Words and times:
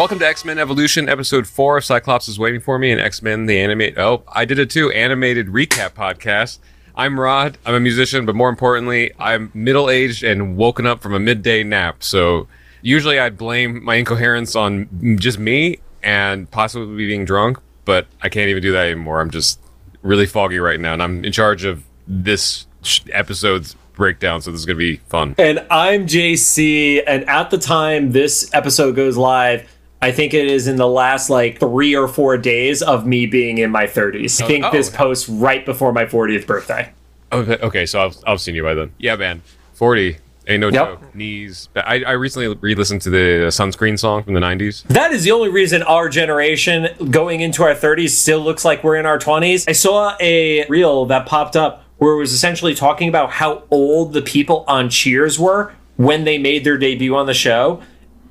Welcome 0.00 0.18
to 0.20 0.26
X 0.26 0.46
Men 0.46 0.58
Evolution, 0.58 1.10
episode 1.10 1.46
four 1.46 1.76
of 1.76 1.84
Cyclops 1.84 2.26
is 2.26 2.38
Waiting 2.38 2.62
for 2.62 2.78
Me, 2.78 2.90
and 2.90 2.98
X 2.98 3.20
Men 3.20 3.44
the 3.44 3.60
animate. 3.60 3.98
Oh, 3.98 4.22
I 4.32 4.46
did 4.46 4.58
it 4.58 4.70
too. 4.70 4.90
Animated 4.92 5.48
recap 5.48 5.90
podcast. 5.90 6.58
I'm 6.96 7.20
Rod. 7.20 7.58
I'm 7.66 7.74
a 7.74 7.80
musician, 7.80 8.24
but 8.24 8.34
more 8.34 8.48
importantly, 8.48 9.12
I'm 9.18 9.50
middle 9.52 9.90
aged 9.90 10.24
and 10.24 10.56
woken 10.56 10.86
up 10.86 11.02
from 11.02 11.12
a 11.12 11.20
midday 11.20 11.62
nap. 11.64 12.02
So 12.02 12.48
usually 12.80 13.18
I'd 13.18 13.36
blame 13.36 13.84
my 13.84 13.96
incoherence 13.96 14.56
on 14.56 15.18
just 15.18 15.38
me 15.38 15.80
and 16.02 16.50
possibly 16.50 17.06
being 17.06 17.26
drunk, 17.26 17.58
but 17.84 18.06
I 18.22 18.30
can't 18.30 18.48
even 18.48 18.62
do 18.62 18.72
that 18.72 18.86
anymore. 18.86 19.20
I'm 19.20 19.30
just 19.30 19.60
really 20.00 20.24
foggy 20.24 20.60
right 20.60 20.80
now, 20.80 20.94
and 20.94 21.02
I'm 21.02 21.26
in 21.26 21.32
charge 21.32 21.64
of 21.64 21.84
this 22.08 22.66
episode's 23.12 23.76
breakdown. 23.92 24.40
So 24.40 24.50
this 24.50 24.60
is 24.60 24.66
gonna 24.66 24.78
be 24.78 24.96
fun. 25.10 25.34
And 25.36 25.58
I'm 25.70 26.06
JC, 26.06 27.02
and 27.06 27.28
at 27.28 27.50
the 27.50 27.58
time 27.58 28.12
this 28.12 28.48
episode 28.54 28.96
goes 28.96 29.18
live, 29.18 29.68
I 30.02 30.12
think 30.12 30.32
it 30.32 30.46
is 30.46 30.66
in 30.66 30.76
the 30.76 30.88
last 30.88 31.28
like 31.28 31.60
three 31.60 31.94
or 31.94 32.08
four 32.08 32.38
days 32.38 32.82
of 32.82 33.06
me 33.06 33.26
being 33.26 33.58
in 33.58 33.70
my 33.70 33.84
30s. 33.84 34.42
I 34.42 34.46
think 34.46 34.64
oh. 34.64 34.70
this 34.70 34.88
post 34.88 35.28
right 35.28 35.64
before 35.64 35.92
my 35.92 36.06
40th 36.06 36.46
birthday. 36.46 36.92
Okay, 37.32 37.58
okay, 37.62 37.86
so 37.86 38.04
I've, 38.04 38.16
I've 38.26 38.40
seen 38.40 38.54
you 38.54 38.62
by 38.62 38.74
then. 38.74 38.92
Yeah, 38.98 39.16
man. 39.16 39.42
40. 39.74 40.16
Ain't 40.48 40.60
no 40.60 40.68
Yep. 40.68 40.72
joke. 40.72 41.14
Knees. 41.14 41.68
I, 41.76 42.02
I 42.02 42.12
recently 42.12 42.48
re-listened 42.48 43.02
to 43.02 43.10
the 43.10 43.46
sunscreen 43.48 43.98
song 43.98 44.24
from 44.24 44.34
the 44.34 44.40
90s. 44.40 44.82
That 44.88 45.12
is 45.12 45.22
the 45.22 45.30
only 45.30 45.48
reason 45.48 45.82
our 45.82 46.08
generation 46.08 46.88
going 47.10 47.40
into 47.40 47.62
our 47.62 47.74
30s 47.74 48.10
still 48.10 48.40
looks 48.40 48.64
like 48.64 48.82
we're 48.82 48.96
in 48.96 49.06
our 49.06 49.18
20s. 49.18 49.68
I 49.68 49.72
saw 49.72 50.16
a 50.18 50.66
reel 50.66 51.06
that 51.06 51.26
popped 51.26 51.56
up 51.56 51.84
where 51.98 52.14
it 52.14 52.18
was 52.18 52.32
essentially 52.32 52.74
talking 52.74 53.08
about 53.08 53.30
how 53.30 53.62
old 53.70 54.12
the 54.14 54.22
people 54.22 54.64
on 54.66 54.88
Cheers 54.88 55.38
were 55.38 55.72
when 55.96 56.24
they 56.24 56.38
made 56.38 56.64
their 56.64 56.78
debut 56.78 57.14
on 57.14 57.26
the 57.26 57.34
show. 57.34 57.82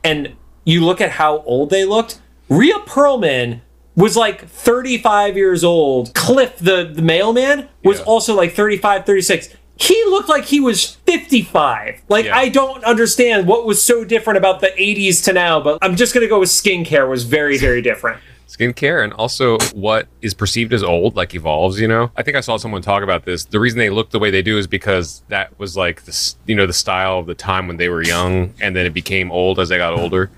And 0.04 0.36
you 0.70 0.86
look 0.86 1.02
at 1.02 1.12
how 1.12 1.40
old 1.40 1.70
they 1.70 1.86
looked. 1.86 2.20
Rhea 2.50 2.80
Perlman 2.80 3.62
was 3.96 4.16
like 4.16 4.48
35 4.48 5.36
years 5.36 5.64
old. 5.64 6.14
Cliff, 6.14 6.58
the, 6.60 6.90
the 6.94 7.02
mailman, 7.02 7.68
was 7.84 8.00
Yeah. 8.00 8.06
also 8.06 8.36
like 8.36 8.54
35, 8.54 9.06
36. 9.06 9.50
He 9.76 10.02
looked 10.06 10.30
like 10.30 10.46
he 10.46 10.60
was 10.60 10.96
55. 11.06 12.02
Like, 12.10 12.26
Yeah. 12.26 12.38
I 12.38 12.50
don't 12.50 12.84
understand 12.84 13.48
what 13.48 13.66
was 13.66 13.82
so 13.82 14.04
different 14.04 14.38
about 14.38 14.60
the 14.62 14.72
80s 14.78 15.24
to 15.26 15.34
now, 15.34 15.60
but 15.60 15.78
I'm 15.82 15.96
just 15.96 16.14
going 16.14 16.24
to 16.24 16.30
go 16.30 16.40
with 16.40 16.50
skincare 16.50 17.10
was 17.10 17.24
very, 17.24 17.58
very 17.58 17.82
different. 17.82 18.20
Skincare 18.50 19.04
and 19.04 19.14
also 19.14 19.58
what 19.74 20.08
is 20.24 20.34
perceived 20.34 20.74
as 20.74 20.82
old, 20.82 21.16
like 21.16 21.36
evolves, 21.36 21.80
you 21.80 21.88
know? 21.88 22.12
I 22.18 22.24
think 22.24 22.36
I 22.36 22.42
saw 22.42 22.58
someone 22.58 22.82
talk 22.82 23.04
about 23.04 23.24
this. 23.24 23.46
The 23.46 23.60
reason 23.60 23.78
they 23.78 23.92
look 23.92 24.10
the 24.10 24.18
way 24.20 24.32
they 24.32 24.42
do 24.42 24.58
is 24.58 24.66
because 24.66 25.22
that 25.30 25.58
was 25.60 25.78
like 25.78 26.06
this, 26.06 26.36
you 26.48 26.56
know, 26.56 26.66
the 26.66 26.74
style 26.74 27.20
of 27.20 27.28
the 27.28 27.36
time 27.36 27.68
when 27.68 27.78
they 27.78 27.90
were 27.90 28.02
young 28.04 28.54
and 28.60 28.76
then 28.76 28.86
it 28.88 28.94
became 28.94 29.32
old 29.32 29.60
as 29.60 29.70
they 29.70 29.78
got 29.78 29.94
older. 29.94 30.32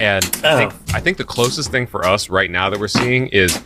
And 0.00 0.22
I 0.44 0.56
think 0.68 0.72
I 0.94 1.00
think 1.00 1.16
the 1.16 1.24
closest 1.24 1.70
thing 1.70 1.86
for 1.86 2.04
us 2.04 2.28
right 2.28 2.50
now 2.50 2.68
that 2.68 2.78
we're 2.78 2.88
seeing 2.88 3.28
is 3.28 3.58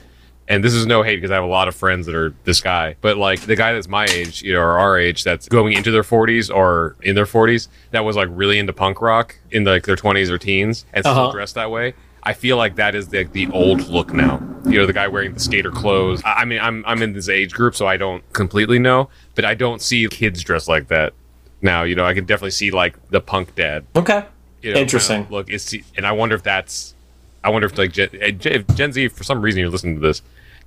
and 0.46 0.64
this 0.64 0.74
is 0.74 0.84
no 0.86 1.02
hate 1.04 1.16
because 1.16 1.30
I 1.30 1.34
have 1.34 1.44
a 1.44 1.48
lot 1.48 1.68
of 1.68 1.76
friends 1.76 2.06
that 2.06 2.14
are 2.14 2.34
this 2.44 2.60
guy, 2.60 2.96
but 3.00 3.16
like 3.16 3.40
the 3.42 3.54
guy 3.54 3.72
that's 3.72 3.86
my 3.88 4.04
age, 4.06 4.42
you 4.42 4.52
know, 4.52 4.60
or 4.60 4.78
our 4.80 4.98
age, 4.98 5.22
that's 5.22 5.48
going 5.48 5.74
into 5.74 5.92
their 5.92 6.02
40s 6.02 6.52
or 6.52 6.96
in 7.02 7.14
their 7.14 7.24
40s, 7.26 7.68
that 7.92 8.04
was 8.04 8.16
like 8.16 8.28
really 8.32 8.58
into 8.58 8.72
punk 8.72 9.00
rock 9.00 9.36
in 9.52 9.62
like 9.64 9.84
their 9.84 9.94
20s 9.96 10.28
or 10.28 10.38
teens 10.38 10.86
and 10.92 11.04
still 11.04 11.16
Uh-huh. 11.16 11.32
dressed 11.32 11.54
that 11.56 11.70
way. 11.70 11.94
I 12.22 12.32
feel 12.34 12.56
like 12.56 12.76
that 12.76 12.94
is 12.94 13.08
the, 13.08 13.24
the 13.24 13.48
old 13.52 13.88
look 13.88 14.12
now. 14.12 14.42
You 14.64 14.78
know, 14.78 14.86
the 14.86 14.92
guy 14.92 15.08
wearing 15.08 15.34
the 15.34 15.40
skater 15.40 15.70
clothes. 15.70 16.22
I 16.24 16.40
I 16.40 16.44
mean, 16.44 16.60
I'm 16.60 16.84
I'm 16.86 17.02
in 17.02 17.12
this 17.14 17.28
age 17.28 17.52
group, 17.52 17.74
so 17.74 17.86
I 17.86 17.96
don't 17.96 18.22
completely 18.32 18.78
know, 18.78 19.08
but 19.34 19.44
I 19.44 19.54
don't 19.54 19.80
see 19.80 20.06
kids 20.08 20.42
dressed 20.44 20.68
like 20.68 20.88
that 20.88 21.14
now. 21.62 21.82
You 21.82 21.94
know, 21.94 22.04
I 22.04 22.14
can 22.14 22.24
definitely 22.26 22.50
see 22.50 22.70
like 22.70 22.96
the 23.10 23.20
punk 23.20 23.54
dad. 23.54 23.86
Okay. 23.96 24.24
You 24.62 24.74
know, 24.74 24.80
Interesting. 24.80 25.22
kinda 25.22 25.32
Look, 25.32 25.48
it's 25.50 25.74
and 25.96 26.06
I 26.06 26.12
wonder 26.12 26.34
if 26.34 26.42
that's, 26.42 26.94
I 27.42 27.48
wonder 27.48 27.66
if 27.66 27.78
like 27.78 27.92
Gen, 27.92 28.10
if 28.12 28.66
Gen 28.74 28.92
Z 28.92 29.08
for 29.08 29.24
some 29.24 29.40
reason 29.40 29.60
you're 29.60 29.70
listening 29.70 29.94
to 29.94 30.00
this, 30.00 30.20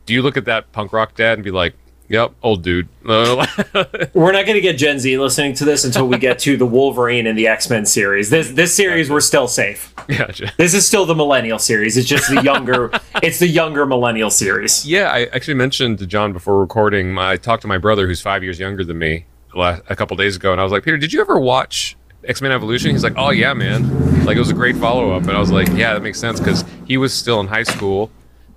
do 0.08 0.14
you 0.14 0.24
look 0.24 0.36
at 0.38 0.46
that 0.46 0.72
punk 0.72 0.92
rock 0.92 1.14
dad 1.16 1.34
and 1.34 1.44
be 1.44 1.52
like, 1.52 1.76
"Yep, 2.14 2.34
old 2.44 2.62
dude." 2.62 2.88
We're 3.04 4.32
not 4.32 4.46
going 4.46 4.54
to 4.54 4.62
get 4.62 4.78
Gen 4.78 5.00
Z 5.00 5.18
listening 5.18 5.56
to 5.56 5.66
this 5.66 5.84
until 5.84 6.08
we 6.08 6.20
get 6.20 6.38
to 6.40 6.56
the 6.56 6.66
Wolverine 6.66 7.26
and 7.26 7.36
the 7.36 7.48
X 7.48 7.70
Men 7.72 7.88
series. 7.88 8.30
This 8.30 8.52
this 8.52 8.76
series, 8.76 9.10
we're 9.10 9.20
still 9.20 9.48
safe. 9.48 9.92
gotcha. 10.08 10.54
This 10.58 10.76
is 10.76 10.88
still 10.88 11.08
the 11.08 11.16
Millennial 11.16 11.58
series. 11.58 11.98
It's 11.98 12.08
just 12.08 12.30
the 12.30 12.44
younger. 12.44 12.92
it's 13.24 13.40
the 13.40 13.48
younger 13.48 13.88
Millennial 13.88 14.30
series. 14.30 14.86
Yeah, 14.86 15.10
I 15.10 15.24
actually 15.34 15.56
mentioned 15.56 15.98
to 16.00 16.06
John 16.06 16.34
before 16.34 16.60
recording. 16.60 17.16
My, 17.16 17.32
I 17.32 17.38
talked 17.38 17.64
to 17.64 17.68
my 17.68 17.80
brother, 17.80 18.06
who's 18.06 18.22
five 18.22 18.44
years 18.44 18.60
younger 18.60 18.84
than 18.84 19.00
me, 19.00 19.26
a 19.56 19.96
couple 19.96 20.16
days 20.16 20.36
ago, 20.36 20.52
and 20.52 20.62
I 20.62 20.64
was 20.64 20.72
like, 20.72 20.84
"Peter, 20.84 20.98
did 20.98 21.12
you 21.14 21.20
ever 21.20 21.40
watch 21.40 21.98
X 22.26 22.44
Men 22.44 22.52
Evolution?" 22.52 22.92
He's 22.92 23.04
like, 23.04 23.18
"Oh 23.18 23.32
yeah, 23.32 23.56
man! 23.56 24.24
Like 24.24 24.38
it 24.38 24.40
was 24.40 24.52
a 24.52 24.54
great 24.54 24.76
follow 24.78 25.12
up." 25.12 25.24
And 25.24 25.32
I 25.32 25.40
was 25.40 25.52
like, 25.52 25.68
"Yeah, 25.70 25.96
that 25.96 26.04
makes 26.04 26.20
sense," 26.20 26.40
because 26.40 26.64
he 26.86 26.98
was 26.98 27.12
still 27.12 27.40
in 27.40 27.48
high 27.48 27.64
school, 27.64 28.12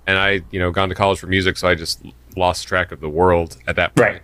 and 0.05 0.17
I, 0.19 0.41
you 0.51 0.59
know, 0.59 0.69
gone 0.69 0.89
to 0.89 0.95
college 0.95 1.19
for 1.19 1.27
music, 1.27 1.57
so 1.57 1.67
I 1.67 1.73
just 1.73 2.01
lost 2.37 2.67
track 2.67 2.91
of 2.91 2.99
the 3.01 3.09
world 3.09 3.57
at 3.67 3.75
that 3.75 3.95
point. 3.95 4.09
Right. 4.13 4.21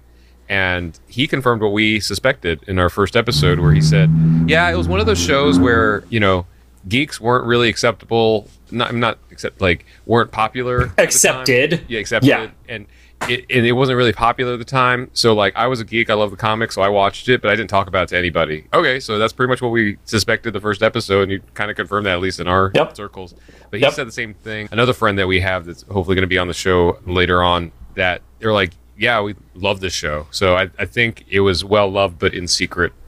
And 0.49 0.99
he 1.07 1.27
confirmed 1.27 1.61
what 1.61 1.71
we 1.71 1.99
suspected 1.99 2.61
in 2.67 2.77
our 2.77 2.89
first 2.89 3.15
episode, 3.15 3.59
where 3.59 3.73
he 3.73 3.81
said, 3.81 4.09
"Yeah, 4.47 4.69
it 4.69 4.75
was 4.75 4.87
one 4.87 4.99
of 4.99 5.05
those 5.05 5.19
shows 5.21 5.59
where 5.59 6.03
you 6.09 6.19
know." 6.19 6.45
Geeks 6.85 7.21
weren't 7.21 7.45
really 7.45 7.69
acceptable. 7.69 8.49
Not, 8.69 8.93
not 8.93 9.17
accept 9.31 9.61
like 9.61 9.85
weren't 10.05 10.31
popular. 10.33 10.81
at 10.81 10.89
the 10.89 10.95
time. 10.97 11.05
Accepted. 11.05 11.81
Yeah, 11.87 11.99
accepted. 12.01 12.27
Yeah. 12.27 12.49
And 12.67 12.87
it, 13.29 13.45
and 13.49 13.65
it 13.65 13.71
wasn't 13.71 13.95
really 13.95 14.11
popular 14.11 14.51
at 14.51 14.59
the 14.59 14.65
time. 14.65 15.09
So 15.13 15.33
like 15.33 15.55
I 15.55 15.67
was 15.67 15.79
a 15.79 15.85
geek, 15.85 16.09
I 16.09 16.13
love 16.13 16.31
the 16.31 16.35
comics, 16.35 16.75
so 16.75 16.81
I 16.81 16.89
watched 16.89 17.29
it, 17.29 17.41
but 17.41 17.49
I 17.49 17.55
didn't 17.55 17.69
talk 17.69 17.87
about 17.87 18.03
it 18.03 18.07
to 18.09 18.17
anybody. 18.17 18.65
Okay, 18.73 18.99
so 18.99 19.17
that's 19.17 19.31
pretty 19.31 19.47
much 19.49 19.61
what 19.61 19.69
we 19.69 19.95
suspected 20.03 20.51
the 20.51 20.59
first 20.59 20.83
episode, 20.83 21.21
and 21.21 21.31
you 21.31 21.41
kind 21.53 21.71
of 21.71 21.77
confirmed 21.77 22.05
that 22.05 22.15
at 22.15 22.19
least 22.19 22.41
in 22.41 22.49
our 22.49 22.69
Yep. 22.75 22.97
circles. 22.97 23.33
But 23.71 23.79
he 23.79 23.85
Yep. 23.85 23.93
said 23.93 24.07
the 24.09 24.11
same 24.11 24.33
thing. 24.33 24.67
Another 24.69 24.91
friend 24.91 25.17
that 25.19 25.27
we 25.29 25.39
have 25.39 25.63
that's 25.63 25.83
hopefully 25.83 26.15
going 26.15 26.23
to 26.23 26.27
be 26.27 26.37
on 26.37 26.49
the 26.49 26.53
show 26.53 26.99
later 27.05 27.41
on 27.41 27.71
that 27.95 28.21
they're 28.39 28.53
like, 28.53 28.71
yeah, 28.97 29.21
we 29.21 29.35
love 29.55 29.79
this 29.79 29.93
show. 29.93 30.27
So 30.31 30.55
I, 30.55 30.69
I 30.77 30.85
think 30.85 31.25
it 31.29 31.39
was 31.41 31.63
well 31.65 31.89
loved, 31.89 32.19
but 32.19 32.33
in 32.33 32.47
secret. 32.47 32.93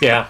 Yeah. 0.00 0.28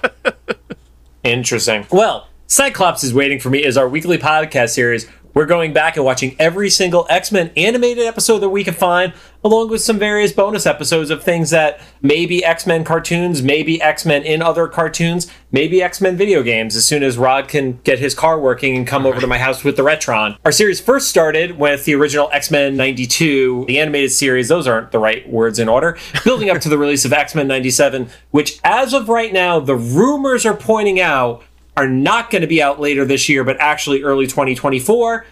Interesting. 1.23 1.87
Well, 1.91 2.29
Cyclops 2.47 3.05
is 3.05 3.13
Waiting 3.13 3.39
for 3.39 3.51
Me 3.51 3.63
is 3.65 3.77
our 3.77 3.89
weekly 3.89 4.19
podcast 4.19 4.71
series. 4.71 5.07
We're 5.33 5.47
going 5.47 5.73
back 5.73 5.97
and 5.97 6.05
watching 6.05 6.35
every 6.41 6.71
single 6.71 7.07
X 7.09 7.31
Men 7.31 7.53
animated 7.57 8.05
episode 8.05 8.41
that 8.41 8.49
we 8.49 8.65
can 8.65 8.75
find, 8.75 9.13
along 9.45 9.71
with 9.71 9.81
some 9.81 9.99
various 9.99 10.33
bonus 10.33 10.67
episodes 10.67 11.09
of 11.11 11.23
things 11.23 11.51
that 11.51 11.81
maybe 12.03 12.45
X 12.45 12.67
Men 12.67 12.83
cartoons, 12.83 13.41
maybe 13.41 13.81
X 13.81 14.05
Men 14.05 14.25
in 14.25 14.43
other 14.43 14.67
cartoons, 14.67 15.31
maybe 15.53 15.83
X 15.83 16.01
Men 16.01 16.17
video 16.17 16.43
games, 16.43 16.75
as 16.75 16.85
soon 16.85 17.05
as 17.05 17.17
Rod 17.17 17.47
can 17.47 17.79
get 17.85 18.01
his 18.01 18.13
car 18.13 18.41
working 18.41 18.77
and 18.77 18.87
come 18.87 19.07
over 19.07 19.21
to 19.21 19.27
my 19.29 19.39
house 19.39 19.63
with 19.63 19.77
the 19.77 19.85
Retron. 19.85 20.37
Our 20.45 20.53
series 20.53 20.81
first 20.81 21.09
started 21.09 21.59
with 21.59 21.85
the 21.85 21.95
original 21.95 22.29
X 22.33 22.51
Men 22.51 22.77
92, 22.77 23.67
the 23.69 23.79
animated 23.79 24.11
series, 24.11 24.49
those 24.49 24.67
aren't 24.67 24.91
the 24.91 24.99
right 24.99 25.29
words 25.29 25.61
in 25.61 25.69
order, 25.69 25.97
building 26.25 26.51
up 26.51 26.61
to 26.63 26.69
the 26.69 26.79
release 26.79 27.05
of 27.05 27.13
X 27.13 27.37
Men 27.37 27.47
97, 27.47 28.11
which, 28.33 28.59
as 28.65 28.93
of 28.93 29.09
right 29.09 29.33
now, 29.33 29.61
the 29.61 29.77
rumors 29.77 30.45
are 30.45 30.57
pointing 30.57 31.01
out 31.01 31.45
are 31.77 31.89
not 31.89 32.31
going 32.31 32.43
to 32.43 32.49
be 32.49 32.63
out 32.63 32.81
later 32.81 33.05
this 33.05 33.29
year, 33.29 33.45
but 33.45 33.59
actually 33.61 34.03
early 34.03 34.27
2024. 34.27 35.27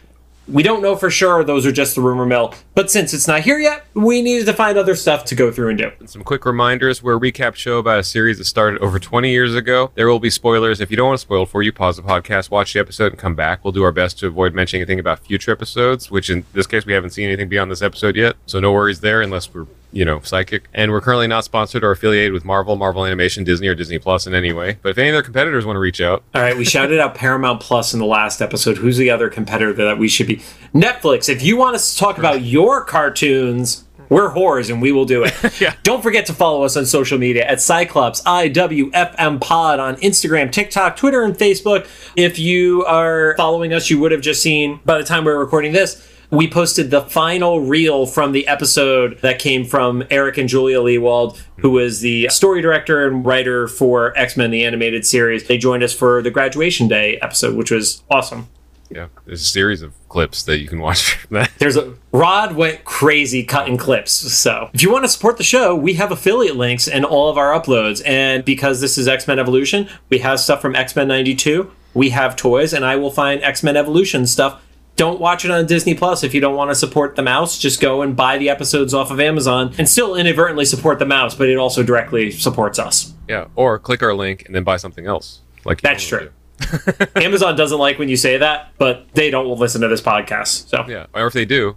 We 0.48 0.62
don't 0.62 0.80
know 0.80 0.96
for 0.96 1.10
sure. 1.10 1.44
Those 1.44 1.66
are 1.66 1.72
just 1.72 1.94
the 1.94 2.00
rumor 2.00 2.24
mill. 2.24 2.54
But 2.74 2.90
since 2.90 3.12
it's 3.12 3.28
not 3.28 3.42
here 3.42 3.58
yet, 3.58 3.84
we 3.92 4.22
needed 4.22 4.46
to 4.46 4.54
find 4.54 4.78
other 4.78 4.94
stuff 4.96 5.26
to 5.26 5.34
go 5.34 5.52
through 5.52 5.68
and 5.68 5.78
do. 5.78 5.92
Some 6.06 6.24
quick 6.24 6.46
reminders. 6.46 7.02
We're 7.02 7.18
a 7.18 7.20
recap 7.20 7.54
show 7.54 7.76
about 7.76 7.98
a 7.98 8.02
series 8.02 8.38
that 8.38 8.46
started 8.46 8.80
over 8.80 8.98
20 8.98 9.30
years 9.30 9.54
ago. 9.54 9.90
There 9.94 10.08
will 10.08 10.20
be 10.20 10.30
spoilers. 10.30 10.80
If 10.80 10.90
you 10.90 10.96
don't 10.96 11.08
want 11.08 11.18
to 11.18 11.22
spoil 11.22 11.44
for 11.44 11.62
you, 11.62 11.70
pause 11.70 11.96
the 11.96 12.02
podcast, 12.02 12.50
watch 12.50 12.72
the 12.72 12.80
episode, 12.80 13.12
and 13.12 13.18
come 13.18 13.34
back. 13.34 13.62
We'll 13.62 13.72
do 13.72 13.82
our 13.82 13.92
best 13.92 14.18
to 14.20 14.26
avoid 14.26 14.54
mentioning 14.54 14.80
anything 14.80 14.98
about 14.98 15.18
future 15.18 15.50
episodes, 15.52 16.10
which 16.10 16.30
in 16.30 16.46
this 16.54 16.66
case, 16.66 16.86
we 16.86 16.94
haven't 16.94 17.10
seen 17.10 17.26
anything 17.26 17.50
beyond 17.50 17.70
this 17.70 17.82
episode 17.82 18.16
yet. 18.16 18.36
So 18.46 18.58
no 18.58 18.72
worries 18.72 19.00
there 19.00 19.20
unless 19.20 19.52
we're, 19.52 19.66
you 19.92 20.04
know, 20.04 20.20
psychic. 20.20 20.64
And 20.74 20.90
we're 20.90 21.00
currently 21.00 21.26
not 21.26 21.44
sponsored 21.44 21.82
or 21.82 21.90
affiliated 21.90 22.32
with 22.32 22.44
Marvel, 22.44 22.76
Marvel 22.76 23.04
Animation, 23.04 23.44
Disney, 23.44 23.68
or 23.68 23.74
Disney 23.74 23.98
Plus 23.98 24.26
in 24.26 24.34
any 24.34 24.52
way. 24.52 24.78
But 24.82 24.90
if 24.90 24.98
any 24.98 25.08
of 25.08 25.14
their 25.14 25.22
competitors 25.22 25.64
want 25.64 25.76
to 25.76 25.80
reach 25.80 26.00
out, 26.00 26.22
All 26.34 26.42
right, 26.42 26.56
we 26.56 26.64
shouted 26.64 26.98
out 27.00 27.14
Paramount 27.14 27.60
Plus 27.60 27.92
in 27.94 28.00
the 28.00 28.06
last 28.06 28.40
episode. 28.42 28.78
Who's 28.78 28.96
the 28.96 29.10
other 29.10 29.28
competitor 29.28 29.72
that 29.72 29.98
we 29.98 30.08
should 30.08 30.26
be? 30.26 30.36
Netflix. 30.74 31.28
If 31.28 31.42
you 31.42 31.56
want 31.56 31.74
us 31.76 31.92
to 31.92 31.98
talk 31.98 32.18
about 32.18 32.42
your 32.42 32.84
cartoons, 32.84 33.84
we're 34.08 34.32
whores 34.32 34.70
and 34.70 34.80
we 34.80 34.92
will 34.92 35.04
do 35.04 35.24
it. 35.24 35.34
Yeah. 35.60 35.74
Don't 35.82 36.02
forget 36.02 36.26
to 36.26 36.32
follow 36.34 36.62
us 36.62 36.76
on 36.76 36.86
social 36.86 37.18
media 37.18 37.44
at 37.44 37.60
Cyclops 37.60 38.22
IWFM 38.22 39.40
Pod 39.40 39.80
on 39.80 39.96
Instagram, 39.96 40.52
TikTok, 40.52 40.96
Twitter, 40.96 41.24
and 41.24 41.34
Facebook. 41.34 41.88
If 42.14 42.38
you 42.38 42.84
are 42.84 43.34
following 43.36 43.72
us, 43.72 43.90
you 43.90 43.98
would 43.98 44.12
have 44.12 44.20
just 44.20 44.40
seen 44.40 44.78
by 44.84 44.98
the 44.98 45.04
time 45.04 45.24
we 45.24 45.32
we're 45.32 45.38
recording 45.38 45.72
this. 45.72 46.06
We 46.30 46.46
posted 46.48 46.90
the 46.90 47.00
final 47.02 47.60
reel 47.60 48.04
from 48.04 48.32
the 48.32 48.46
episode 48.48 49.18
that 49.22 49.38
came 49.38 49.64
from 49.64 50.04
Eric 50.10 50.36
and 50.36 50.46
Julia 50.48 50.78
Lewald, 50.78 51.40
who 51.58 51.70
was 51.70 52.00
the 52.00 52.28
story 52.28 52.60
director 52.60 53.06
and 53.06 53.24
writer 53.24 53.66
for 53.66 54.16
X 54.18 54.36
Men 54.36 54.50
the 54.50 54.64
Animated 54.64 55.06
Series. 55.06 55.46
They 55.48 55.56
joined 55.56 55.82
us 55.82 55.94
for 55.94 56.20
the 56.20 56.30
graduation 56.30 56.86
day 56.86 57.16
episode, 57.22 57.56
which 57.56 57.70
was 57.70 58.02
awesome. 58.10 58.48
yeah, 58.90 59.06
there's 59.24 59.40
a 59.40 59.44
series 59.44 59.80
of 59.80 59.94
clips 60.10 60.42
that 60.42 60.58
you 60.58 60.68
can 60.68 60.80
watch. 60.80 61.18
There's 61.58 61.76
a 61.76 61.94
Rod 62.12 62.56
went 62.56 62.84
crazy 62.84 63.42
cutting 63.42 63.76
clips. 63.78 64.12
So 64.12 64.70
if 64.74 64.82
you 64.82 64.90
want 64.92 65.04
to 65.04 65.08
support 65.08 65.36
the 65.38 65.44
show, 65.44 65.74
we 65.74 65.94
have 65.94 66.10
affiliate 66.12 66.56
links 66.56 66.88
in 66.88 67.04
all 67.04 67.30
of 67.30 67.36
our 67.38 67.58
uploads. 67.58 68.02
And 68.06 68.44
because 68.44 68.80
this 68.82 68.98
is 68.98 69.08
X 69.08 69.26
Men 69.26 69.38
Evolution, 69.38 69.88
we 70.10 70.18
have 70.18 70.40
stuff 70.40 70.60
from 70.60 70.74
X 70.76 70.94
Men 70.94 71.08
'92. 71.08 71.70
we 71.94 72.10
have 72.10 72.36
toys, 72.36 72.72
and 72.74 72.84
I 72.84 72.96
will 72.96 73.10
find 73.10 73.42
X 73.42 73.62
Men 73.62 73.76
Evolution 73.78 74.26
stuff. 74.26 74.62
Don't 74.98 75.20
watch 75.20 75.44
it 75.44 75.52
on 75.52 75.64
Disney 75.64 75.94
Plus 75.94 76.24
if 76.24 76.34
you 76.34 76.40
don't 76.40 76.56
want 76.56 76.72
to 76.72 76.74
support 76.74 77.14
the 77.14 77.22
mouse. 77.22 77.56
Just 77.56 77.80
go 77.80 78.02
and 78.02 78.16
buy 78.16 78.36
the 78.36 78.48
episodes 78.50 78.92
off 78.92 79.12
of 79.12 79.20
Amazon 79.20 79.72
and 79.78 79.88
still 79.88 80.16
inadvertently 80.16 80.64
support 80.64 80.98
the 80.98 81.06
mouse, 81.06 81.36
but 81.36 81.48
it 81.48 81.56
also 81.56 81.84
directly 81.84 82.32
supports 82.32 82.80
us. 82.80 83.14
Yeah, 83.28 83.46
or 83.54 83.78
click 83.78 84.02
our 84.02 84.12
link 84.12 84.44
and 84.46 84.54
then 84.56 84.64
buy 84.64 84.76
something 84.76 85.06
else. 85.06 85.40
Like 85.64 85.80
That's 85.82 86.04
true. 86.04 86.30
Amazon 87.16 87.54
doesn't 87.54 87.78
like 87.78 88.00
when 88.00 88.08
you 88.08 88.16
say 88.16 88.38
that, 88.38 88.72
but 88.76 89.06
they 89.14 89.30
don't 89.30 89.46
listen 89.56 89.82
to 89.82 89.88
this 89.88 90.02
podcast. 90.02 90.68
So. 90.68 90.84
Yeah, 90.88 91.06
or 91.14 91.28
if 91.28 91.32
they 91.32 91.44
do, 91.44 91.76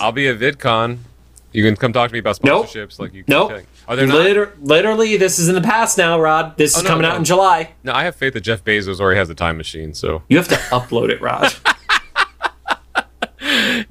I'll 0.00 0.12
be 0.12 0.26
at 0.28 0.38
VidCon. 0.38 1.00
You 1.52 1.62
can 1.62 1.76
come 1.76 1.92
talk 1.92 2.08
to 2.08 2.12
me 2.14 2.18
about 2.18 2.42
Nope. 2.42 2.66
sponsorships. 2.66 2.98
Like 2.98 3.12
you. 3.12 3.24
Nope. 3.28 3.60
Are 3.86 3.94
there 3.94 4.06
not? 4.06 4.16
Liter- 4.16 4.56
literally, 4.62 5.18
this 5.18 5.38
is 5.38 5.50
in 5.50 5.54
the 5.54 5.60
past 5.60 5.98
now, 5.98 6.18
Rod. 6.18 6.56
This 6.56 6.74
oh, 6.76 6.80
is 6.80 6.84
Oh, 6.84 6.88
no, 6.88 6.94
coming 6.94 7.04
out 7.06 7.16
in 7.18 7.24
July. 7.24 7.72
No, 7.84 7.92
I 7.92 8.04
have 8.04 8.16
faith 8.16 8.32
that 8.32 8.40
Jeff 8.40 8.64
Bezos 8.64 8.98
already 9.00 9.18
has 9.18 9.28
a 9.28 9.34
time 9.34 9.58
machine. 9.58 9.92
So 9.92 10.22
You 10.28 10.38
have 10.38 10.48
to 10.48 10.54
upload 10.54 11.10
it, 11.10 11.20
Rod. 11.20 11.52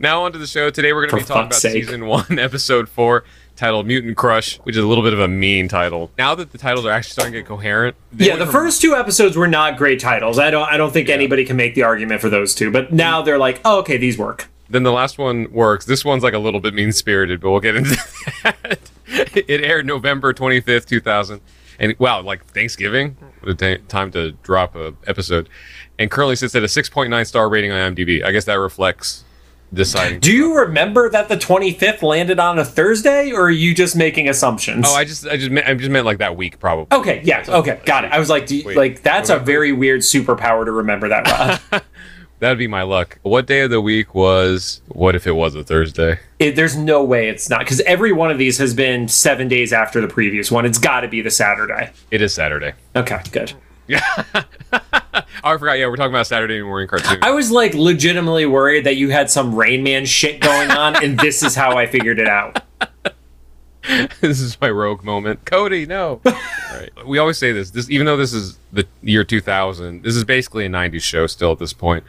now 0.03 0.23
onto 0.23 0.37
the 0.37 0.45
show. 0.45 0.69
Today 0.69 0.93
we're 0.93 1.07
going 1.07 1.21
to 1.21 1.27
be 1.27 1.33
talking 1.33 1.47
about 1.47 1.55
sake. 1.55 1.85
season 1.85 2.05
one, 2.05 2.25
episode 2.37 2.87
four, 2.87 3.23
titled 3.55 3.87
"Mutant 3.87 4.15
Crush," 4.15 4.57
which 4.57 4.75
is 4.75 4.83
a 4.83 4.87
little 4.87 5.03
bit 5.03 5.13
of 5.13 5.19
a 5.19 5.27
mean 5.27 5.67
title. 5.67 6.11
Now 6.19 6.35
that 6.35 6.51
the 6.51 6.59
titles 6.59 6.85
are 6.85 6.91
actually 6.91 7.13
starting 7.13 7.33
to 7.33 7.39
get 7.39 7.47
coherent, 7.47 7.95
yeah, 8.15 8.35
the 8.35 8.45
from- 8.45 8.53
first 8.53 8.81
two 8.81 8.93
episodes 8.93 9.35
were 9.35 9.47
not 9.47 9.77
great 9.77 9.99
titles. 9.99 10.37
I 10.37 10.51
don't 10.51 10.69
I 10.69 10.77
don't 10.77 10.93
think 10.93 11.09
anybody 11.09 11.43
can 11.45 11.55
make 11.55 11.73
the 11.73 11.81
argument 11.81 12.21
for 12.21 12.29
those 12.29 12.53
two. 12.53 12.69
But 12.69 12.93
now 12.93 13.23
they're 13.23 13.39
like, 13.39 13.61
oh, 13.65 13.79
okay, 13.79 13.97
these 13.97 14.17
work. 14.17 14.49
Then 14.69 14.83
the 14.83 14.91
last 14.91 15.17
one 15.17 15.51
works. 15.51 15.85
This 15.85 16.05
one's 16.05 16.23
like 16.23 16.33
a 16.33 16.39
little 16.39 16.59
bit 16.59 16.73
mean 16.73 16.91
spirited, 16.91 17.41
but 17.41 17.51
we'll 17.51 17.59
get 17.59 17.75
into 17.75 17.95
that. 18.43 18.79
it 19.07 19.63
aired 19.63 19.85
November 19.85 20.33
25th, 20.33 20.85
2000. 20.85 21.41
And 21.79 21.95
wow, 21.99 22.21
like 22.21 22.45
Thanksgiving, 22.45 23.17
what 23.41 23.61
a 23.61 23.77
ta- 23.77 23.83
time 23.87 24.11
to 24.11 24.31
drop 24.31 24.75
a 24.75 24.93
episode. 25.05 25.49
And 25.99 26.09
currently 26.09 26.35
sits 26.35 26.55
at 26.55 26.63
a 26.63 26.67
6.9 26.67 27.27
star 27.27 27.49
rating 27.49 27.71
on 27.71 27.93
IMDb. 27.93 28.23
I 28.23 28.31
guess 28.31 28.45
that 28.45 28.55
reflects 28.55 29.22
deciding. 29.73 30.19
Do 30.19 30.31
you 30.31 30.57
remember 30.59 31.09
that 31.09 31.29
the 31.29 31.35
25th 31.37 32.01
landed 32.01 32.39
on 32.39 32.59
a 32.59 32.65
Thursday, 32.65 33.31
or 33.31 33.43
are 33.43 33.51
you 33.51 33.73
just 33.73 33.95
making 33.95 34.29
assumptions? 34.29 34.85
oh, 34.87 34.93
I 34.95 35.03
just, 35.05 35.25
I 35.27 35.37
just, 35.37 35.51
meant, 35.51 35.67
I 35.67 35.73
just 35.73 35.89
meant 35.89 36.05
like 36.05 36.19
that 36.19 36.37
week, 36.37 36.59
probably. 36.59 36.95
okay, 36.97 37.21
yeah, 37.23 37.43
okay, 37.47 37.79
got 37.85 38.05
it. 38.05 38.11
I 38.11 38.19
was 38.19 38.29
like, 38.29 38.49
you- 38.51 38.63
Wait, 38.65 38.77
like 38.77 39.01
that's 39.01 39.29
a 39.29 39.39
very 39.39 39.71
weird 39.71 40.01
superpower 40.01 40.65
to 40.65 40.71
remember 40.71 41.09
that, 41.09 41.61
That'd 42.39 42.57
be 42.57 42.67
my 42.67 42.81
luck. 42.81 43.19
What 43.21 43.45
day 43.47 43.61
of 43.61 43.69
the 43.69 43.79
week 43.79 44.13
was? 44.13 44.81
What 44.89 45.15
if 45.15 45.25
it 45.25 45.31
was 45.31 45.55
a 45.55 45.63
Thursday? 45.63 46.19
it, 46.39 46.57
there's 46.57 46.75
no 46.75 47.01
way 47.01 47.29
it's 47.29 47.49
not 47.49 47.59
because 47.59 47.79
every 47.81 48.11
one 48.11 48.31
of 48.31 48.37
these 48.37 48.57
has 48.57 48.73
been 48.73 49.07
seven 49.07 49.47
days 49.47 49.71
after 49.71 50.01
the 50.01 50.09
previous 50.09 50.51
one. 50.51 50.65
It's 50.65 50.77
got 50.77 51.01
to 51.01 51.07
be 51.07 51.21
the 51.21 51.31
Saturday. 51.31 51.91
It 52.11 52.21
is 52.21 52.33
Saturday. 52.33 52.73
Okay, 52.97 53.21
good. 53.31 53.53
Yeah. 53.87 54.01
oh, 54.73 54.81
I 55.43 55.57
forgot. 55.57 55.73
Yeah, 55.73 55.87
we're 55.87 55.95
talking 55.97 56.13
about 56.13 56.27
Saturday 56.27 56.61
morning 56.61 56.87
cartoon. 56.87 57.19
I 57.21 57.31
was 57.31 57.51
like 57.51 57.73
legitimately 57.73 58.45
worried 58.45 58.85
that 58.85 58.95
you 58.95 59.09
had 59.09 59.29
some 59.29 59.53
Rain 59.53 59.83
Man 59.83 60.05
shit 60.05 60.39
going 60.39 60.71
on, 60.71 61.03
and 61.03 61.19
this 61.19 61.43
is 61.43 61.55
how 61.55 61.77
I 61.77 61.85
figured 61.85 62.19
it 62.19 62.27
out. 62.27 62.61
this 64.21 64.39
is 64.39 64.59
my 64.61 64.69
rogue 64.69 65.03
moment. 65.03 65.45
Cody, 65.45 65.85
no. 65.85 66.21
right. 66.25 66.89
We 67.05 67.17
always 67.17 67.37
say 67.37 67.51
this. 67.51 67.71
This 67.71 67.89
even 67.89 68.05
though 68.05 68.17
this 68.17 68.33
is 68.33 68.57
the 68.71 68.87
year 69.01 69.23
2000, 69.23 70.03
this 70.03 70.15
is 70.15 70.23
basically 70.23 70.65
a 70.65 70.69
90s 70.69 71.01
show 71.01 71.27
still 71.27 71.51
at 71.51 71.59
this 71.59 71.73
point. 71.73 72.03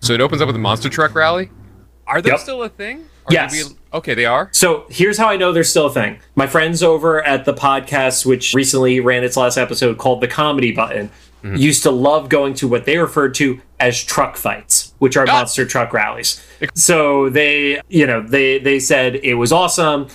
So 0.00 0.12
it 0.12 0.20
opens 0.20 0.40
up 0.40 0.46
with 0.46 0.56
a 0.56 0.60
monster 0.60 0.88
truck 0.88 1.14
rally. 1.14 1.50
Are 2.06 2.22
they 2.22 2.30
Yep. 2.30 2.38
still 2.40 2.62
a 2.62 2.68
thing? 2.68 3.06
Did 3.28 3.34
Yes. 3.34 3.52
we- 3.70 3.76
okay, 3.98 4.14
they 4.14 4.24
are. 4.26 4.48
So 4.52 4.84
here's 4.88 5.18
how 5.18 5.28
I 5.28 5.36
know 5.36 5.52
they're 5.52 5.64
still 5.64 5.86
a 5.86 5.92
thing. 5.92 6.18
My 6.34 6.46
friends 6.46 6.82
over 6.82 7.22
at 7.24 7.44
the 7.44 7.54
podcast, 7.54 8.24
which 8.26 8.54
recently 8.54 9.00
ran 9.00 9.24
its 9.24 9.36
last 9.36 9.56
episode 9.56 9.98
called 9.98 10.20
The 10.20 10.28
Comedy 10.28 10.72
Button, 10.72 11.10
used 11.54 11.84
to 11.84 11.92
love 11.92 12.28
going 12.28 12.54
to 12.54 12.66
what 12.66 12.86
they 12.86 12.98
referred 12.98 13.32
to 13.36 13.60
as 13.78 14.02
truck 14.02 14.36
fights, 14.36 14.92
which 14.98 15.16
are 15.16 15.26
Ah. 15.28 15.32
monster 15.32 15.64
truck 15.64 15.92
rallies. 15.92 16.40
So 16.74 17.28
they, 17.28 17.80
you 17.88 18.04
know, 18.04 18.20
they 18.20 18.58
they 18.58 18.80
said 18.80 19.20
it 19.22 19.34
was 19.34 19.52
awesome. 19.52 20.08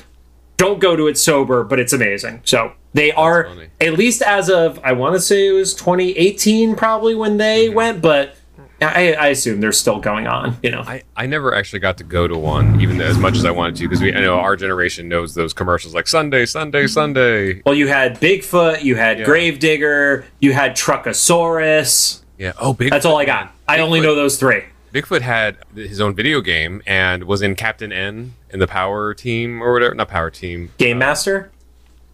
Don't 0.57 0.79
go 0.81 0.95
to 0.97 1.07
it 1.07 1.17
sober, 1.17 1.63
but 1.63 1.79
it's 1.79 1.93
amazing. 1.93 2.41
So 2.43 2.73
they 2.93 3.13
are 3.13 3.45
funny. 3.45 3.67
at 3.79 3.93
least 3.97 4.21
as 4.21 4.49
of 4.49 4.79
I 4.83 4.91
want 4.91 5.15
to 5.15 5.21
say 5.21 5.47
it 5.47 5.53
was 5.53 5.73
2018 5.73 6.75
probably 6.75 7.15
when 7.15 7.37
they 7.37 7.67
Mm-hmm. 7.67 7.75
went, 7.75 8.01
but 8.01 8.35
I, 8.81 9.13
I 9.13 9.27
assume 9.27 9.61
they're 9.61 9.71
still 9.71 9.99
going 9.99 10.27
on. 10.27 10.57
You 10.63 10.71
know, 10.71 10.81
I, 10.81 11.03
I 11.15 11.25
never 11.27 11.53
actually 11.55 11.79
got 11.79 11.97
to 11.99 12.03
go 12.03 12.27
to 12.27 12.37
one, 12.37 12.81
even 12.81 12.99
as 13.01 13.17
much 13.17 13.35
as 13.35 13.45
I 13.45 13.51
wanted 13.51 13.75
to, 13.77 13.87
because 13.87 14.01
we 14.01 14.13
I 14.13 14.21
know 14.21 14.39
our 14.39 14.55
generation 14.55 15.07
knows 15.07 15.35
those 15.35 15.53
commercials 15.53 15.93
like 15.93 16.07
Sunday, 16.07 16.45
Sunday, 16.45 16.87
Sunday. 16.87 17.61
Well, 17.65 17.75
you 17.75 17.87
had 17.87 18.19
Bigfoot, 18.19 18.83
you 18.83 18.95
had 18.95 19.19
Yeah. 19.19 19.25
Gravedigger, 19.25 20.25
you 20.39 20.53
had 20.53 20.75
Truckosaurus. 20.75 22.21
Yeah. 22.37 22.53
Oh, 22.59 22.73
Bigfoot. 22.73 22.89
That's 22.89 23.05
all 23.05 23.17
I 23.17 23.25
got. 23.25 23.53
I 23.67 23.79
only 23.79 24.01
know 24.01 24.15
those 24.15 24.37
three. 24.37 24.63
Bigfoot 24.93 25.21
had 25.21 25.57
his 25.73 26.01
own 26.01 26.15
video 26.15 26.41
game 26.41 26.81
and 26.85 27.23
was 27.23 27.41
in 27.41 27.55
Captain 27.55 27.91
N 27.93 28.33
in 28.49 28.59
the 28.59 28.67
Power 28.67 29.13
Team 29.13 29.61
or 29.61 29.71
whatever. 29.73 29.95
Not 29.95 30.09
Power 30.09 30.29
Team. 30.29 30.71
Game 30.77 30.97
uh, 30.97 30.99
Master? 30.99 31.51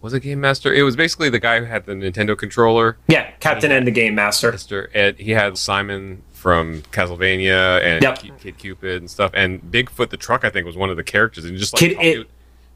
Was 0.00 0.14
it 0.14 0.20
Game 0.20 0.40
Master? 0.40 0.72
It 0.72 0.82
was 0.82 0.94
basically 0.94 1.28
the 1.28 1.40
guy 1.40 1.58
who 1.58 1.64
had 1.64 1.86
the 1.86 1.92
Nintendo 1.92 2.38
controller. 2.38 2.96
Yeah, 3.08 3.30
Captain 3.40 3.72
N 3.72 3.84
the 3.84 3.90
Game 3.90 4.14
Master. 4.14 4.52
Mr. 4.52 4.88
Ed, 4.94 5.18
he 5.18 5.32
had 5.32 5.58
Simon 5.58 6.22
from 6.38 6.82
Castlevania 6.92 7.82
and 7.82 8.02
Yep. 8.02 8.18
Ki- 8.20 8.32
Kid 8.40 8.58
Cupid 8.58 9.00
and 9.02 9.10
stuff. 9.10 9.32
And 9.34 9.60
Bigfoot 9.60 10.10
the 10.10 10.16
truck, 10.16 10.44
I 10.44 10.50
think, 10.50 10.66
was 10.66 10.76
one 10.76 10.88
of 10.88 10.96
the 10.96 11.02
characters. 11.02 11.44
And 11.44 11.58
just 11.58 11.74
like 11.74 11.96
Kid, 11.96 11.96
I- 12.00 12.24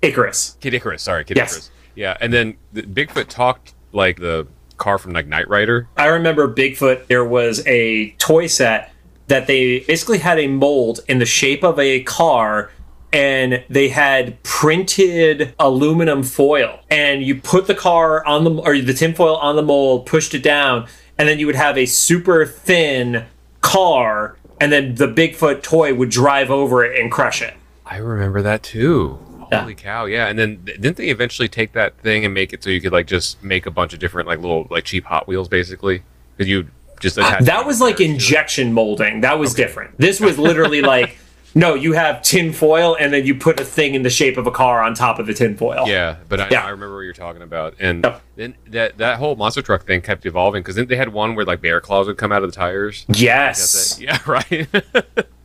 Icarus. 0.07 0.57
Kid 0.61 0.75
Icarus, 0.75 1.03
sorry, 1.03 1.25
Kid 1.25 1.37
Yes. 1.37 1.53
Icarus. 1.53 1.71
Yeah, 1.95 2.17
and 2.21 2.33
then 2.33 2.57
the, 2.73 2.83
Bigfoot 2.83 3.29
talked 3.29 3.75
like 3.93 4.19
the 4.19 4.47
car 4.79 4.99
from 4.99 5.13
like 5.13 5.27
Knight 5.29 5.49
Rider. 5.49 5.87
I 5.97 6.07
remember 6.07 6.53
Bigfoot, 6.53 7.07
there 7.07 7.25
was 7.25 7.65
a 7.67 8.11
toy 8.19 8.47
set 8.49 8.93
that 9.29 9.47
they 9.47 9.81
basically 9.81 10.19
had 10.19 10.39
a 10.41 10.49
mold 10.49 11.01
in 11.09 11.19
the 11.19 11.27
shape 11.27 11.63
of 11.63 11.79
a 11.79 12.03
car 12.03 12.71
and 13.13 13.63
they 13.69 13.91
had 13.91 14.43
printed 14.43 15.55
aluminum 15.59 16.23
foil 16.23 16.81
and 16.91 17.23
you 17.23 17.35
put 17.41 17.67
the 17.67 17.75
car 17.75 18.27
on 18.27 18.43
the 18.45 18.51
or 18.63 18.79
the 18.79 18.95
tinfoil 18.95 19.37
on 19.37 19.55
the 19.55 19.63
mold 19.63 20.07
pushed 20.07 20.35
it 20.35 20.43
down 20.43 20.87
and 21.19 21.29
then 21.29 21.39
you 21.39 21.45
would 21.47 21.55
have 21.55 21.77
a 21.77 21.85
super 21.85 22.47
thin 22.47 23.25
car 23.63 24.37
and 24.61 24.71
then 24.71 24.95
the 24.97 25.09
bigfoot 25.09 25.63
toy 25.63 25.95
would 25.95 26.11
drive 26.11 26.51
over 26.51 26.85
it 26.85 27.01
and 27.01 27.11
crush 27.11 27.41
it 27.41 27.55
I 27.87 27.97
remember 27.97 28.41
that 28.43 28.63
too. 28.63 29.19
Yeah. 29.51 29.61
Holy 29.61 29.75
cow! 29.75 30.07
Yeah, 30.07 30.29
and 30.29 30.39
then 30.39 30.65
didn't 30.65 30.97
they 30.97 31.09
eventually 31.11 31.47
take 31.49 31.73
that 31.73 31.99
thing 31.99 32.25
and 32.25 32.33
make 32.33 32.55
it 32.55 32.65
so 32.65 32.71
you 32.71 32.81
could 32.81 32.93
like 32.93 33.07
just 33.07 33.43
make 33.43 33.67
a 33.67 33.71
bunch 33.71 33.93
of 33.93 33.99
different 33.99 34.27
like 34.27 34.39
little 34.39 34.67
like 34.71 34.85
cheap 34.85 35.05
Hot 35.05 35.29
Wheels 35.29 35.47
basically 35.47 36.03
because 36.35 36.49
you 36.49 36.69
just 37.01 37.19
uh, 37.19 37.23
attach 37.23 37.45
that 37.45 37.67
was 37.67 37.79
like 37.79 38.01
injection 38.01 38.73
molding 38.73 39.21
that 39.21 39.39
was 39.39 39.53
different 39.53 39.99
this 39.99 40.21
was 40.21 40.39
literally 40.39 40.81
like 40.81 41.19
no 41.55 41.75
you 41.75 41.93
have 41.93 42.23
tin 42.23 42.53
foil 42.53 42.97
and 42.99 43.13
then 43.13 43.25
you 43.27 43.35
put 43.35 43.59
a 43.61 43.65
thing 43.65 43.95
in 43.95 44.03
the 44.03 44.11
shape 44.11 44.37
of 44.37 44.47
a 44.47 44.51
car 44.51 44.83
on 44.83 44.95
top 44.95 45.19
of 45.19 45.27
the 45.27 45.35
tin 45.35 45.57
foil 45.57 45.85
Yeah, 45.87 46.17
but 46.29 46.41
I, 46.41 46.49
Yeah. 46.51 46.65
I 46.65 46.71
remember 46.71 46.95
what 46.97 47.03
you're 47.03 47.13
talking 47.13 47.43
about, 47.43 47.75
and 47.79 48.05
Yep. 48.05 48.23
then 48.37 48.55
that 48.69 48.99
that 48.99 49.19
whole 49.19 49.37
monster 49.37 49.63
truck 49.63 49.87
thing 49.87 50.01
kept 50.01 50.25
evolving 50.27 50.63
because 50.63 50.77
then 50.77 50.87
they 50.87 50.97
had 50.97 51.13
one 51.13 51.35
where 51.35 51.45
like 51.45 51.61
bear 51.61 51.81
claws 51.81 52.07
would 52.07 52.17
come 52.19 52.33
out 52.33 52.43
of 52.43 52.51
the 52.51 52.57
tires. 52.57 53.05
yes 53.09 53.99
Yeah, 54.01 54.19
right. 54.27 54.67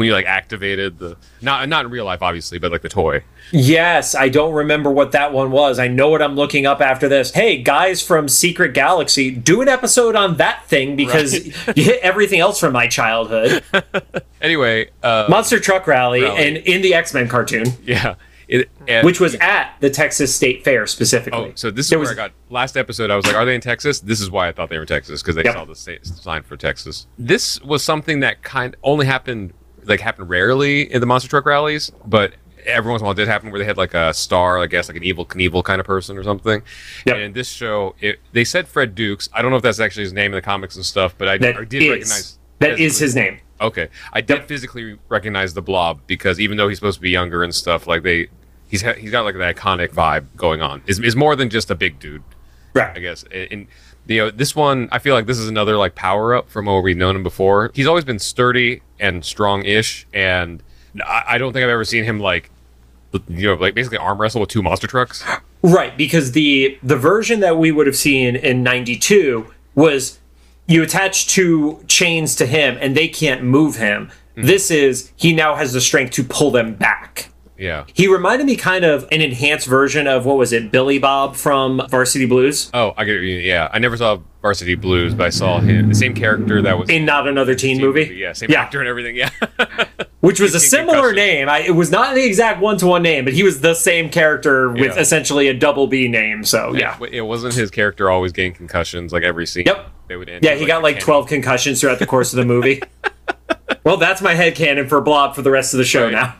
when 0.00 0.06
you 0.06 0.14
like 0.14 0.24
activated 0.24 0.98
the 0.98 1.14
not 1.42 1.68
not 1.68 1.84
in 1.84 1.90
real 1.90 2.06
life, 2.06 2.22
obviously, 2.22 2.58
but 2.58 2.72
like 2.72 2.80
the 2.80 2.88
toy. 2.88 3.22
Yes, 3.52 4.14
I 4.14 4.30
don't 4.30 4.54
remember 4.54 4.90
what 4.90 5.12
that 5.12 5.32
one 5.34 5.50
was. 5.50 5.78
I 5.78 5.88
know 5.88 6.08
what 6.08 6.22
I'm 6.22 6.36
looking 6.36 6.64
up 6.64 6.80
after 6.80 7.06
this. 7.06 7.32
Hey, 7.32 7.60
guys 7.62 8.00
from 8.00 8.26
Secret 8.28 8.72
Galaxy, 8.72 9.30
do 9.30 9.60
an 9.60 9.68
episode 9.68 10.16
on 10.16 10.38
that 10.38 10.64
thing 10.66 10.96
because 10.96 11.34
you 11.76 11.84
hit 11.84 12.00
everything 12.00 12.40
else 12.40 12.58
from 12.58 12.72
my 12.72 12.86
childhood. 12.88 13.62
Anyway, 14.42 14.88
uh, 15.02 15.26
Monster 15.28 15.60
Truck 15.60 15.86
Rally, 15.86 16.22
Rally. 16.22 16.38
and 16.46 16.56
in 16.56 16.80
the 16.80 16.94
X 16.94 17.12
Men 17.12 17.28
cartoon, 17.28 17.66
yeah, 17.84 18.14
it, 18.48 18.70
and, 18.88 19.04
which 19.04 19.20
was 19.20 19.34
at 19.34 19.74
the 19.80 19.90
Texas 19.90 20.34
State 20.34 20.64
Fair 20.64 20.86
specifically. 20.86 21.50
Oh, 21.50 21.52
so 21.56 21.70
this 21.70 21.84
is 21.84 21.90
There 21.90 21.98
where 21.98 22.04
was- 22.08 22.12
I 22.12 22.14
got 22.14 22.32
last 22.48 22.74
episode. 22.78 23.10
I 23.10 23.16
was 23.16 23.26
like, 23.26 23.36
"Are 23.36 23.44
they 23.44 23.54
in 23.54 23.60
Texas?" 23.60 24.00
This 24.00 24.18
is 24.18 24.30
why 24.30 24.48
I 24.48 24.52
thought 24.52 24.70
they 24.70 24.76
were 24.76 24.84
in 24.84 24.88
Texas 24.88 25.20
because 25.20 25.34
they 25.34 25.44
Yep. 25.44 25.52
saw 25.52 25.64
the 25.66 25.74
state, 25.76 26.06
sign 26.06 26.42
for 26.42 26.56
Texas. 26.56 27.06
This 27.18 27.60
was 27.60 27.84
something 27.84 28.20
that 28.20 28.42
kind 28.42 28.76
only 28.82 29.04
happened 29.04 29.52
like 29.90 30.00
happened 30.00 30.28
rarely 30.30 30.90
in 30.92 31.00
the 31.00 31.06
monster 31.06 31.28
truck 31.28 31.44
rallies, 31.44 31.90
but 32.06 32.32
every 32.66 32.90
once 32.90 33.00
in 33.00 33.04
a 33.04 33.06
while 33.06 33.12
it 33.12 33.16
did 33.16 33.28
happen 33.28 33.50
where 33.50 33.58
they 33.58 33.64
had 33.64 33.76
like 33.76 33.94
a 33.94 34.12
star, 34.14 34.58
I 34.58 34.66
guess, 34.66 34.88
like 34.88 34.96
an 34.96 35.02
Evel 35.02 35.26
Knievel 35.26 35.64
kind 35.64 35.80
of 35.80 35.86
person 35.86 36.16
or 36.16 36.22
something. 36.22 36.62
Yep. 37.06 37.14
And 37.16 37.24
in 37.24 37.32
this 37.32 37.48
show, 37.48 37.94
it, 38.00 38.20
they 38.32 38.44
said 38.44 38.68
Fred 38.68 38.94
Dukes. 38.94 39.28
I 39.32 39.42
don't 39.42 39.50
know 39.50 39.56
if 39.56 39.62
that's 39.62 39.80
actually 39.80 40.04
his 40.04 40.12
name 40.12 40.26
in 40.32 40.36
the 40.36 40.42
comics 40.42 40.76
and 40.76 40.84
stuff, 40.84 41.14
but 41.18 41.28
I, 41.28 41.38
That 41.38 41.56
I 41.56 41.64
did 41.64 41.82
is- 41.82 41.88
recognize 41.90 42.38
that 42.60 42.78
is 42.78 42.98
his 42.98 43.14
name. 43.14 43.40
Okay, 43.60 43.88
I 44.12 44.20
did 44.22 44.38
Yep. 44.38 44.48
physically 44.48 44.98
recognize 45.10 45.52
the 45.54 45.60
Blob 45.62 46.00
because 46.06 46.40
even 46.40 46.56
though 46.56 46.68
he's 46.68 46.78
supposed 46.78 46.96
to 46.96 47.02
be 47.02 47.10
younger 47.10 47.42
and 47.44 47.54
stuff, 47.54 47.86
like 47.86 48.02
they, 48.02 48.28
he's 48.68 48.80
he's 48.96 49.10
got 49.10 49.24
like 49.24 49.36
that 49.36 49.56
iconic 49.56 49.88
vibe 49.90 50.26
going 50.36 50.62
on. 50.62 50.82
Is 50.86 50.98
is 51.00 51.14
more 51.16 51.36
than 51.36 51.50
just 51.50 51.70
a 51.70 51.74
big 51.74 51.98
dude, 51.98 52.22
Right. 52.74 52.96
I 52.96 53.00
guess. 53.00 53.22
And, 53.24 53.48
and 53.50 53.66
you 54.06 54.22
uh, 54.22 54.26
know, 54.26 54.30
this 54.30 54.56
one, 54.56 54.88
I 54.92 54.98
feel 54.98 55.14
like 55.14 55.26
this 55.26 55.38
is 55.38 55.48
another 55.48 55.76
like 55.76 55.94
power 55.94 56.34
up 56.34 56.50
from 56.50 56.66
where 56.66 56.80
we've 56.80 56.96
known 56.96 57.16
him 57.16 57.22
before. 57.22 57.70
He's 57.74 57.86
always 57.86 58.04
been 58.04 58.18
sturdy 58.18 58.82
and 58.98 59.24
strong-ish, 59.24 60.06
and 60.12 60.62
I, 61.06 61.24
I 61.28 61.38
don't 61.38 61.52
think 61.52 61.64
I've 61.64 61.70
ever 61.70 61.84
seen 61.84 62.04
him 62.04 62.20
like, 62.20 62.50
you 63.28 63.46
know, 63.48 63.54
like 63.54 63.74
basically 63.74 63.98
arm 63.98 64.20
wrestle 64.20 64.40
with 64.40 64.50
two 64.50 64.62
monster 64.62 64.86
trucks. 64.86 65.24
Right, 65.62 65.96
because 65.96 66.32
the 66.32 66.78
the 66.82 66.96
version 66.96 67.40
that 67.40 67.58
we 67.58 67.70
would 67.70 67.86
have 67.86 67.96
seen 67.96 68.34
in 68.36 68.62
'92 68.62 69.52
was 69.74 70.18
you 70.66 70.82
attach 70.82 71.26
two 71.26 71.84
chains 71.88 72.36
to 72.36 72.46
him 72.46 72.78
and 72.80 72.96
they 72.96 73.08
can't 73.08 73.42
move 73.42 73.76
him. 73.76 74.10
Mm-hmm. 74.36 74.46
This 74.46 74.70
is 74.70 75.12
he 75.16 75.34
now 75.34 75.56
has 75.56 75.72
the 75.72 75.80
strength 75.80 76.12
to 76.12 76.24
pull 76.24 76.50
them 76.50 76.74
back. 76.74 77.30
Yeah. 77.60 77.84
He 77.92 78.08
reminded 78.08 78.46
me 78.46 78.56
kind 78.56 78.84
of 78.84 79.06
an 79.12 79.20
enhanced 79.20 79.66
version 79.66 80.06
of 80.06 80.24
what 80.24 80.38
was 80.38 80.52
it, 80.52 80.72
Billy 80.72 80.98
Bob 80.98 81.36
from 81.36 81.82
Varsity 81.90 82.24
Blues? 82.26 82.70
Oh, 82.72 82.94
I 82.96 83.04
get 83.04 83.20
you. 83.20 83.36
Yeah, 83.36 83.68
I 83.72 83.78
never 83.78 83.96
saw 83.96 84.18
Varsity 84.40 84.74
Blues, 84.74 85.14
but 85.14 85.26
I 85.26 85.30
saw 85.30 85.60
him, 85.60 85.88
the 85.90 85.94
same 85.94 86.14
character 86.14 86.62
that 86.62 86.78
was 86.78 86.88
In 86.88 87.04
not 87.04 87.28
another 87.28 87.54
teen, 87.54 87.78
movie. 87.78 88.04
Yeah, 88.16 88.32
same 88.32 88.50
Yeah. 88.50 88.62
actor 88.62 88.80
and 88.80 88.88
everything. 88.88 89.14
Yeah. 89.14 89.28
which 90.20 90.40
was 90.40 90.54
a 90.54 90.60
similar 90.60 91.08
Concussion. 91.10 91.16
name. 91.16 91.48
I, 91.50 91.58
it 91.60 91.70
was 91.72 91.90
not 91.90 92.14
the 92.14 92.24
exact 92.24 92.60
one 92.60 92.78
to 92.78 92.86
one 92.86 93.02
name, 93.02 93.24
but 93.24 93.34
he 93.34 93.42
was 93.42 93.60
the 93.60 93.74
same 93.74 94.08
character 94.08 94.70
with 94.70 94.94
Yeah. 94.96 95.00
essentially 95.00 95.48
a 95.48 95.54
double 95.54 95.86
B 95.86 96.08
name. 96.08 96.44
So 96.44 96.74
yeah, 96.74 96.96
It, 97.02 97.12
it 97.14 97.20
wasn't 97.22 97.54
his 97.54 97.70
character 97.70 98.10
always 98.10 98.32
getting 98.32 98.52
concussions 98.54 99.12
like 99.12 99.22
every 99.22 99.46
scene. 99.46 99.64
Yep. 99.66 99.86
They 100.08 100.16
would 100.16 100.28
end 100.30 100.42
yeah, 100.44 100.54
he 100.56 100.66
got 100.66 100.82
like 100.82 100.98
twelve 100.98 101.28
concussions 101.28 101.80
throughout 101.80 101.98
the 102.00 102.06
course 102.06 102.32
of 102.32 102.38
the 102.38 102.44
movie. 102.44 102.82
well, 103.84 103.96
that's 103.98 104.20
my 104.22 104.34
head 104.34 104.54
headcanon 104.54 104.88
for 104.88 105.00
Blob 105.00 105.34
for 105.36 105.42
the 105.42 105.50
rest 105.50 105.72
of 105.74 105.78
the 105.78 105.84
show 105.84 106.04
Right. 106.04 106.12
now. 106.12 106.34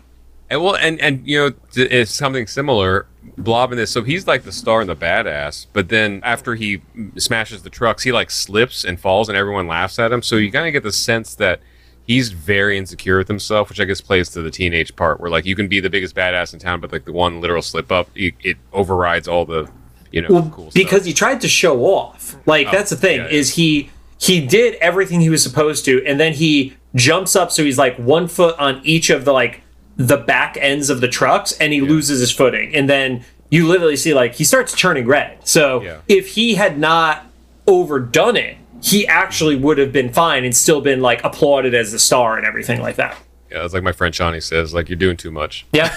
And 0.51 0.63
well, 0.63 0.75
and 0.77 1.01
and 1.01 1.27
you 1.27 1.39
know, 1.39 1.53
it's 1.77 2.13
something 2.13 2.47
similar. 2.47 3.07
Blob 3.39 3.71
in 3.73 3.79
this, 3.79 3.91
so 3.91 4.03
he's 4.03 4.27
like 4.27 4.43
the 4.43 4.53
star 4.53 4.81
and 4.81 4.91
the 4.91 4.97
badass. 4.97 5.67
But 5.73 5.89
then 5.89 6.21
after 6.25 6.57
he 6.57 6.83
smashes 7.17 7.63
the 7.63 7.71
trucks, 7.71 8.03
he 8.03 8.13
like 8.13 8.31
slips 8.31 8.85
and 8.85 8.99
falls, 9.01 9.29
and 9.29 9.39
everyone 9.39 9.67
laughs 9.69 9.99
at 9.99 10.11
him. 10.13 10.23
So 10.23 10.37
you 10.37 10.51
kind 10.51 10.67
of 10.67 10.73
get 10.73 10.83
the 10.83 10.93
sense 10.93 11.35
that 11.37 11.61
he's 12.07 12.33
very 12.33 12.77
insecure 12.77 13.19
with 13.19 13.29
himself, 13.29 13.69
which 13.69 13.79
I 13.81 13.85
guess 13.85 14.01
plays 14.01 14.29
to 14.31 14.43
the 14.43 14.51
teenage 14.51 14.95
part, 14.97 15.21
where 15.21 15.31
like 15.31 15.47
you 15.47 15.55
can 15.55 15.69
be 15.69 15.79
the 15.81 15.89
biggest 15.91 16.15
badass 16.17 16.53
in 16.53 16.59
town, 16.59 16.81
but 16.81 16.91
like 16.93 17.05
the 17.05 17.13
one 17.13 17.41
literal 17.41 17.63
slip 17.63 17.93
up, 17.93 18.11
it, 18.17 18.35
it 18.43 18.57
overrides 18.73 19.29
all 19.29 19.45
the, 19.45 19.71
you 20.11 20.21
know, 20.23 20.29
Well, 20.31 20.51
cool 20.53 20.65
stuff. 20.65 20.75
because 20.75 21.05
he 21.05 21.13
tried 21.13 21.41
to 21.43 21.49
show 21.49 21.85
off. 21.85 22.37
Like 22.47 22.67
Oh, 22.67 22.73
that's 22.73 22.91
the 22.91 22.97
thing 22.97 23.19
yeah, 23.19 23.25
yeah. 23.27 23.31
is 23.39 23.55
he 23.55 23.91
he 24.19 24.45
did 24.45 24.75
everything 24.81 25.21
he 25.21 25.31
was 25.31 25.43
supposed 25.43 25.85
to, 25.85 26.05
and 26.05 26.19
then 26.19 26.33
he 26.35 26.75
jumps 26.97 27.37
up 27.37 27.53
so 27.53 27.63
he's 27.63 27.79
like 27.79 27.97
one 27.97 28.27
foot 28.27 28.59
on 28.59 28.81
each 28.83 29.09
of 29.11 29.25
the 29.25 29.33
like 29.33 29.63
the 29.97 30.17
back 30.17 30.57
ends 30.61 30.91
of 30.91 31.01
the 31.01 31.09
trucks, 31.09 31.53
and 31.53 31.73
he 31.73 31.81
loses 31.81 32.21
his 32.21 32.31
footing, 32.33 32.75
and 32.75 32.89
then 32.89 33.25
you 33.51 33.67
literally 33.67 33.97
see 33.97 34.15
like 34.15 34.35
he 34.35 34.45
starts 34.45 34.75
turning 34.75 35.07
red. 35.07 35.37
So 35.47 35.83
Yeah. 35.83 35.99
if 36.09 36.29
he 36.29 36.55
had 36.55 36.79
not 36.79 37.27
overdone 37.67 38.37
it, 38.37 38.57
he 38.83 39.07
actually 39.07 39.57
would 39.57 39.77
have 39.79 39.93
been 39.93 40.13
fine 40.13 40.45
and 40.45 40.57
still 40.57 40.81
been 40.81 41.01
like 41.03 41.23
applauded 41.25 41.75
as 41.75 41.93
the 41.93 41.99
star 41.99 42.37
and 42.39 42.47
everything 42.47 42.81
like 42.81 42.97
that. 42.97 43.17
yeah, 43.51 43.65
it's 43.65 43.75
like 43.75 43.83
my 43.83 43.93
friend 43.93 44.15
Shawnee 44.15 44.41
says, 44.41 44.73
like 44.73 44.89
you're 44.89 44.97
doing 44.97 45.17
too 45.17 45.31
much. 45.31 45.67
Yeah. 45.73 45.93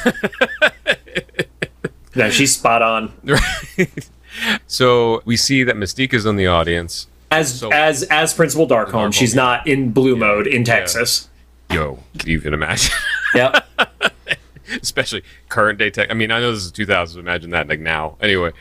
no, 2.16 2.30
she's 2.30 2.56
spot 2.56 2.82
on. 2.82 3.14
Right. 3.24 4.10
so 4.68 5.22
we 5.26 5.38
see 5.38 5.64
that 5.64 5.76
Mystique 5.76 6.14
is 6.14 6.26
in 6.26 6.36
the 6.36 6.48
audience. 6.48 7.08
As 7.32 7.60
So- 7.60 7.70
as 7.72 8.04
as 8.04 8.34
Principal 8.34 8.68
Darkholme, 8.68 8.92
Darkholme, 8.92 9.14
she's 9.14 9.34
yeah. 9.36 9.42
not 9.44 9.68
in 9.68 9.92
blue 9.92 10.16
mode 10.16 10.46
in 10.48 10.64
Texas. 10.64 11.30
Yo, 11.72 12.00
can 12.20 12.30
you 12.30 12.40
can 12.42 12.54
imagine. 12.54 12.92
Yep. 13.34 13.66
especially 14.82 15.24
current 15.50 15.80
day 15.80 15.90
tech. 15.90 16.10
I 16.10 16.14
mean, 16.14 16.32
I 16.32 16.40
know 16.40 16.52
this 16.52 16.64
is 16.64 16.72
2000. 16.72 17.20
Imagine 17.20 17.52
that 17.52 17.68
like 17.68 17.80
now. 17.80 18.18
Anyway, 18.22 18.52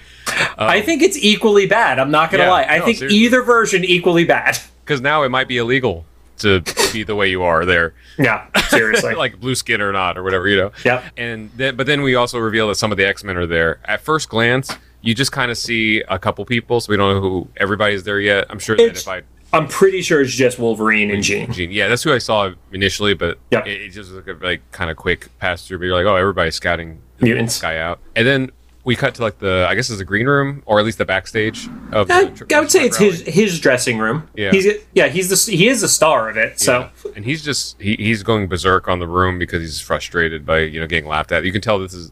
I 0.59 0.79
um, 0.81 0.85
think 0.85 1.03
it's 1.03 1.17
equally 1.17 1.67
bad. 1.67 1.99
I'm 1.99 2.11
not 2.11 2.31
gonna 2.31 2.45
Yeah, 2.45 2.51
lie. 2.51 2.65
I 2.65 2.79
no, 2.79 2.85
think 2.85 2.99
seriously. 2.99 3.19
either 3.21 3.43
version 3.43 3.85
equally 3.85 4.25
bad. 4.25 4.59
because 4.85 5.01
now 5.01 5.23
it 5.23 5.29
might 5.31 5.49
be 5.49 5.59
illegal 5.59 6.05
to 6.39 6.63
be 6.93 7.05
the 7.05 7.15
way 7.15 7.31
you 7.31 7.43
are 7.43 7.65
there, 7.65 7.95
Yeah, 8.19 8.47
seriously. 8.69 9.15
like 9.17 9.39
blue 9.39 9.55
skin 9.55 9.81
or 9.81 9.93
not 9.93 10.19
or 10.19 10.25
whatever, 10.25 10.49
you 10.49 10.57
know. 10.57 10.73
Yeah. 10.85 11.09
And 11.17 11.51
then, 11.57 11.77
but 11.77 11.87
then 11.87 12.03
we 12.03 12.17
also 12.17 12.39
reveal 12.39 12.69
that 12.69 12.75
some 12.75 12.91
of 12.91 12.99
the 12.99 13.07
X 13.07 13.23
Men 13.23 13.37
are 13.37 13.47
there. 13.47 13.79
At 13.85 14.01
first 14.01 14.29
glance, 14.29 14.75
you 15.03 15.15
just 15.15 15.31
kind 15.31 15.51
of 15.51 15.59
see 15.59 16.03
a 16.09 16.19
couple 16.19 16.45
people, 16.45 16.81
so 16.81 16.91
we 16.91 16.97
don't 16.97 17.15
know 17.15 17.21
who 17.21 17.49
everybody's 17.57 18.03
there 18.05 18.19
yet. 18.19 18.47
I'm 18.51 18.59
sure 18.59 18.77
that 18.77 18.97
if 18.97 19.07
I 19.07 19.23
I'm 19.53 19.69
pretty 19.69 20.01
sure 20.03 20.21
it's 20.23 20.33
just 20.35 20.59
Wolverine 20.59 21.11
and 21.11 21.23
Jean. 21.23 21.53
Gene. 21.53 21.71
Yeah, 21.71 21.89
that's 21.89 22.03
who 22.03 22.13
I 22.13 22.19
saw 22.19 22.53
initially, 22.73 23.15
but 23.15 23.39
Yeah. 23.51 23.65
it, 23.65 23.81
it 23.83 23.89
just 23.91 24.11
was 24.13 24.25
like, 24.27 24.29
a, 24.41 24.45
like 24.45 24.73
kind 24.73 24.91
of 24.91 24.97
quick 24.97 25.29
pass 25.39 25.67
through. 25.67 25.79
But 25.79 25.85
you're 25.87 25.97
like, 25.97 26.07
oh, 26.07 26.17
everybody's 26.17 26.55
scouting 26.55 27.01
this 27.19 27.27
Mutants. 27.29 27.61
guy 27.61 27.77
out, 27.79 28.01
and 28.17 28.27
then 28.27 28.51
we 28.85 28.97
cut 28.97 29.15
to 29.15 29.23
like 29.23 29.39
the 29.39 29.65
I 29.69 29.75
guess 29.77 29.91
it's 29.91 29.99
the 30.01 30.05
green 30.05 30.27
room 30.27 30.63
or 30.67 30.81
at 30.81 30.85
least 30.85 30.99
the 30.99 31.05
backstage 31.05 31.69
of. 31.93 32.11
I, 32.11 32.25
the 32.25 32.57
I 32.57 32.61
would 32.61 32.71
say 32.71 32.85
it's 32.85 32.99
rally. 32.99 33.13
his 33.13 33.21
his 33.35 33.61
dressing 33.61 33.99
room. 33.99 34.29
Yeah. 34.35 34.51
He's 34.51 34.67
yeah 34.95 35.07
he's 35.09 35.29
the 35.29 35.53
he 35.57 35.69
is 35.69 35.83
the 35.83 35.89
star 35.89 36.29
of 36.29 36.37
it. 36.37 36.59
So 36.59 36.89
Yeah. 37.05 37.13
and 37.15 37.25
he's 37.25 37.45
just 37.45 37.81
he, 37.81 37.95
he's 37.97 38.23
going 38.25 38.49
berserk 38.49 38.89
on 38.89 38.99
the 38.99 39.07
room 39.07 39.39
because 39.39 39.61
he's 39.61 39.81
frustrated 39.81 40.45
by 40.47 40.61
you 40.61 40.81
know 40.81 40.87
getting 40.89 41.07
laughed 41.09 41.31
at. 41.31 41.45
You 41.45 41.53
can 41.53 41.61
tell 41.61 41.79
this 41.79 41.95
is. 41.95 42.11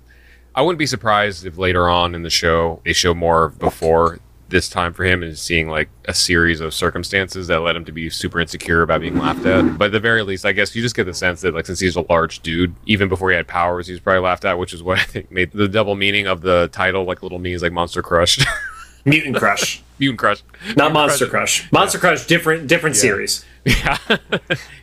I 0.55 0.63
wouldn't 0.63 0.79
be 0.79 0.87
surprised 0.87 1.45
if 1.47 1.59
later 1.59 1.89
on 1.89 2.15
in 2.15 2.23
the 2.23 2.31
show 2.31 2.81
they 2.85 2.93
show 2.93 3.15
more 3.15 3.49
before 3.49 4.19
this 4.51 4.69
time 4.69 4.93
for 4.93 5.05
him 5.05 5.23
and 5.23 5.37
seeing 5.39 5.69
like 5.69 5.89
a 6.07 6.15
series 6.15 6.61
of 6.61 6.75
circumstances 6.75 7.47
that 7.47 7.61
led 7.61 7.77
him 7.77 7.85
to 7.85 7.93
be 7.93 8.11
super 8.11 8.41
insecure 8.41 8.83
about 8.83 9.01
being 9.01 9.17
laughed 9.17 9.47
at. 9.47 9.79
But 9.79 9.87
at 9.87 9.93
the 9.93 10.01
very 10.01 10.23
least, 10.23 10.45
I 10.45 10.53
guess 10.53 10.75
you 10.75 10.83
just 10.83 10.95
get 10.95 11.05
the 11.05 11.15
sense 11.15 11.41
that 11.41 11.55
like 11.55 11.67
since 11.67 11.81
he's 11.81 11.97
a 11.97 12.05
large 12.11 12.41
dude, 12.41 12.75
even 12.87 13.09
before 13.09 13.31
he 13.31 13.37
had 13.37 13.47
powers, 13.47 13.87
he 13.87 13.93
was 13.93 14.01
probably 14.01 14.21
laughed 14.23 14.45
at, 14.45 14.59
which 14.59 14.75
is 14.75 14.83
what 14.83 14.99
I 15.01 15.05
think 15.05 15.31
made 15.31 15.53
the 15.53 15.69
double 15.69 15.95
meaning 15.95 16.27
of 16.27 16.43
the 16.43 16.69
title 16.73 17.05
like 17.05 17.23
little 17.23 17.39
means 17.39 17.63
like 17.63 17.73
Monster 17.73 18.03
Crush, 18.03 18.39
Mutant 19.05 19.37
Crush, 19.37 19.83
Mutant 19.99 20.19
Crush, 20.19 20.43
not 20.77 20.77
Mutant 20.77 20.95
Monster 20.95 21.27
Crush. 21.27 21.73
Monster 21.73 21.99
Crush, 21.99 22.27
different 22.27 22.67
different 22.67 22.97
series. 22.97 23.45
Yeah, 23.67 23.99
you 24.09 24.17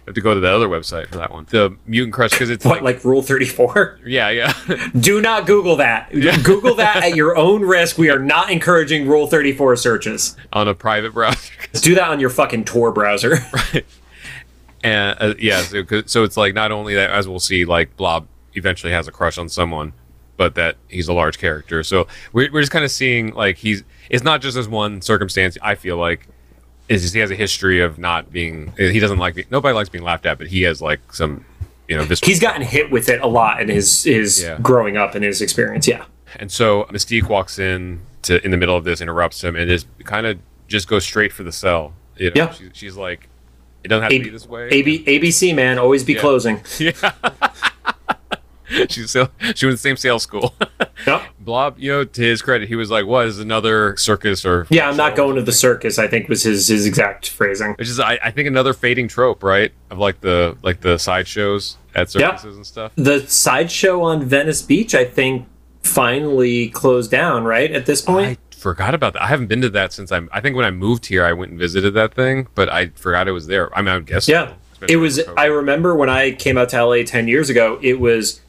have 0.06 0.14
to 0.14 0.22
go 0.22 0.34
to 0.36 0.40
the 0.40 0.50
other 0.54 0.68
website 0.68 1.08
for 1.08 1.18
that 1.18 1.32
one. 1.32 1.48
The 1.50 1.76
Mutant 1.88 2.14
Crush 2.14 2.30
because 2.32 2.50
it's 2.52 2.64
What 2.64 2.84
like 2.84 3.04
Rule 3.04 3.24
Thirty 3.24 3.46
Four? 3.46 4.00
yeah, 4.06 4.30
yeah. 4.30 4.54
Do 5.00 5.20
not 5.20 5.48
Google 5.48 5.78
that. 5.78 6.12
Google 6.44 6.76
that 6.76 6.98
at 6.98 7.16
your 7.16 7.36
own 7.36 7.62
risk. 7.64 7.98
We 7.98 8.10
are 8.12 8.20
not 8.20 8.52
encouraging 8.52 9.08
Rule 9.08 9.26
Thirty 9.28 9.52
Four 9.52 9.76
searches. 9.78 10.38
on 10.54 10.68
a 10.68 10.76
private 10.76 11.14
browser. 11.14 11.52
Do 11.74 11.96
that 11.96 12.08
on 12.10 12.20
your 12.20 12.30
fucking 12.30 12.66
Tor 12.66 12.92
browser. 12.92 13.38
Right. 13.52 13.86
and 14.84 15.18
uh, 15.20 15.34
yeah, 15.40 15.62
so, 15.64 15.84
so 16.06 16.24
it's 16.24 16.38
like 16.38 16.54
not 16.54 16.72
only 16.72 16.94
that, 16.94 17.10
as 17.10 17.28
we'll 17.28 17.40
see, 17.40 17.66
like 17.66 17.98
Blob 17.98 18.28
eventually 18.54 18.94
has 18.94 19.08
a 19.08 19.12
crush 19.12 19.38
on 19.40 19.50
someone, 19.50 19.94
but 20.38 20.54
that 20.56 20.78
he's 20.88 21.08
a 21.08 21.14
large 21.14 21.40
character. 21.40 21.82
So 21.84 22.08
we're, 22.32 22.52
we're 22.52 22.62
just 22.62 22.72
kind 22.72 22.86
of 22.86 22.92
seeing 22.92 23.34
like 23.34 23.58
he's 23.58 23.84
it's 24.10 24.24
not 24.24 24.42
just 24.42 24.56
as 24.56 24.68
one 24.70 25.02
circumstance. 25.02 25.58
I 25.64 25.74
feel 25.76 25.98
like 25.98 26.27
is 26.90 27.02
just 27.02 27.14
he 27.14 27.20
has 27.20 27.32
a 27.32 27.36
history 27.36 27.82
of 27.82 27.98
not 28.00 28.32
being. 28.32 28.72
He 28.78 29.00
doesn't 29.00 29.18
like 29.20 29.36
being, 29.36 29.48
nobody 29.52 29.74
likes 29.76 29.90
being 29.90 30.04
laughed 30.04 30.26
at, 30.26 30.38
but 30.38 30.48
he 30.48 30.62
has 30.64 30.82
like 30.82 31.14
some 31.14 31.44
you 31.88 31.96
know 31.98 32.04
this. 32.06 32.20
He's 32.20 32.40
gotten 32.40 32.62
hit 32.62 32.92
with 32.92 33.10
it 33.10 33.22
a 33.22 33.28
lot 33.28 33.62
in 33.62 33.70
his 33.70 34.04
his 34.04 34.44
Yeah. 34.44 34.58
growing 34.62 34.98
up 34.98 35.16
and 35.16 35.24
his 35.24 35.42
experience. 35.42 35.88
Yeah. 35.88 36.06
And 36.36 36.52
so 36.52 36.84
Mystique 36.86 37.30
walks 37.30 37.58
in 37.60 38.02
to 38.24 38.44
in 38.44 38.52
the 38.52 38.58
middle 38.58 38.76
of 38.76 38.84
this, 38.84 39.02
interrupts 39.02 39.44
him, 39.44 39.56
and 39.56 39.70
just 39.70 39.88
kind 40.04 40.26
of 40.26 40.38
just 40.68 40.88
goes 40.88 41.04
straight 41.06 41.32
for 41.34 41.44
the 41.44 41.52
cell. 41.52 41.94
You 42.18 42.28
know, 42.32 42.34
Yeah. 42.36 42.52
she, 42.52 42.70
she's 42.74 42.96
like, 42.98 43.30
it 43.84 43.88
doesn't 43.88 44.04
have 44.04 44.12
to 44.12 44.20
be 44.24 44.30
this 44.30 44.48
way. 44.48 44.68
AB, 44.70 45.04
ABC 45.06 45.54
man, 45.56 45.78
always 45.80 46.04
be 46.04 46.14
Yeah. 46.14 46.20
closing. 46.20 46.62
Yeah. 46.80 46.92
She's 48.90 49.12
so, 49.12 49.30
she 49.40 49.48
went 49.48 49.60
to 49.60 49.68
the 49.72 49.78
same 49.78 49.96
sales 49.98 50.24
school. 50.24 50.54
Yep. 51.06 51.22
Blob, 51.48 51.80
you 51.80 51.90
know, 51.92 52.04
to 52.04 52.22
his 52.22 52.42
credit, 52.42 52.68
he 52.68 52.76
was 52.76 52.92
like, 52.92 53.06
"What 53.06 53.26
is 53.26 53.40
another 53.40 53.96
circus 53.96 54.46
or?" 54.46 54.68
Yeah, 54.70 54.90
I'm 54.90 54.98
not 54.98 55.16
going 55.16 55.38
to 55.38 55.42
the 55.42 55.54
circus. 55.54 55.98
I 55.98 56.08
think 56.08 56.28
was 56.28 56.44
his 56.44 56.68
his 56.68 56.86
exact 56.86 57.30
phrasing. 57.30 57.74
Which 57.80 57.88
is, 57.88 58.00
I, 58.00 58.20
I 58.24 58.32
think, 58.32 58.48
another 58.48 58.74
fading 58.74 59.08
trope, 59.08 59.42
right? 59.42 59.72
Of 59.90 59.98
like 59.98 60.20
the 60.20 60.58
like 60.62 60.82
the 60.82 61.00
sideshows 61.00 61.78
at 61.96 62.12
circuses 62.12 62.58
and 62.58 62.66
stuff. 62.66 62.92
The 62.96 63.26
sideshow 63.28 64.02
on 64.02 64.26
Venice 64.26 64.62
Beach, 64.62 64.94
I 64.94 65.06
think, 65.06 65.48
finally 65.82 66.70
closed 66.70 67.10
down. 67.10 67.46
Right 67.46 67.72
at 67.72 67.86
this 67.86 68.02
point. 68.02 68.28
I 68.28 68.56
forgot 68.56 68.94
about 68.94 69.14
that. 69.14 69.22
I 69.22 69.28
haven't 69.28 69.48
been 69.48 69.62
to 69.62 69.70
that 69.70 69.94
since 69.94 70.12
I'm. 70.12 70.30
I 70.34 70.42
think 70.42 70.58
when 70.58 70.66
I 70.66 70.72
moved 70.72 71.06
here, 71.06 71.24
I 71.24 71.32
went 71.32 71.52
and 71.52 71.60
visited 71.60 71.94
that 71.94 72.14
thing, 72.14 72.48
but 72.56 72.68
I 72.70 72.90
forgot 72.90 73.30
it 73.30 73.32
was 73.32 73.48
there. 73.48 73.76
I 73.76 73.82
mean, 73.82 73.90
I 73.90 73.96
would 73.96 74.06
guess. 74.06 74.28
Yeah. 74.28 74.54
especially 74.74 74.94
It 74.94 74.98
was. 74.98 75.22
I 75.38 75.46
remember 75.46 75.96
when 75.96 76.10
I 76.10 76.32
came 76.32 76.58
out 76.58 76.70
to 76.70 76.86
LA 76.86 77.04
10 77.04 77.30
years 77.30 77.50
ago, 77.50 77.80
it 77.82 78.02
was 78.02 78.42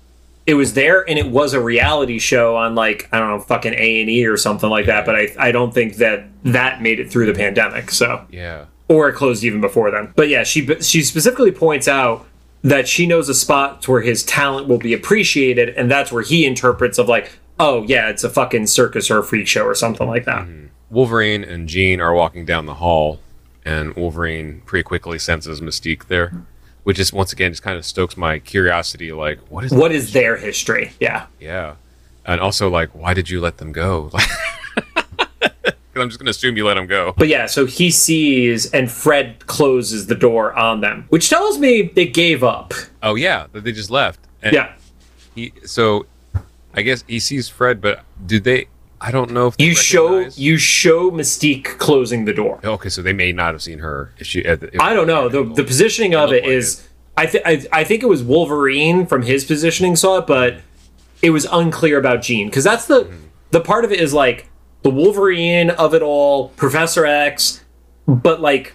it 0.48 0.54
was 0.54 0.72
there 0.72 1.06
and 1.06 1.18
it 1.18 1.30
was 1.30 1.52
a 1.52 1.60
reality 1.60 2.18
show 2.18 2.56
on 2.56 2.74
like 2.74 3.06
I 3.12 3.18
don't 3.18 3.28
know, 3.28 3.40
fucking 3.40 3.74
A&E 3.74 4.24
or 4.24 4.38
something 4.38 4.70
like 4.70 4.86
that, 4.86 5.04
but 5.04 5.14
I 5.14 5.28
I 5.38 5.52
don't 5.52 5.74
think 5.74 5.96
that 5.96 6.24
that 6.44 6.80
made 6.80 6.98
it 6.98 7.10
through 7.10 7.26
the 7.26 7.34
pandemic. 7.34 7.90
So, 7.90 8.26
yeah. 8.30 8.64
or 8.88 9.10
it 9.10 9.12
closed 9.12 9.44
even 9.44 9.60
before 9.60 9.90
then. 9.90 10.10
But 10.16 10.30
yeah, 10.30 10.44
she 10.44 10.66
she 10.80 11.02
specifically 11.02 11.52
points 11.52 11.86
out 11.86 12.26
that 12.62 12.88
she 12.88 13.06
knows 13.06 13.28
a 13.28 13.34
spot 13.34 13.86
where 13.86 14.00
his 14.00 14.24
talent 14.24 14.68
will 14.68 14.78
be 14.78 14.94
appreciated 14.94 15.68
and 15.68 15.90
that's 15.90 16.10
where 16.10 16.22
he 16.22 16.46
interprets 16.46 16.96
of 16.96 17.10
like, 17.10 17.38
"Oh, 17.60 17.82
yeah, 17.82 18.08
it's 18.08 18.24
a 18.24 18.30
fucking 18.30 18.68
circus 18.68 19.10
or 19.10 19.18
a 19.18 19.24
freak 19.24 19.46
show 19.46 19.64
or 19.64 19.74
something 19.74 20.08
like 20.08 20.24
that." 20.24 20.46
Mm-hmm. 20.46 20.68
Wolverine 20.88 21.44
and 21.44 21.68
Jean 21.68 22.00
are 22.00 22.14
walking 22.14 22.46
down 22.46 22.64
the 22.64 22.74
hall, 22.76 23.20
and 23.66 23.94
Wolverine 23.94 24.62
pretty 24.64 24.84
quickly 24.84 25.18
senses 25.18 25.60
Mystique 25.60 26.06
there, 26.06 26.46
which 26.88 26.98
is 26.98 27.12
once 27.12 27.34
again 27.34 27.52
just 27.52 27.62
kind 27.62 27.76
of 27.76 27.84
stokes 27.84 28.16
my 28.16 28.38
curiosity. 28.38 29.12
Like, 29.12 29.38
what 29.50 29.62
is 29.62 29.72
What 29.72 29.92
is 29.92 30.14
their 30.14 30.38
history? 30.38 30.92
Yeah. 30.98 31.26
Yeah, 31.38 31.74
and 32.24 32.40
also 32.40 32.70
like, 32.70 32.88
why 32.94 33.12
did 33.12 33.28
you 33.28 33.42
let 33.42 33.58
them 33.58 33.72
go? 33.72 34.10
Like, 35.94 36.04
I'm 36.04 36.08
just 36.10 36.20
gonna 36.20 36.30
assume 36.30 36.56
you 36.56 36.64
let 36.64 36.74
them 36.74 36.86
go. 36.86 37.12
But 37.16 37.26
yeah, 37.26 37.46
so 37.46 37.66
he 37.66 37.90
sees 37.90 38.70
and 38.70 38.88
Fred 38.88 39.44
closes 39.48 40.06
the 40.06 40.14
door 40.14 40.52
on 40.56 40.80
them, 40.80 41.06
which 41.08 41.28
tells 41.28 41.58
me 41.58 41.90
they 41.92 42.06
gave 42.06 42.44
up. 42.44 42.72
Oh 43.02 43.16
yeah, 43.16 43.48
that 43.52 43.64
they 43.64 43.72
just 43.72 43.90
left. 43.90 44.20
And 44.40 44.54
Yeah. 44.54 44.72
He 45.34 45.52
so, 45.64 46.06
I 46.72 46.82
guess 46.82 47.02
he 47.08 47.18
sees 47.18 47.48
Fred, 47.48 47.80
but 47.80 48.04
do 48.24 48.38
they? 48.38 48.68
I 49.00 49.10
don't 49.10 49.30
know 49.30 49.48
if 49.48 49.54
You 49.58 49.74
show 49.74 50.18
you 50.18 50.58
show 50.58 51.10
Mystique 51.10 51.78
closing 51.78 52.24
the 52.24 52.32
door. 52.32 52.60
Okay, 52.64 52.88
so 52.88 53.02
they 53.02 53.12
may 53.12 53.32
not 53.32 53.54
have 53.54 53.62
seen 53.62 53.78
her 53.78 54.12
if 54.18 54.26
she. 54.26 54.40
If, 54.40 54.62
I 54.80 54.92
don't 54.92 55.06
know. 55.06 55.28
The 55.28 55.44
the 55.44 55.64
positioning 55.64 56.14
of 56.14 56.32
it 56.32 56.44
is, 56.44 56.86
like 57.16 57.34
is 57.34 57.42
I 57.44 57.80
I 57.80 57.84
think 57.84 58.02
it 58.02 58.08
was 58.08 58.22
Wolverine 58.22 59.06
from 59.06 59.22
his 59.22 59.44
positioning 59.44 59.96
saw 59.96 60.18
it, 60.18 60.26
but 60.26 60.60
it 61.22 61.30
was 61.30 61.46
unclear 61.50 61.98
about 61.98 62.22
Jean 62.22 62.48
because 62.48 62.64
that's 62.64 62.86
the 62.86 63.04
mm-hmm. 63.04 63.24
the 63.50 63.60
part 63.60 63.84
of 63.84 63.92
it 63.92 64.00
is 64.00 64.12
like 64.12 64.48
the 64.82 64.90
Wolverine 64.90 65.70
of 65.70 65.94
it 65.94 66.02
all, 66.02 66.48
Professor 66.50 67.04
X, 67.06 67.64
but 68.06 68.40
like 68.40 68.74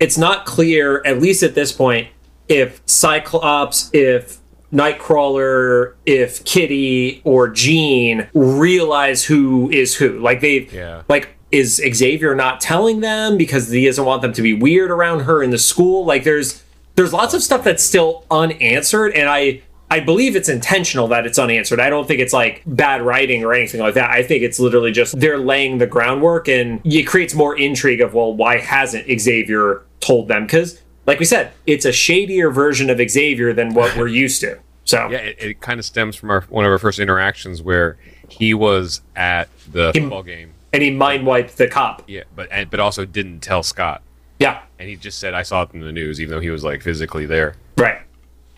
it's 0.00 0.18
not 0.18 0.44
clear 0.44 1.02
at 1.06 1.20
least 1.20 1.42
at 1.42 1.54
this 1.54 1.72
point 1.72 2.08
if 2.48 2.82
Cyclops, 2.86 3.90
if 3.92 4.38
Nightcrawler, 4.72 5.94
if 6.06 6.44
Kitty 6.44 7.20
or 7.24 7.48
Jean 7.48 8.28
realize 8.34 9.24
who 9.24 9.70
is 9.70 9.94
who. 9.96 10.18
Like 10.18 10.40
they 10.40 10.68
Yeah. 10.72 11.02
like 11.08 11.28
is 11.50 11.76
Xavier 11.92 12.34
not 12.34 12.60
telling 12.62 13.00
them 13.00 13.36
because 13.36 13.68
he 13.70 13.84
doesn't 13.84 14.04
want 14.06 14.22
them 14.22 14.32
to 14.32 14.40
be 14.42 14.54
weird 14.54 14.90
around 14.90 15.20
her 15.20 15.42
in 15.42 15.50
the 15.50 15.58
school? 15.58 16.04
Like 16.04 16.24
there's 16.24 16.62
there's 16.94 17.12
lots 17.12 17.34
of 17.34 17.42
stuff 17.42 17.64
that's 17.64 17.82
still 17.82 18.24
unanswered 18.30 19.12
and 19.14 19.28
I 19.28 19.60
I 19.90 20.00
believe 20.00 20.34
it's 20.36 20.48
intentional 20.48 21.06
that 21.08 21.26
it's 21.26 21.38
unanswered. 21.38 21.78
I 21.78 21.90
don't 21.90 22.08
think 22.08 22.20
it's 22.20 22.32
like 22.32 22.62
bad 22.64 23.02
writing 23.02 23.44
or 23.44 23.52
anything 23.52 23.80
like 23.82 23.92
that. 23.94 24.10
I 24.10 24.22
think 24.22 24.42
it's 24.42 24.58
literally 24.58 24.90
just 24.90 25.20
they're 25.20 25.36
laying 25.38 25.76
the 25.76 25.86
groundwork 25.86 26.48
and 26.48 26.80
it 26.84 27.02
creates 27.02 27.34
more 27.34 27.54
intrigue 27.58 28.00
of 28.00 28.14
well, 28.14 28.32
why 28.34 28.56
hasn't 28.58 29.06
Xavier 29.20 29.82
told 30.00 30.28
them? 30.28 30.44
Because 30.46 30.80
like 31.06 31.18
we 31.18 31.24
said, 31.24 31.52
it's 31.66 31.84
a 31.84 31.92
shadier 31.92 32.50
version 32.50 32.90
of 32.90 33.00
Xavier 33.10 33.52
than 33.52 33.74
what 33.74 33.96
we're 33.96 34.06
used 34.24 34.40
to. 34.42 34.58
So 34.84 35.08
Yeah, 35.10 35.18
it, 35.18 35.36
it 35.40 35.60
kind 35.60 35.78
of 35.78 35.84
stems 35.86 36.16
from 36.16 36.30
our 36.30 36.42
one 36.42 36.64
of 36.64 36.70
our 36.70 36.78
first 36.78 36.98
interactions 36.98 37.62
where 37.62 37.96
he 38.28 38.54
was 38.54 39.00
at 39.14 39.48
the 39.70 39.92
football 39.94 40.22
game. 40.22 40.52
and 40.72 40.82
he 40.82 40.90
mind 40.90 41.26
wiped 41.26 41.56
the 41.58 41.68
cop. 41.68 42.02
Yeah, 42.06 42.24
but 42.34 42.48
and, 42.50 42.68
but 42.70 42.80
also 42.80 43.04
didn't 43.04 43.40
tell 43.40 43.62
Scott, 43.62 44.02
Yeah. 44.40 44.62
and 44.78 44.88
he 44.88 44.96
just 44.96 45.18
said 45.18 45.34
I 45.34 45.42
saw 45.42 45.62
it 45.62 45.70
in 45.72 45.80
the 45.80 45.92
news, 45.92 46.20
even 46.20 46.34
though 46.34 46.40
he 46.40 46.50
was 46.50 46.64
like 46.64 46.82
physically 46.82 47.26
there. 47.26 47.54
Right. 47.76 48.00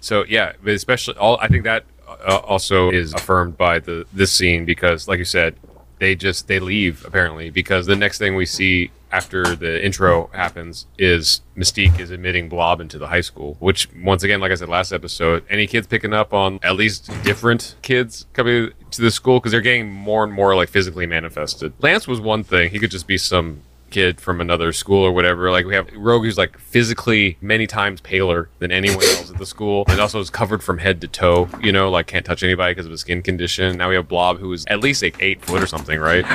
So 0.00 0.24
yeah, 0.28 0.52
but 0.62 0.74
especially 0.74 1.16
all 1.16 1.38
I 1.40 1.48
think 1.48 1.64
that 1.64 1.84
uh, 2.08 2.36
also 2.44 2.90
is 2.90 3.12
affirmed 3.14 3.56
by 3.58 3.78
the 3.80 4.06
this 4.12 4.32
scene 4.32 4.64
because, 4.64 5.08
like 5.08 5.18
you 5.18 5.24
said, 5.24 5.56
they 5.98 6.14
just 6.14 6.46
they 6.48 6.58
leave 6.60 7.04
apparently 7.04 7.50
because 7.50 7.86
the 7.86 7.96
next 7.96 8.18
thing 8.18 8.34
we 8.36 8.46
see 8.46 8.90
after 9.14 9.54
the 9.54 9.84
intro 9.84 10.28
happens 10.34 10.86
is 10.98 11.40
Mystique 11.56 12.00
is 12.00 12.10
admitting 12.10 12.48
Blob 12.48 12.80
into 12.80 12.98
the 12.98 13.06
high 13.06 13.20
school, 13.20 13.56
which 13.60 13.88
once 13.94 14.24
again, 14.24 14.40
like 14.40 14.50
I 14.50 14.56
said 14.56 14.68
last 14.68 14.90
episode, 14.90 15.44
any 15.48 15.68
kids 15.68 15.86
picking 15.86 16.12
up 16.12 16.34
on 16.34 16.58
at 16.64 16.74
least 16.74 17.08
different 17.22 17.76
kids 17.82 18.26
coming 18.32 18.72
to 18.90 19.00
the 19.00 19.12
school 19.12 19.38
because 19.38 19.52
they're 19.52 19.60
getting 19.60 19.88
more 19.88 20.24
and 20.24 20.32
more 20.32 20.56
like 20.56 20.68
physically 20.68 21.06
manifested. 21.06 21.72
Lance 21.78 22.08
was 22.08 22.20
one 22.20 22.42
thing; 22.42 22.70
he 22.70 22.80
could 22.80 22.90
just 22.90 23.06
be 23.06 23.16
some 23.16 23.62
kid 23.94 24.20
from 24.20 24.40
another 24.40 24.72
school 24.72 25.02
or 25.02 25.12
whatever. 25.12 25.50
Like 25.50 25.66
we 25.66 25.74
have 25.74 25.88
Rogue 25.94 26.24
who's 26.24 26.36
like 26.36 26.58
physically 26.58 27.38
many 27.40 27.66
times 27.66 28.00
paler 28.00 28.50
than 28.58 28.72
anyone 28.72 29.04
else 29.04 29.30
at 29.30 29.38
the 29.38 29.46
school, 29.46 29.84
and 29.88 30.00
also 30.00 30.20
is 30.20 30.30
covered 30.30 30.62
from 30.62 30.78
head 30.78 31.00
to 31.00 31.08
toe. 31.08 31.48
You 31.62 31.72
know, 31.72 31.88
like 31.90 32.08
can't 32.08 32.26
touch 32.26 32.42
anybody 32.42 32.72
because 32.72 32.86
of 32.86 32.92
his 32.92 33.00
skin 33.00 33.22
condition. 33.22 33.78
Now 33.78 33.88
we 33.88 33.94
have 33.94 34.08
Blob 34.08 34.38
who 34.38 34.52
is 34.52 34.66
at 34.66 34.80
least 34.80 35.02
like 35.02 35.16
eight 35.20 35.42
foot 35.44 35.62
or 35.62 35.66
something, 35.66 35.98
right? 36.00 36.26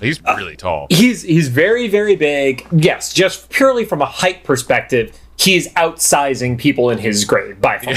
He's 0.00 0.22
really 0.22 0.56
tall. 0.56 0.86
He's 0.90 1.22
he's 1.22 1.48
very 1.48 1.88
very 1.88 2.16
big. 2.16 2.66
Yes, 2.70 3.12
just 3.12 3.50
purely 3.50 3.84
from 3.84 4.00
a 4.00 4.06
height 4.06 4.44
perspective, 4.44 5.18
he's 5.36 5.68
outsizing 5.74 6.56
people 6.56 6.88
in 6.90 6.98
his 6.98 7.24
grade 7.24 7.60
by 7.60 7.78
far. 7.78 7.94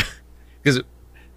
Because 0.64 0.82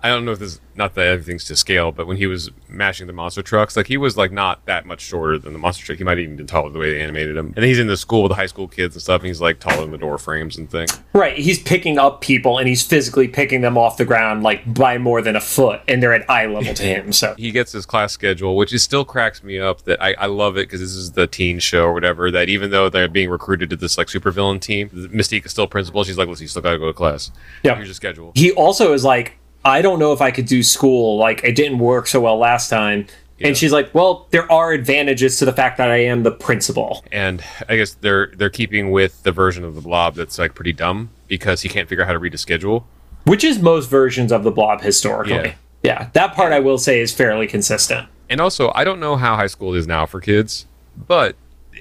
I 0.05 0.09
don't 0.09 0.27
know 0.27 0.33
if 0.33 0.39
this 0.39 0.61
not 0.77 0.95
that 0.97 1.07
everything's 1.07 1.45
to 1.45 1.57
scale, 1.57 1.91
but 1.91 2.07
when 2.07 2.19
he 2.19 2.27
was 2.27 2.51
mashing 2.69 3.07
the 3.07 3.15
monster 3.15 3.41
trucks, 3.43 3.75
like 3.75 3.87
he 3.87 3.97
was 3.97 4.19
like 4.19 4.31
not 4.31 4.67
that 4.67 4.85
much 4.85 5.01
shorter 5.01 5.39
than 5.39 5.55
the 5.55 5.59
monster 5.59 5.83
truck. 5.83 5.97
He 5.97 6.05
might 6.05 6.19
have 6.19 6.25
even 6.25 6.37
been 6.37 6.47
taller 6.47 6.69
the 6.69 6.79
way 6.79 6.93
they 6.93 7.01
animated 7.01 7.39
him. 7.39 7.55
And 7.57 7.65
he's 7.65 7.79
in 7.79 7.87
the 7.87 7.97
school 7.97 8.23
with 8.23 8.29
the 8.29 8.37
high 8.37 8.45
school 8.45 8.69
kids 8.69 8.95
and 8.95 9.01
stuff, 9.01 9.23
and 9.23 9.29
he's 9.29 9.41
like 9.41 9.61
taller 9.61 9.81
than 9.81 9.93
the 9.93 9.97
door 9.99 10.19
frames 10.19 10.59
and 10.59 10.71
things. 10.71 11.01
Right, 11.15 11.39
he's 11.39 11.63
picking 11.63 11.99
up 11.99 12.21
people 12.21 12.59
and 12.59 12.69
he's 12.69 12.83
physically 12.83 13.29
picking 13.29 13.63
them 13.63 13.79
off 13.79 13.97
the 13.97 14.05
ground 14.05 14.43
like 14.43 14.75
by 14.75 14.99
more 14.99 15.23
than 15.23 15.37
a 15.37 15.41
foot, 15.41 15.81
and 15.89 16.03
they're 16.03 16.13
at 16.13 16.29
eye 16.29 16.45
level 16.45 16.75
to 16.75 16.83
him. 16.83 17.11
So 17.11 17.35
he 17.39 17.51
gets 17.51 17.73
his 17.73 17.87
class 17.87 18.13
schedule, 18.13 18.57
which 18.57 18.75
is 18.75 18.83
still 18.83 19.07
cracks 19.07 19.43
me 19.43 19.59
up. 19.59 19.85
That 19.85 20.03
I, 20.03 20.13
I 20.19 20.27
love 20.27 20.59
it 20.59 20.69
because 20.69 20.81
this 20.81 20.95
is 20.95 21.13
the 21.13 21.27
teen 21.27 21.61
show 21.61 21.85
or 21.85 21.95
whatever. 21.95 22.31
That 22.31 22.51
even 22.51 22.71
though 22.71 22.91
they're 22.91 23.09
being 23.09 23.31
recruited 23.31 23.71
to 23.71 23.77
this 23.77 23.97
like 23.97 24.09
supervillain 24.09 24.61
team, 24.61 24.91
Mystique 24.91 25.47
is 25.47 25.53
still 25.53 25.67
principal. 25.67 26.05
She's 26.05 26.19
like, 26.19 26.29
listen, 26.29 26.45
you 26.45 26.49
still 26.49 26.61
gotta 26.61 26.79
go 26.79 26.89
to 26.89 26.93
class. 26.93 27.31
Yeah. 27.63 27.77
here's 27.77 27.89
your 27.89 27.95
schedule. 27.95 28.33
he 28.35 28.53
also 28.53 28.93
is 28.93 29.03
like, 29.03 29.39
I 29.65 29.83
don't 29.83 29.99
know 29.99 30.13
if 30.13 30.21
I 30.21 30.31
could 30.31 30.47
do 30.47 30.63
school. 30.63 31.17
Like 31.19 31.43
it 31.45 31.55
didn't 31.57 31.79
work 31.79 32.07
so 32.07 32.21
well 32.21 32.37
last 32.39 32.69
time. 32.69 33.07
Yeah. 33.39 33.49
And 33.49 33.57
she's 33.57 33.73
like, 33.73 33.93
"Well, 33.95 34.27
there 34.31 34.51
are 34.53 34.73
advantages 34.73 35.39
to 35.39 35.45
the 35.45 35.53
fact 35.53 35.77
that 35.79 35.91
I 35.91 35.97
am 35.97 36.23
the 36.23 36.31
principal." 36.31 37.05
and 37.11 37.43
I 37.69 37.77
guess 37.77 37.95
they're 37.95 38.29
they're 38.37 38.51
keeping 38.51 38.91
with 38.93 39.23
the 39.25 39.33
version 39.33 39.65
of 39.65 39.75
the 39.75 39.81
Blob 39.81 40.15
that's 40.15 40.39
like 40.39 40.55
pretty 40.55 40.73
dumb 40.73 41.11
because 41.27 41.63
he 41.63 41.69
can't 41.69 41.89
figure 41.89 42.05
out 42.05 42.07
how 42.07 42.13
to 42.13 42.19
read 42.19 42.35
a 42.35 42.39
schedule. 42.39 42.87
which 43.25 43.43
is 43.43 43.59
most 43.59 43.89
versions 43.91 44.31
of 44.31 44.45
the 44.45 44.51
blob 44.51 44.83
historically. 44.83 45.35
Yeah. 45.35 45.55
Yeah, 45.83 46.09
that 46.13 46.35
part 46.35 46.53
I 46.53 46.61
will 46.61 46.79
say 46.79 47.01
is 47.01 47.13
fairly 47.13 47.47
consistent. 47.47 48.09
And 48.31 48.41
also, 48.41 48.71
I 48.75 48.85
don't 48.85 49.01
know 49.01 49.17
how 49.17 49.37
high 49.37 49.49
school 49.49 49.75
is 49.75 49.87
now 49.87 50.07
for 50.07 50.19
kids, 50.21 50.67
but 50.97 51.37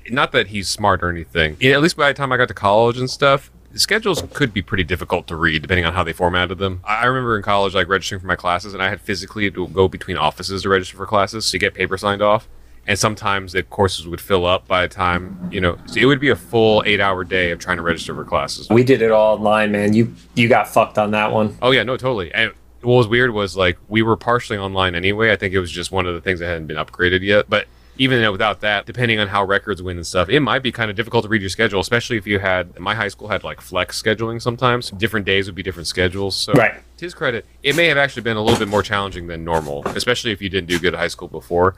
not 0.10 0.32
that 0.34 0.48
he's 0.48 0.67
smart 0.67 1.02
or 1.04 1.10
anything. 1.10 1.54
At 1.63 1.82
least 1.82 1.96
by 1.96 2.12
the 2.12 2.13
time 2.13 2.32
I 2.34 2.38
got 2.38 2.50
to 2.50 2.54
college 2.54 2.98
and 2.98 3.10
stuff, 3.10 3.50
schedules 3.75 4.23
could 4.33 4.53
be 4.53 4.62
pretty 4.62 4.83
difficult 4.83 5.27
to 5.27 5.36
read 5.36 5.62
depending 5.62 5.86
on 5.86 5.93
how 5.93 6.03
they 6.03 6.13
formatted 6.13 6.57
them. 6.57 6.81
I 6.83 7.05
remember 7.05 7.38
in 7.38 7.43
college, 7.43 7.73
like 7.73 7.88
registering 7.88 8.21
for 8.21 8.27
my 8.27 8.36
classes, 8.36 8.73
and 8.73 8.81
I 8.81 8.89
had 8.89 9.01
physically 9.01 9.49
to 9.51 9.67
go 9.67 9.88
between 9.88 10.17
offices 10.17 10.63
to 10.63 10.69
register 10.69 10.97
for 10.97 11.05
classes 11.05 11.49
to 11.51 11.57
get 11.57 11.73
paper 11.73 11.97
signed 11.97 12.21
off. 12.21 12.47
And 12.86 12.99
sometimes 12.99 13.53
the 13.53 13.63
courses 13.63 14.07
would 14.07 14.19
fill 14.19 14.45
up 14.45 14.67
by 14.67 14.81
the 14.86 14.93
time, 14.93 15.49
you 15.51 15.62
know, 15.62 15.77
so 15.86 16.01
it 16.01 16.05
would 16.05 16.19
be 16.19 16.29
a 16.29 16.36
full 16.36 16.83
eight 16.86 16.99
hour 16.99 17.23
day 17.23 17.51
of 17.51 17.59
trying 17.59 17.77
to 17.77 17.83
register 17.83 18.13
for 18.13 18.25
classes. 18.25 18.69
We 18.69 18.83
did 18.83 19.01
it 19.01 19.09
all 19.09 19.38
online, 19.38 19.71
man. 19.71 19.93
You 19.93 20.13
you 20.36 20.49
got 20.49 20.67
fucked 20.67 20.97
on 20.97 21.12
that 21.12 21.31
one. 21.31 21.57
Oh, 21.62 21.71
yeah, 21.71 21.83
no, 21.83 21.95
totally. 21.95 22.33
And 22.33 22.51
what 22.81 22.95
was 22.95 23.07
weird 23.07 23.31
was 23.31 23.55
like 23.55 23.77
we 23.88 24.01
were 24.01 24.17
partially 24.17 24.57
online 24.57 24.95
anyway. 24.95 25.31
I 25.31 25.38
think 25.38 25.53
it 25.53 25.59
was 25.59 25.71
just 25.71 25.93
one 25.93 26.05
of 26.05 26.13
the 26.13 26.19
things 26.19 26.41
that 26.41 26.47
hadn't 26.47 26.67
been 26.67 26.75
upgraded 26.75 27.21
yet. 27.21 27.49
But 27.49 27.67
even 27.97 28.32
without 28.32 28.62
that, 28.62 28.86
depending 28.86 29.19
on 29.19 29.27
how 29.27 29.43
records 29.45 29.82
win 29.82 29.97
and 29.97 30.06
stuff, 30.08 30.27
it 30.29 30.39
might 30.39 30.63
be 30.63 30.71
kind 30.71 30.89
of 30.89 30.95
difficult 30.97 31.23
to 31.23 31.29
read 31.29 31.41
your 31.41 31.49
schedule, 31.49 31.79
especially 31.79 32.17
if 32.17 32.25
you 32.25 32.39
had 32.39 32.79
my 32.79 32.95
high 32.95 33.08
school 33.08 33.27
had 33.27 33.43
like 33.43 33.62
flex 33.62 34.01
scheduling 34.01 34.41
sometimes. 34.41 34.89
Different 34.91 35.25
days 35.25 35.45
would 35.47 35.56
be 35.56 35.62
different 35.63 35.88
schedules. 35.88 36.36
So 36.36 36.53
Right. 36.53 36.73
to 36.97 37.06
his 37.06 37.13
credit, 37.13 37.45
it 37.62 37.75
may 37.75 37.86
have 37.88 37.97
actually 37.97 38.23
been 38.23 38.38
a 38.38 38.41
little 38.41 38.58
bit 38.60 38.67
more 38.67 38.82
challenging 38.82 39.27
than 39.27 39.43
normal, 39.43 39.84
especially 39.89 40.32
if 40.32 40.41
you 40.41 40.49
didn't 40.49 40.67
do 40.69 40.79
good 40.79 40.93
at 40.95 40.99
high 40.99 41.08
school 41.08 41.27
before. 41.27 41.75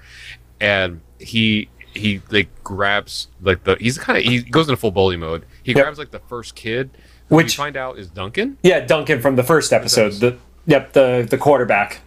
And 0.61 1.01
he 1.19 1.69
he 1.93 2.21
like 2.29 2.47
grabs 2.63 3.27
like 3.41 3.63
the 3.63 3.75
he's 3.79 3.97
kind 3.97 4.17
of 4.17 4.23
he 4.25 4.41
goes 4.41 4.67
into 4.67 4.77
full 4.77 4.91
bully 4.91 5.17
mode. 5.17 5.45
He 5.63 5.71
Yep. 5.73 5.81
grabs 5.83 5.97
like 5.99 6.11
the 6.11 6.19
first 6.19 6.55
kid, 6.55 6.89
Which- 7.29 7.57
we 7.57 7.63
find 7.63 7.75
out 7.77 7.97
is 7.97 8.07
Duncan. 8.09 8.57
Yeah, 8.63 8.79
Duncan 8.81 9.21
from 9.21 9.35
the 9.35 9.43
first 9.43 9.73
episode. 9.73 10.13
The 10.13 10.37
yep, 10.65 10.93
the 10.93 11.27
the 11.29 11.37
quarterback. 11.37 12.01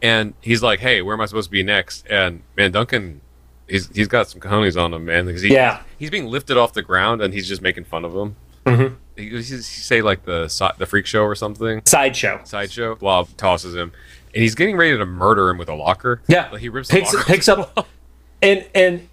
and 0.00 0.34
he's 0.40 0.62
like, 0.62 0.78
"Hey, 0.78 1.02
where 1.02 1.14
am 1.14 1.20
I 1.20 1.26
supposed 1.26 1.48
to 1.48 1.52
be 1.52 1.62
next?" 1.64 2.06
And 2.08 2.42
man, 2.56 2.70
Duncan, 2.72 3.20
he's 3.68 3.88
he's 3.94 4.08
got 4.08 4.28
some 4.28 4.40
cojones 4.40 4.80
on 4.82 4.92
him, 4.94 5.04
man. 5.04 5.26
Because 5.26 5.42
he, 5.42 5.52
Yeah. 5.52 5.80
he's 5.98 6.10
being 6.10 6.26
lifted 6.26 6.56
off 6.56 6.72
the 6.72 6.82
ground, 6.82 7.20
and 7.22 7.32
he's 7.34 7.46
just 7.48 7.62
making 7.62 7.84
fun 7.84 8.04
of 8.04 8.14
him. 8.14 8.36
Mhm. 8.66 8.94
He, 9.16 9.28
he, 9.30 9.42
say 9.42 10.02
like 10.02 10.24
the 10.24 10.46
the 10.78 10.86
freak 10.86 11.06
show 11.06 11.22
or 11.22 11.34
something 11.34 11.82
Sideshow. 11.86 12.40
sideshow. 12.44 12.94
Blob 12.96 13.28
tosses 13.36 13.74
him, 13.74 13.92
and 14.34 14.42
he's 14.42 14.54
getting 14.54 14.76
ready 14.76 14.96
to 14.96 15.06
murder 15.06 15.48
him 15.50 15.58
with 15.58 15.68
a 15.68 15.74
locker. 15.74 16.20
Yeah, 16.28 16.48
like 16.50 16.60
he 16.60 16.68
rips 16.68 16.88
picks 16.90 17.10
the 17.12 17.18
picks 17.26 17.48
up, 17.48 17.86
and 18.42 18.66
and 18.74 19.08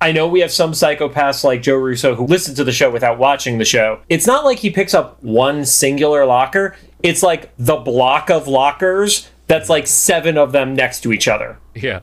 I 0.00 0.12
know 0.12 0.28
we 0.28 0.40
have 0.40 0.50
some 0.52 0.72
psychopaths 0.72 1.44
like 1.44 1.60
Joe 1.62 1.74
Russo 1.76 2.14
who 2.14 2.24
listen 2.26 2.54
to 2.54 2.64
the 2.64 2.72
show 2.72 2.90
without 2.90 3.18
watching 3.18 3.58
the 3.58 3.64
show. 3.66 4.00
It's 4.08 4.26
not 4.26 4.44
like 4.46 4.58
he 4.60 4.70
picks 4.70 4.94
up 4.94 5.22
one 5.22 5.64
singular 5.66 6.24
locker. 6.24 6.74
It's 7.02 7.22
like 7.22 7.50
the 7.58 7.76
block 7.76 8.30
of 8.30 8.46
lockers 8.48 9.28
that's 9.46 9.68
like 9.68 9.86
seven 9.86 10.38
of 10.38 10.52
them 10.52 10.74
next 10.74 11.00
to 11.00 11.12
each 11.12 11.26
other. 11.28 11.58
yeah, 11.74 12.00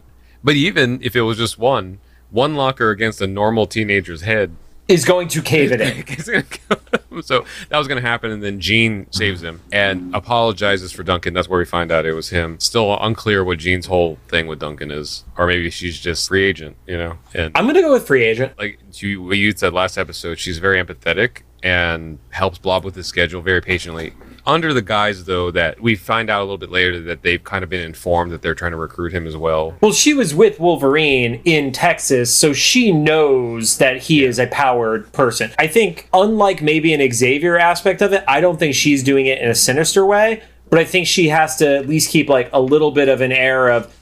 but 0.48 0.56
even 0.56 0.98
if 1.04 1.14
it 1.14 1.24
was 1.24 1.38
just 1.38 1.60
one, 1.60 2.00
one 2.32 2.56
locker 2.56 2.90
against 2.90 3.20
a 3.20 3.28
normal 3.28 3.68
teenager's 3.68 4.22
head. 4.22 4.56
Is 4.88 5.04
going 5.04 5.28
to 5.28 5.42
cave 5.42 5.74
it 5.74 5.82
in. 5.82 5.98
It's 6.08 6.30
gonna 6.30 6.44
kill 6.44 6.80
him. 7.12 7.22
so 7.22 7.44
that 7.68 7.78
was 7.78 7.86
going 7.90 8.02
to 8.02 8.08
happen, 8.08 8.32
and 8.32 8.42
then 8.42 8.62
Jean 8.62 9.12
saves 9.12 9.44
him 9.44 9.60
and 9.74 10.16
apologizes 10.16 10.94
for 10.94 11.04
Duncan. 11.04 11.34
That's 11.34 11.50
where 11.50 11.60
we 11.60 11.66
find 11.66 11.92
out 11.92 12.06
it 12.06 12.14
was 12.14 12.30
him. 12.30 12.62
Still 12.62 12.98
unclear 12.98 13.44
what 13.44 13.60
Jean's 13.60 13.88
whole 13.88 14.20
thing 14.30 14.48
with 14.48 14.60
Duncan 14.60 14.90
is, 14.90 15.26
or 15.38 15.48
maybe 15.48 15.70
she's 15.70 16.00
just 16.00 16.30
free 16.30 16.46
agent, 16.46 16.78
you 16.88 16.98
know. 16.98 17.18
And 17.34 17.52
I'm 17.54 17.68
gonna 17.68 17.82
go 17.82 17.92
with 17.92 18.08
free 18.08 18.24
agent. 18.24 18.58
like 18.58 18.80
you, 19.02 19.24
what 19.24 19.38
you 19.38 19.52
said 19.52 19.74
last 19.74 19.98
episode, 19.98 20.40
she's 20.40 20.60
very 20.60 20.82
empathetic 20.82 21.42
and 21.62 22.20
helps 22.30 22.58
Blob 22.58 22.86
with 22.86 22.96
his 22.96 23.08
schedule 23.08 23.42
very 23.42 23.62
patiently. 23.62 24.14
Under 24.48 24.74
the 24.74 24.82
guise, 24.82 25.26
though, 25.26 25.52
that 25.52 25.82
we 25.82 25.98
find 25.98 26.30
out 26.30 26.40
a 26.40 26.46
little 26.46 26.58
bit 26.58 26.72
later 26.72 27.02
that 27.02 27.22
they've 27.22 27.44
kind 27.44 27.66
of 27.66 27.70
been 27.70 27.82
informed 27.82 28.32
that 28.32 28.42
they're 28.42 28.56
trying 28.56 28.72
to 28.72 28.78
recruit 28.78 29.14
him 29.14 29.28
as 29.28 29.36
well. 29.36 29.76
Well, 29.82 29.92
she 29.92 30.14
was 30.14 30.34
with 30.34 30.58
Wolverine 30.58 31.42
in 31.44 31.74
Texas, 31.74 32.34
so 32.34 32.54
she 32.54 32.94
knows 32.94 33.78
that 33.78 34.04
he 34.04 34.24
is 34.24 34.40
a 34.40 34.48
powered 34.48 35.12
person. 35.12 35.52
I 35.60 35.68
think, 35.68 36.08
unlike 36.14 36.62
maybe 36.62 36.94
an 36.94 37.12
Xavier 37.12 37.58
aspect 37.58 38.02
of 38.02 38.14
it, 38.14 38.24
I 38.26 38.40
don't 38.40 38.58
think 38.58 38.74
she's 38.74 39.04
doing 39.04 39.26
it 39.26 39.40
in 39.40 39.50
a 39.50 39.56
sinister 39.56 40.06
way, 40.06 40.42
but 40.70 40.80
I 40.80 40.86
think 40.86 41.08
she 41.08 41.28
has 41.28 41.58
to 41.58 41.80
at 41.80 41.86
least 41.86 42.10
keep 42.10 42.30
like 42.30 42.50
a 42.54 42.62
little 42.62 42.92
bit 42.92 43.10
of 43.10 43.20
an 43.20 43.34
air 43.34 43.68
of, 43.68 43.94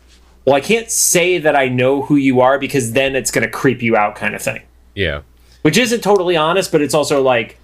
well, 0.45 0.55
I 0.55 0.61
can't 0.61 0.91
say 0.91 1.39
that 1.39 1.55
I 1.55 1.69
know 1.69 2.03
who 2.03 2.17
you 2.17 2.41
are 2.41 2.59
because 2.59 2.91
then 2.91 3.15
it's 3.15 3.31
going 3.31 3.45
to 3.45 3.51
creep 3.51 3.81
you 3.81 3.97
out, 3.97 4.15
kind 4.15 4.35
of 4.35 4.43
thing. 4.43 4.61
Yeah. 4.93 5.21
Which 5.63 5.79
isn't 5.79 6.01
totally 6.01 6.37
honest, 6.37 6.71
but 6.71 6.81
it's 6.81 6.93
also 6.93 7.23
like 7.23 7.57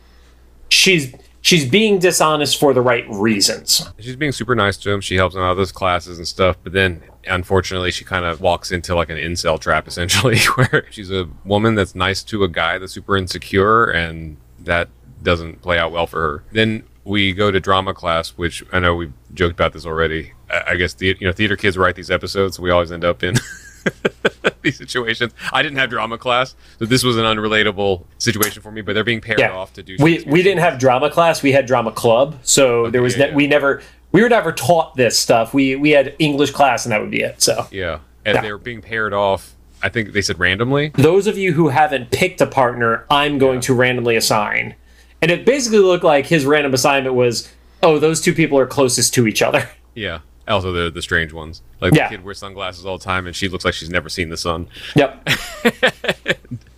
she's 0.70 1.13
she's 1.41 1.67
being 1.67 1.99
dishonest 1.99 2.60
for 2.60 2.73
the 2.73 2.82
right 2.82 3.06
reasons. 3.10 3.89
She's 3.99 4.15
being 4.15 4.32
super 4.32 4.56
nice 4.56 4.77
to 4.77 4.91
him. 4.91 5.01
She 5.01 5.15
helps 5.15 5.36
him 5.36 5.41
out 5.41 5.58
with 5.58 5.60
his 5.60 5.71
classes 5.71 6.17
and 6.17 6.27
stuff. 6.27 6.58
But 6.63 6.73
then, 6.73 7.04
unfortunately, 7.27 7.91
she 7.91 8.06
kind 8.06 8.25
of 8.25 8.41
walks 8.41 8.71
into 8.71 8.95
like 8.95 9.10
an 9.10 9.17
incel 9.17 9.60
trap, 9.60 9.88
essentially, 9.89 10.39
where 10.56 10.86
she's 10.91 11.12
a 11.12 11.27
woman 11.43 11.75
that's 11.75 11.95
nice 11.95 12.23
to 12.23 12.43
a 12.43 12.47
guy 12.47 12.77
that's 12.77 12.93
super 12.93 13.17
insecure, 13.17 13.86
and 13.86 14.38
that 14.60 14.89
doesn't 15.23 15.62
play 15.62 15.77
out 15.77 15.91
well 15.91 16.08
for 16.08 16.21
her. 16.21 16.43
Then 16.51 16.84
we 17.04 17.34
go 17.34 17.51
to 17.51 17.60
drama 17.60 17.93
class, 17.93 18.30
which 18.32 18.63
I 18.71 18.80
know 18.80 18.95
we've 18.95 19.13
joked 19.34 19.54
about 19.54 19.73
this 19.73 19.86
already. 19.86 20.34
I, 20.49 20.63
I 20.69 20.75
guess 20.75 20.93
the 20.93 21.15
you 21.19 21.27
know 21.27 21.34
theater 21.34 21.58
kids 21.58 21.77
write 21.77 21.95
these 21.95 22.12
episodes, 22.12 22.58
so 22.58 22.63
we 22.63 22.69
always 22.69 22.91
end 22.91 23.04
up 23.04 23.23
in. 23.23 23.36
these 24.62 24.78
situations. 24.78 25.34
I 25.52 25.62
didn't 25.62 25.78
have 25.78 25.89
drama 25.89 26.17
class, 26.17 26.56
so 26.80 26.86
this 26.86 27.04
was 27.04 27.17
an 27.17 27.24
unrelatable 27.24 28.06
situation 28.17 28.62
for 28.62 28.72
me. 28.72 28.82
But 28.82 28.94
they're 28.94 29.04
being 29.04 29.22
paired 29.22 29.39
Yeah. 29.39 29.52
off 29.54 29.74
to 29.74 29.84
do. 29.84 29.96
We 30.00 30.24
we 30.28 30.44
didn't 30.44 30.60
have 30.62 30.80
drama 30.80 31.10
class. 31.10 31.41
We 31.44 31.52
had 31.52 31.65
drama 31.65 31.91
club. 31.91 32.38
So 32.44 32.89
there 32.89 33.02
was 33.02 33.17
yeah, 33.17 33.26
ne- 33.26 33.30
yeah. 33.32 33.36
we 33.36 33.48
never 33.48 33.82
we 34.12 34.22
were 34.22 34.30
never 34.30 34.52
taught 34.52 34.96
this 34.96 35.17
stuff. 35.17 35.54
We 35.54 35.76
we 35.76 35.91
had 35.91 36.15
English 36.20 36.52
class 36.52 36.86
and 36.86 36.91
that 36.91 37.02
would 37.02 37.12
be 37.12 37.22
it. 37.22 37.41
So 37.41 37.67
Yeah, 37.72 38.00
and 38.26 38.44
they 38.44 38.52
were 38.52 38.58
being 38.58 38.82
paired 38.82 39.13
off. 39.13 39.56
I 39.84 39.89
think 39.89 40.13
they 40.13 40.22
said 40.22 40.38
randomly. 40.38 40.89
those 40.96 41.26
of 41.26 41.39
you 41.39 41.54
who 41.54 41.70
haven't 41.70 42.12
picked 42.12 42.39
a 42.39 42.46
partner, 42.46 43.06
I'm 43.10 43.39
going 43.39 43.62
to 43.62 43.74
randomly 43.74 44.15
assign. 44.15 44.76
And 45.24 45.32
it 45.32 45.44
basically 45.44 45.80
looked 45.80 46.04
like 46.04 46.28
his 46.28 46.46
random 46.46 46.74
assignment 46.76 47.15
was, 47.15 47.52
oh, 47.82 47.98
those 47.98 48.22
two 48.22 48.34
people 48.34 48.60
are 48.60 48.67
closest 48.67 49.13
to 49.15 49.26
each 49.28 49.41
other. 49.41 49.67
Yeah. 49.96 50.20
Also, 50.52 50.72
the 50.72 50.92
the 50.92 51.02
strange 51.02 51.34
ones. 51.34 51.62
Like 51.80 51.94
Yeah. 51.94 52.10
the 52.10 52.18
kid 52.18 52.24
wears 52.26 52.38
sunglasses 52.40 52.86
all 52.86 52.98
the 52.98 53.04
time, 53.04 53.26
and 53.28 53.36
she 53.36 53.48
looks 53.48 53.66
like 53.66 53.74
she's 53.74 53.90
never 53.90 54.10
seen 54.10 54.30
the 54.30 54.38
sun. 54.38 54.68
Yep. 54.96 55.28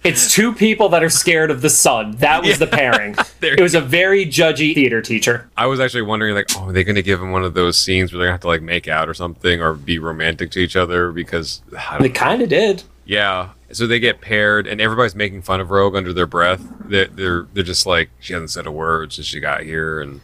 it's 0.04 0.34
two 0.34 0.54
people 0.54 0.90
that 0.90 1.04
are 1.04 1.10
scared 1.10 1.50
of 1.52 1.62
the 1.62 1.70
sun. 1.70 2.16
That 2.18 2.44
was 2.44 2.60
the 2.60 2.68
pairing. 2.80 3.16
It 3.44 3.60
was 3.60 3.76
a 3.76 3.82
very 3.82 4.26
judgy 4.26 4.74
theater 4.74 5.02
teacher. 5.02 5.50
I 5.58 5.66
was 5.66 5.82
actually 5.82 6.04
wondering, 6.04 6.34
like, 6.34 6.46
oh, 6.56 6.70
are 6.70 6.72
they 6.72 6.86
going 6.86 6.96
to 6.96 7.04
give 7.04 7.22
him 7.22 7.32
one 7.32 7.44
of 7.44 7.54
those 7.56 7.78
scenes 7.78 8.14
where 8.14 8.26
to 8.26 8.32
have 8.32 8.40
to 8.42 8.48
like 8.48 8.62
make 8.62 8.88
out 8.88 9.10
or 9.10 9.14
something, 9.14 9.62
or 9.62 9.74
be 9.74 10.00
romantic 10.00 10.50
to 10.52 10.60
each 10.60 10.78
other? 10.78 11.12
Because 11.12 11.62
They 12.00 12.08
kind 12.10 12.42
of 12.42 12.48
did. 12.50 12.84
yeah. 13.06 13.50
So 13.74 13.86
they 13.88 14.00
get 14.00 14.22
paired, 14.22 14.66
and 14.68 14.80
everybody's 14.80 15.14
making 15.16 15.42
fun 15.42 15.60
of 15.60 15.72
Rogue 15.72 15.96
under 15.96 16.14
their 16.14 16.26
breath. 16.28 16.62
They're 16.86 17.08
they're, 17.08 17.48
they're 17.54 17.64
just 17.64 17.86
like, 17.86 18.10
she 18.20 18.32
hasn't 18.34 18.52
said 18.52 18.66
a 18.68 18.72
word 18.72 19.12
since 19.12 19.28
she 19.28 19.40
got 19.42 19.64
here, 19.64 20.00
and 20.00 20.22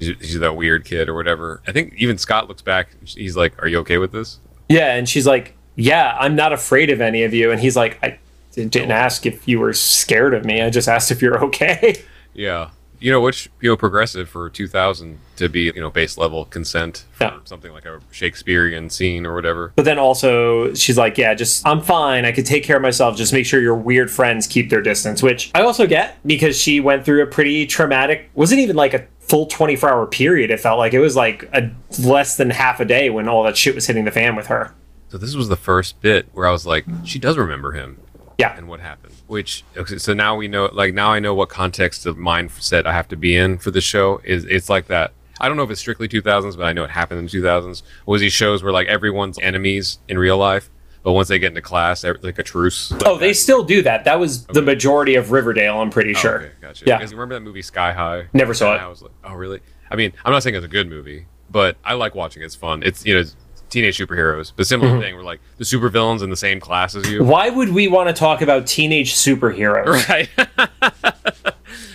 she's, 0.00 0.16
she's 0.20 0.38
that 0.40 0.56
weird 0.56 0.84
kid 0.84 1.08
or 1.08 1.14
whatever. 1.14 1.62
I 1.66 1.72
think 1.72 1.94
even 1.98 2.18
Scott 2.18 2.48
looks 2.48 2.62
back. 2.62 2.88
He's 3.04 3.36
like, 3.36 3.60
"Are 3.62 3.68
you 3.68 3.78
okay 3.80 3.98
with 3.98 4.12
this?" 4.12 4.38
Yeah, 4.68 4.94
and 4.94 5.08
she's 5.08 5.26
like, 5.26 5.56
"Yeah, 5.76 6.16
I'm 6.18 6.34
not 6.36 6.52
afraid 6.52 6.90
of 6.90 7.00
any 7.00 7.22
of 7.24 7.32
you." 7.34 7.50
And 7.50 7.60
he's 7.60 7.76
like, 7.76 7.98
"I 8.02 8.18
didn't 8.54 8.90
ask 8.90 9.26
if 9.26 9.46
you 9.46 9.60
were 9.60 9.72
scared 9.72 10.34
of 10.34 10.44
me. 10.44 10.60
I 10.62 10.70
just 10.70 10.88
asked 10.88 11.10
if 11.10 11.20
you're 11.22 11.42
okay." 11.44 12.02
Yeah. 12.32 12.70
You 13.00 13.10
know, 13.10 13.20
which, 13.20 13.50
you 13.60 13.68
know, 13.70 13.76
progressive 13.76 14.28
for 14.28 14.48
2000 14.48 15.18
to 15.36 15.48
be, 15.48 15.62
you 15.62 15.80
know, 15.80 15.90
base 15.90 16.16
level 16.16 16.44
consent 16.44 17.06
for 17.12 17.24
Yeah. 17.24 17.38
something 17.44 17.72
like 17.72 17.84
a 17.86 17.98
Shakespearean 18.12 18.88
scene 18.90 19.26
or 19.26 19.34
whatever. 19.34 19.72
But 19.74 19.84
then 19.84 19.98
also, 19.98 20.72
she's 20.74 20.96
like, 20.96 21.18
"Yeah, 21.18 21.34
just 21.34 21.66
I'm 21.66 21.80
fine. 21.80 22.24
I 22.24 22.30
could 22.32 22.46
take 22.46 22.62
care 22.62 22.76
of 22.76 22.82
myself. 22.82 23.16
Just 23.16 23.32
make 23.32 23.46
sure 23.46 23.60
your 23.60 23.74
weird 23.74 24.10
friends 24.10 24.46
keep 24.46 24.70
their 24.70 24.80
distance." 24.82 25.22
Which 25.22 25.50
I 25.54 25.62
also 25.62 25.86
get 25.86 26.18
because 26.26 26.56
she 26.56 26.78
went 26.78 27.04
through 27.04 27.22
a 27.22 27.26
pretty 27.26 27.66
traumatic. 27.66 28.30
Wasn't 28.34 28.60
even 28.60 28.76
like 28.76 28.94
a 28.94 29.04
full 29.30 29.46
24 29.46 29.88
hour 29.88 30.06
period. 30.06 30.50
It 30.50 30.58
felt 30.58 30.78
like 30.78 30.92
it 30.92 30.98
was 30.98 31.14
like 31.14 31.48
a 31.54 31.70
less 32.00 32.36
than 32.36 32.50
half 32.50 32.80
a 32.80 32.84
day 32.84 33.10
when 33.10 33.28
all 33.28 33.44
that 33.44 33.56
shit 33.56 33.76
was 33.76 33.86
hitting 33.86 34.04
the 34.04 34.10
fan 34.10 34.34
with 34.34 34.48
her. 34.48 34.74
So 35.08 35.18
this 35.18 35.34
was 35.36 35.48
the 35.48 35.56
first 35.56 36.00
bit 36.00 36.28
where 36.32 36.46
I 36.46 36.52
was 36.52 36.66
like, 36.66 36.84
she 37.04 37.18
does 37.18 37.38
remember 37.38 37.72
him 37.72 38.00
Yeah, 38.38 38.56
and 38.56 38.68
what 38.68 38.80
happened. 38.80 39.14
Which, 39.28 39.64
okay, 39.76 39.98
so 39.98 40.14
now 40.14 40.34
we 40.34 40.48
know, 40.48 40.68
like, 40.72 40.94
now 40.94 41.12
I 41.12 41.20
know 41.20 41.34
what 41.34 41.48
context 41.48 42.06
of 42.06 42.16
mindset 42.16 42.86
I 42.86 42.92
have 42.92 43.06
to 43.08 43.16
be 43.16 43.36
in 43.36 43.58
for 43.58 43.70
the 43.70 43.80
show. 43.80 44.20
Is 44.24 44.44
It's 44.46 44.68
like 44.68 44.88
that. 44.88 45.12
I 45.40 45.48
don't 45.48 45.56
know 45.56 45.62
if 45.62 45.70
it's 45.70 45.80
strictly 45.80 46.08
2000s, 46.08 46.56
but 46.56 46.64
I 46.64 46.72
know 46.72 46.84
it 46.84 46.90
happened 46.90 47.20
in 47.20 47.26
the 47.26 47.30
2000s. 47.30 47.82
Was 48.06 48.20
these 48.20 48.32
shows 48.32 48.62
where, 48.62 48.72
like, 48.72 48.88
everyone's 48.88 49.38
enemies 49.40 49.98
in 50.08 50.18
real 50.18 50.36
life, 50.36 50.70
but 51.02 51.12
once 51.12 51.28
they 51.28 51.38
get 51.38 51.48
into 51.48 51.62
class, 51.62 52.04
like 52.04 52.38
a 52.38 52.42
truce? 52.42 52.92
Oh, 53.04 53.16
they 53.18 53.32
still 53.32 53.62
do 53.64 53.82
that. 53.82 54.04
That 54.04 54.18
was 54.20 54.46
the 54.46 54.62
majority 54.62 55.14
of 55.14 55.30
Riverdale. 55.32 55.80
I'm 55.80 55.90
pretty 55.90 56.14
Oh, 56.14 56.18
sure. 56.18 56.38
Okay, 56.40 56.50
gotcha. 56.60 56.84
Yeah. 56.86 56.98
Because 56.98 57.10
you 57.12 57.16
remember 57.16 57.34
that 57.36 57.40
movie 57.40 57.62
Sky 57.62 57.92
High? 57.92 58.26
Never 58.32 58.54
saw 58.54 58.72
And 58.72 58.80
it. 58.82 58.84
I 58.84 58.88
was 58.88 59.02
like, 59.02 59.12
oh, 59.24 59.34
really? 59.34 59.60
I 59.90 59.96
mean, 59.96 60.12
I'm 60.24 60.32
not 60.32 60.42
saying 60.42 60.54
it's 60.56 60.64
a 60.64 60.68
good 60.68 60.88
movie, 60.88 61.26
but 61.50 61.76
I 61.84 61.94
like 61.94 62.14
watching 62.14 62.42
it. 62.42 62.46
It's 62.46 62.54
fun. 62.54 62.82
It's, 62.82 63.04
you 63.04 63.14
know, 63.14 63.20
it's 63.20 63.34
teenage 63.70 63.98
superheroes. 63.98 64.52
But 64.54 64.66
similar 64.66 64.90
Mm-hmm. 64.92 65.00
thing 65.00 65.14
where, 65.14 65.24
like, 65.24 65.40
the 65.58 65.64
supervillains 65.64 66.22
in 66.22 66.30
the 66.30 66.36
same 66.36 66.60
class 66.60 66.94
as 66.94 67.08
you. 67.10 67.24
Why 67.24 67.50
would 67.50 67.70
we 67.70 67.88
want 67.88 68.08
to 68.08 68.12
talk 68.14 68.42
about 68.42 68.66
teenage 68.66 69.14
superheroes? 69.14 70.06
Right. 70.08 70.28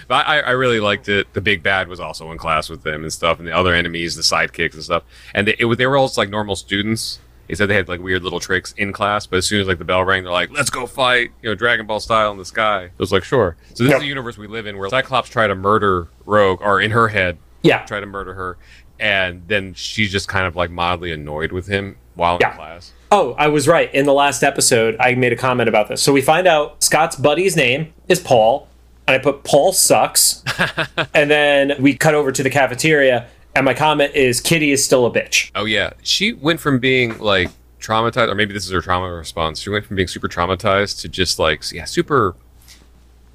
but 0.08 0.28
I, 0.28 0.40
I 0.42 0.52
really 0.52 0.80
liked 0.80 1.10
it. 1.10 1.34
The 1.34 1.42
big 1.42 1.64
bad 1.64 1.88
was 1.88 2.00
also 2.00 2.32
in 2.32 2.38
class 2.38 2.70
with 2.70 2.84
them 2.84 3.04
and 3.04 3.12
stuff, 3.12 3.40
and 3.40 3.48
the 3.48 3.52
other 3.52 3.74
enemies, 3.74 4.16
the 4.16 4.22
sidekicks 4.22 4.74
and 4.76 4.84
stuff. 4.84 5.04
And 5.34 5.48
they, 5.48 5.56
it, 5.60 5.78
they 5.78 5.88
were 5.88 5.98
all 5.98 6.08
just 6.08 6.18
like 6.18 6.30
normal 6.30 6.56
students. 6.56 7.20
They 7.48 7.56
said 7.56 7.68
they 7.70 7.76
had 7.76 7.88
like 7.88 8.00
weird 8.02 8.24
little 8.24 8.40
tricks 8.40 8.74
in 8.78 8.92
class, 8.94 9.26
but 9.28 9.38
as 9.38 9.46
soon 9.46 9.62
as 9.62 9.68
like 9.68 9.78
the 9.78 9.86
bell 9.86 10.04
rang, 10.04 10.24
they're 10.24 10.32
like, 10.32 10.52
"Let's 10.52 10.70
go 10.70 10.86
fight!" 10.88 11.32
You 11.42 11.50
know, 11.50 11.56
Dragon 11.56 11.86
Ball 11.86 12.00
style 12.00 12.32
in 12.32 12.38
the 12.38 12.46
sky. 12.46 12.86
It 12.86 12.92
was 12.98 13.12
like, 13.12 13.24
sure. 13.24 13.56
So 13.74 13.84
this 13.84 13.92
Yep. 13.92 13.98
is 13.98 14.02
the 14.04 14.08
universe 14.08 14.38
we 14.38 14.48
live 14.48 14.66
in, 14.68 14.78
where 14.78 14.90
Cyclops 14.90 15.30
try 15.30 15.48
to 15.48 15.56
murder 15.56 16.08
Rogue, 16.26 16.60
or 16.62 16.82
in 16.82 16.92
her 16.92 17.10
head, 17.10 17.38
Yeah. 17.62 17.84
try 17.86 18.00
to 18.00 18.06
murder 18.06 18.34
her, 18.34 18.58
and 19.00 19.44
then 19.48 19.74
she's 19.76 20.12
just 20.12 20.28
kind 20.28 20.46
of 20.48 20.56
like 20.56 20.72
mildly 20.72 21.12
annoyed 21.12 21.52
with 21.52 21.68
him 21.68 21.98
while 22.16 22.38
in 22.38 22.52
class. 22.52 22.92
Oh, 23.12 23.36
I 23.38 23.48
was 23.48 23.68
right. 23.68 23.94
In 23.94 24.06
the 24.06 24.14
last 24.14 24.44
episode, 24.44 24.96
I 25.00 25.14
made 25.16 25.32
a 25.32 25.36
comment 25.38 25.70
about 25.70 25.88
this. 25.88 26.02
So 26.02 26.12
we 26.12 26.22
find 26.22 26.48
out 26.48 26.84
Scott's 26.84 27.16
buddy's 27.16 27.56
name 27.56 27.94
is 28.08 28.20
Paul, 28.20 28.68
and 29.08 29.16
I 29.16 29.20
put 29.20 29.44
Paul 29.44 29.72
sucks. 29.72 30.44
and 31.14 31.30
then 31.30 31.74
we 31.80 31.96
cut 31.96 32.16
over 32.16 32.32
to 32.32 32.42
the 32.44 32.50
cafeteria, 32.50 33.28
and 33.56 33.66
my 33.66 33.74
comment 33.74 34.14
is 34.16 34.42
Kitty 34.42 34.72
is 34.72 34.84
still 34.84 35.06
a 35.06 35.12
bitch. 35.12 35.52
Oh 35.56 35.66
yeah, 35.66 35.94
she 36.04 36.34
went 36.34 36.60
from 36.60 36.80
being 36.80 37.18
like 37.20 37.50
traumatized, 37.80 38.30
or 38.30 38.36
maybe 38.36 38.54
this 38.54 38.66
is 38.66 38.72
her 38.72 38.82
trauma 38.82 39.12
response. 39.12 39.60
She 39.60 39.70
went 39.70 39.86
from 39.86 39.96
being 39.96 40.08
super 40.08 40.28
traumatized 40.28 41.02
to 41.02 41.10
just 41.10 41.40
like 41.40 41.72
yeah, 41.72 41.86
super. 41.86 42.36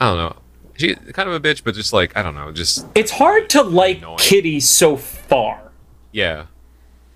I 0.01 0.07
don't 0.07 0.17
know. 0.19 0.37
She 0.77 0.95
kind 0.95 1.29
of 1.29 1.35
a 1.35 1.41
bitch, 1.41 1.63
but 1.65 1.75
just 1.75 1.93
like 1.93 2.17
I 2.17 2.23
don't 2.23 2.35
know, 2.35 2.53
just 2.53 2.87
It's 2.95 3.11
hard 3.11 3.51
to 3.51 3.63
like 3.63 3.99
Annoying. 3.99 4.19
Kitty 4.19 4.61
so 4.61 4.97
far. 4.97 5.61
yeah, 6.13 6.47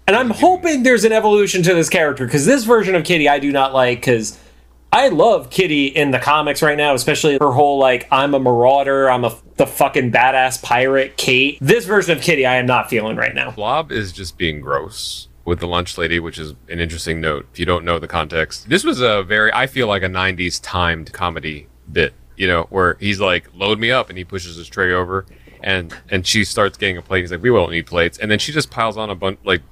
And 0.07 0.15
I'm 0.17 0.29
hoping 0.31 0.83
there's 0.83 1.05
an 1.05 1.13
evolution 1.13 1.63
to 1.63 1.75
this 1.75 1.89
character 1.89 2.27
because 2.27 2.45
this 2.45 2.65
version 2.65 2.95
of 2.95 3.05
Kitty 3.05 3.27
I 3.29 3.39
do 3.39 3.51
not 3.53 3.73
like 3.73 4.01
because 4.01 4.39
I 4.95 5.09
love 5.09 5.51
Kitty 5.51 5.87
in 5.87 6.13
the 6.13 6.21
comics 6.21 6.63
right 6.63 6.79
now, 6.79 6.95
especially 6.95 7.37
her 7.41 7.51
whole 7.51 7.81
like 7.81 8.07
I'm 8.13 8.33
a 8.33 8.39
marauder, 8.39 9.11
I'm 9.11 9.25
a 9.25 9.37
the 9.57 9.67
fucking 9.67 10.13
badass 10.13 10.63
pirate, 10.63 11.17
Kate. 11.17 11.59
This 11.61 11.85
version 11.85 12.17
of 12.17 12.23
Kitty 12.23 12.47
I 12.47 12.55
am 12.59 12.67
not 12.67 12.89
feeling 12.89 13.17
right 13.17 13.35
now. 13.35 13.51
Blob 13.51 13.91
is 13.91 14.13
just 14.13 14.39
being 14.39 14.61
gross 14.61 15.27
with 15.45 15.59
the 15.59 15.67
lunch 15.67 15.99
lady, 15.99 16.21
which 16.21 16.39
is 16.39 16.55
an 16.69 16.79
interesting 16.79 17.21
note 17.21 17.49
if 17.53 17.59
you 17.59 17.67
don't 17.67 17.85
know 17.85 17.99
the 17.99 18.07
context. 18.07 18.69
This 18.69 18.85
was 18.85 19.01
a 19.01 19.25
very, 19.25 19.53
I 19.53 19.67
feel 19.67 19.89
like 19.89 20.05
a 20.05 20.09
'90s 20.09 20.61
timed 20.63 21.13
comedy 21.13 21.67
bit, 21.91 22.15
you 22.37 22.47
know, 22.47 22.69
where 22.71 22.97
he's 23.01 23.19
like, 23.19 23.49
"Load 23.53 23.81
me 23.81 23.91
up," 23.91 24.11
and 24.11 24.17
he 24.17 24.23
pushes 24.23 24.55
his 24.55 24.69
tray 24.69 24.93
over, 24.93 25.27
and 25.61 25.93
and 26.09 26.25
she 26.25 26.45
starts 26.45 26.79
getting 26.79 26.99
a 26.99 27.03
plate. 27.03 27.23
He's 27.23 27.33
like, 27.33 27.43
"We 27.43 27.51
won't 27.51 27.73
need 27.73 27.87
plates," 27.87 28.17
and 28.17 28.31
then 28.31 28.39
she 28.39 28.53
just 28.53 28.71
piles 28.71 28.97
on 28.97 29.11
a 29.11 29.17
bunch 29.17 29.41
like 29.43 29.63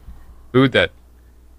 food 0.52 0.72
that. 0.72 0.90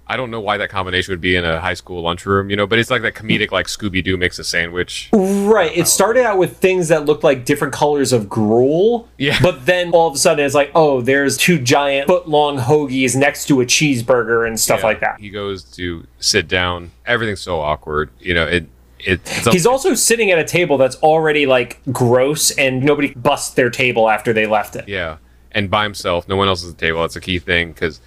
I 0.06 0.18
don't 0.18 0.30
know 0.32 0.42
why 0.42 0.58
that 0.58 0.70
combination 0.70 1.14
would 1.14 1.22
be 1.22 1.36
in 1.38 1.46
a 1.46 1.62
high 1.62 1.76
school 1.76 2.02
lunchroom, 2.02 2.50
you 2.50 2.56
know, 2.58 2.68
but 2.68 2.78
it's 2.78 2.90
like 2.92 3.02
that 3.04 3.14
comedic, 3.14 3.52
like 3.52 3.68
Scooby 3.68 4.04
Doo 4.04 4.18
makes 4.18 4.38
a 4.38 4.44
sandwich. 4.44 5.10
Right. 5.14 5.72
It 5.76 5.88
started 5.88 6.26
out 6.26 6.38
with 6.38 6.58
things 6.58 6.90
that 6.90 7.06
looked 7.06 7.24
like 7.24 7.46
different 7.46 7.74
colors 7.74 8.12
of 8.12 8.28
gruel. 8.28 9.08
Yeah. 9.18 9.38
But 9.42 9.66
then 9.66 9.92
all 9.92 10.10
of 10.10 10.16
a 10.16 10.18
sudden 10.18 10.46
it's 10.46 10.54
like, 10.56 10.72
oh, 10.76 11.00
there's 11.02 11.38
two 11.38 11.58
giant 11.58 12.08
foot 12.08 12.28
long 12.28 12.58
hoagies 12.58 13.16
next 13.16 13.48
to 13.48 13.62
a 13.62 13.66
cheeseburger 13.66 14.46
and 14.46 14.60
stuff 14.60 14.82
Yeah. 14.82 14.86
like 14.88 15.00
that. 15.00 15.20
He 15.22 15.30
goes 15.30 15.64
to 15.76 16.06
sit 16.20 16.50
down. 16.50 16.92
Everything's 17.06 17.42
so 17.42 17.62
awkward, 17.62 18.10
you 18.20 18.34
know. 18.34 18.46
It 18.46 18.68
it. 19.00 19.22
It's 19.26 19.48
He's 19.52 19.66
also 19.66 19.96
sitting 19.96 20.32
at 20.32 20.40
a 20.40 20.44
table 20.46 20.78
that's 20.78 20.96
already 20.98 21.46
like 21.46 21.80
gross 21.92 22.52
and 22.52 22.84
nobody 22.84 23.14
busts 23.14 23.54
their 23.54 23.70
table 23.70 24.10
after 24.10 24.32
they 24.34 24.46
left 24.48 24.76
it. 24.76 24.88
Yeah, 24.88 25.18
and 25.52 25.70
by 25.70 25.84
himself, 25.84 26.28
no 26.28 26.36
one 26.36 26.48
else 26.48 26.64
is 26.64 26.72
at 26.72 26.78
the 26.78 26.86
table. 26.86 27.02
That's 27.02 27.16
a 27.16 27.22
key 27.22 27.40
thing 27.40 27.72
because 27.74 28.00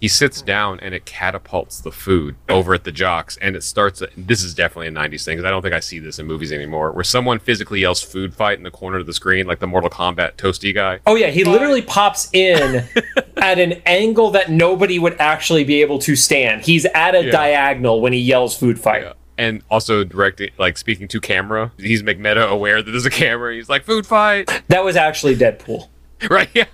he 0.00 0.08
sits 0.08 0.40
down 0.42 0.80
and 0.80 0.94
it 0.94 1.04
catapults 1.04 1.80
the 1.80 1.92
food 1.92 2.34
over 2.48 2.72
at 2.74 2.84
the 2.84 2.92
jocks, 2.92 3.36
and 3.42 3.54
it 3.54 3.62
starts. 3.62 4.02
This 4.16 4.42
is 4.42 4.54
definitely 4.54 4.88
a 4.88 4.90
'90s 4.92 5.24
thing 5.24 5.36
because 5.36 5.46
I 5.46 5.50
don't 5.50 5.62
think 5.62 5.74
I 5.74 5.80
see 5.80 5.98
this 5.98 6.18
in 6.18 6.26
movies 6.26 6.52
anymore, 6.52 6.92
where 6.92 7.04
someone 7.04 7.38
physically 7.38 7.80
yells 7.80 8.02
"food 8.02 8.34
fight" 8.34 8.56
in 8.58 8.64
the 8.64 8.70
corner 8.70 8.98
of 8.98 9.06
the 9.06 9.12
screen, 9.12 9.46
like 9.46 9.58
the 9.58 9.66
Mortal 9.66 9.90
Kombat 9.90 10.36
toasty 10.36 10.74
guy. 10.74 11.00
Oh 11.06 11.14
yeah, 11.16 11.28
he 11.28 11.44
literally 11.44 11.82
pops 11.82 12.28
in 12.32 12.84
at 13.36 13.58
an 13.58 13.72
angle 13.86 14.30
that 14.30 14.50
nobody 14.50 14.98
would 14.98 15.16
actually 15.20 15.64
be 15.64 15.80
able 15.82 15.98
to 16.00 16.16
stand. 16.16 16.62
He's 16.62 16.86
at 16.86 17.14
a 17.14 17.24
Yeah. 17.26 17.30
diagonal 17.30 18.00
when 18.00 18.12
he 18.12 18.18
yells 18.20 18.56
food 18.56 18.78
fight. 18.80 19.02
Yeah. 19.02 19.12
And 19.36 19.62
also 19.70 20.04
directing, 20.04 20.50
like 20.58 20.76
speaking 20.76 21.08
to 21.08 21.20
camera. 21.20 21.72
He's 21.78 22.02
McMeta 22.02 22.46
aware 22.48 22.82
that 22.82 22.90
there's 22.90 23.06
a 23.06 23.10
camera. 23.10 23.54
He's 23.54 23.68
like, 23.68 23.84
"Food 23.84 24.06
fight." 24.06 24.62
That 24.68 24.84
was 24.84 24.96
actually 24.96 25.36
Deadpool. 25.36 25.88
right? 26.30 26.48
Yeah, 26.54 26.64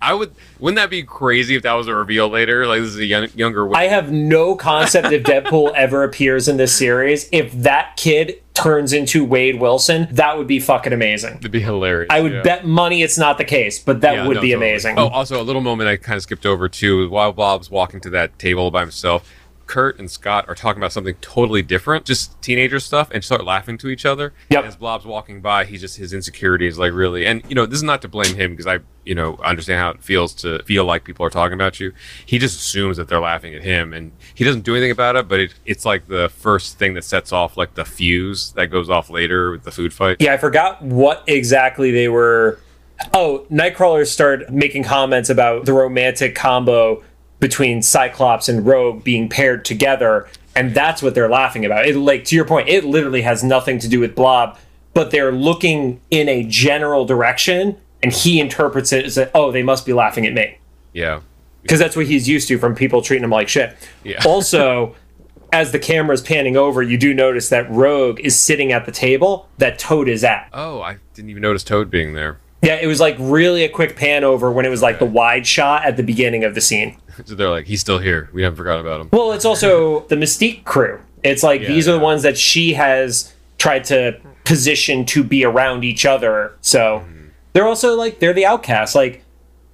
I 0.00 0.14
would. 0.14 0.34
Wouldn't 0.58 0.76
that 0.76 0.90
be 0.90 1.02
crazy 1.02 1.54
if 1.56 1.62
that 1.62 1.72
was 1.74 1.88
a 1.88 1.94
reveal 1.94 2.28
later? 2.28 2.66
Like 2.66 2.80
this 2.80 2.90
is 2.90 2.96
a 2.98 3.04
young, 3.04 3.28
younger. 3.34 3.74
I 3.76 3.84
have 3.88 4.10
no 4.12 4.54
concept 4.54 5.12
if 5.12 5.22
Deadpool 5.24 5.72
ever 5.76 6.04
appears 6.04 6.48
in 6.48 6.56
this 6.56 6.74
series. 6.76 7.28
If 7.32 7.52
that 7.52 7.96
kid 7.96 8.40
turns 8.54 8.92
into 8.92 9.24
Wade 9.24 9.60
Wilson, 9.60 10.06
that 10.12 10.36
would 10.38 10.46
be 10.46 10.60
fucking 10.60 10.92
amazing. 10.92 11.36
It'd 11.36 11.50
be 11.50 11.60
hilarious. 11.60 12.08
I 12.10 12.20
would 12.20 12.32
yeah. 12.32 12.42
bet 12.42 12.66
money 12.66 13.02
it's 13.02 13.16
not 13.18 13.38
the 13.38 13.44
case, 13.44 13.78
but 13.78 14.02
that 14.02 14.14
Yeah, 14.14 14.26
would 14.26 14.36
no, 14.36 14.40
be 14.42 14.52
totally. 14.52 14.70
amazing. 14.70 14.98
Oh, 14.98 15.08
also 15.08 15.40
a 15.40 15.44
little 15.44 15.62
moment 15.62 15.88
I 15.88 15.96
kind 15.96 16.16
of 16.16 16.22
skipped 16.22 16.46
over 16.46 16.68
too. 16.68 17.08
While 17.08 17.32
Bob's 17.32 17.70
walking 17.70 18.00
to 18.02 18.10
that 18.10 18.38
table 18.38 18.70
by 18.70 18.80
himself, 18.82 19.28
Kurt 19.72 19.98
and 19.98 20.10
Scott 20.10 20.44
are 20.48 20.54
talking 20.54 20.82
about 20.82 20.92
something 20.92 21.14
totally 21.22 21.62
different, 21.62 22.04
just 22.04 22.38
teenager 22.42 22.78
stuff, 22.78 23.10
and 23.10 23.24
start 23.24 23.42
laughing 23.42 23.78
to 23.78 23.88
each 23.88 24.04
other. 24.04 24.34
Yep. 24.50 24.64
As 24.66 24.76
Blob's 24.76 25.06
walking 25.06 25.40
by, 25.40 25.64
he 25.64 25.78
just 25.78 25.96
his 25.96 26.12
insecurity 26.12 26.66
is 26.66 26.78
like 26.78 26.92
really, 26.92 27.24
and 27.24 27.42
you 27.48 27.54
know, 27.54 27.64
this 27.64 27.78
is 27.78 27.82
not 27.82 28.02
to 28.02 28.08
blame 28.08 28.36
him 28.36 28.50
because 28.50 28.66
I, 28.66 28.80
you 29.06 29.14
know, 29.14 29.38
understand 29.42 29.80
how 29.80 29.88
it 29.88 30.02
feels 30.02 30.34
to 30.42 30.62
feel 30.64 30.84
like 30.84 31.04
people 31.04 31.24
are 31.24 31.30
talking 31.30 31.54
about 31.54 31.80
you. 31.80 31.94
He 32.26 32.38
just 32.38 32.60
assumes 32.60 32.98
that 32.98 33.08
they're 33.08 33.18
laughing 33.18 33.54
at 33.54 33.62
him, 33.62 33.94
and 33.94 34.12
he 34.34 34.44
doesn't 34.44 34.60
do 34.60 34.74
anything 34.74 34.90
about 34.90 35.16
it. 35.16 35.26
But 35.26 35.40
it, 35.40 35.54
it's 35.64 35.86
like 35.86 36.06
the 36.06 36.28
first 36.28 36.78
thing 36.78 36.92
that 36.92 37.04
sets 37.04 37.32
off 37.32 37.56
like 37.56 37.72
the 37.72 37.86
fuse 37.86 38.52
that 38.52 38.66
goes 38.66 38.90
off 38.90 39.08
later 39.08 39.52
with 39.52 39.62
the 39.62 39.70
food 39.70 39.94
fight. 39.94 40.18
Yeah, 40.20 40.34
I 40.34 40.36
forgot 40.36 40.82
what 40.82 41.24
exactly 41.26 41.90
they 41.90 42.08
were. 42.08 42.60
Oh, 43.14 43.46
Nightcrawlers 43.50 44.08
started 44.08 44.52
making 44.52 44.84
comments 44.84 45.30
about 45.30 45.64
the 45.64 45.72
romantic 45.72 46.34
combo 46.34 47.02
between 47.42 47.82
Cyclops 47.82 48.48
and 48.48 48.64
Rogue 48.64 49.02
being 49.02 49.28
paired 49.28 49.64
together, 49.64 50.28
and 50.54 50.72
that's 50.74 51.02
what 51.02 51.14
they're 51.14 51.28
laughing 51.28 51.64
about. 51.66 51.86
It, 51.86 51.96
like 51.96 52.24
to 52.26 52.36
your 52.36 52.44
point, 52.46 52.68
it 52.68 52.84
literally 52.84 53.22
has 53.22 53.42
nothing 53.42 53.80
to 53.80 53.88
do 53.88 53.98
with 53.98 54.14
Blob, 54.14 54.56
but 54.94 55.10
they're 55.10 55.32
looking 55.32 56.00
in 56.10 56.28
a 56.28 56.44
general 56.44 57.04
direction, 57.04 57.76
and 58.00 58.12
he 58.12 58.38
interprets 58.40 58.92
it 58.92 59.04
as, 59.04 59.18
a, 59.18 59.28
"Oh, 59.34 59.50
they 59.50 59.64
must 59.64 59.84
be 59.84 59.92
laughing 59.92 60.24
at 60.24 60.32
me," 60.32 60.58
Yeah. 60.92 61.20
because 61.62 61.80
that's 61.80 61.96
what 61.96 62.06
he's 62.06 62.28
used 62.28 62.46
to 62.48 62.58
from 62.58 62.74
people 62.76 63.02
treating 63.02 63.24
him 63.24 63.30
like 63.30 63.48
shit. 63.48 63.76
Yeah. 64.04 64.20
Also. 64.26 64.94
As 65.54 65.70
the 65.70 65.78
camera's 65.78 66.22
panning 66.22 66.56
over, 66.56 66.82
you 66.82 66.96
do 66.96 67.12
notice 67.12 67.50
that 67.50 67.70
Rogue 67.70 68.20
is 68.20 68.34
sitting 68.40 68.72
at 68.72 68.86
the 68.86 68.90
table 68.90 69.50
that 69.58 69.78
Toad 69.78 70.08
is 70.08 70.24
at. 70.24 70.48
Oh, 70.54 70.80
I 70.80 70.96
didn't 71.12 71.28
even 71.28 71.42
notice 71.42 71.62
Toad 71.62 71.90
being 71.90 72.14
there. 72.14 72.38
Yeah, 72.62 72.76
it 72.80 72.86
was 72.86 73.00
like 73.00 73.16
really 73.18 73.62
a 73.62 73.68
quick 73.68 73.94
pan 73.94 74.24
over 74.24 74.50
when 74.50 74.64
it 74.64 74.70
was 74.70 74.80
like 74.80 74.98
the 74.98 75.04
wide 75.04 75.46
shot 75.46 75.84
at 75.84 75.98
the 75.98 76.02
beginning 76.02 76.42
of 76.42 76.54
the 76.54 76.62
scene. 76.62 76.96
So 77.26 77.34
they're 77.34 77.50
like, 77.50 77.66
he's 77.66 77.80
still 77.80 77.98
here. 77.98 78.28
We 78.32 78.42
haven't 78.42 78.56
forgotten 78.56 78.80
about 78.84 79.00
him. 79.00 79.08
Well, 79.12 79.32
it's 79.32 79.44
also 79.44 80.00
the 80.08 80.16
Mystique 80.16 80.64
crew. 80.64 81.00
It's 81.22 81.42
like 81.42 81.60
Yeah, 81.62 81.68
these 81.68 81.88
are 81.88 81.92
the 81.92 81.98
ones 82.00 82.22
that 82.22 82.36
she 82.38 82.74
has 82.74 83.32
tried 83.58 83.84
to 83.84 84.18
position 84.44 85.04
to 85.06 85.22
be 85.22 85.44
around 85.44 85.84
each 85.84 86.04
other. 86.06 86.52
So 86.60 87.00
Mm-hmm. 87.00 87.26
they're 87.52 87.66
also 87.66 87.94
like 87.96 88.18
they're 88.18 88.32
the 88.32 88.46
outcasts. 88.46 88.94
Like 88.94 89.22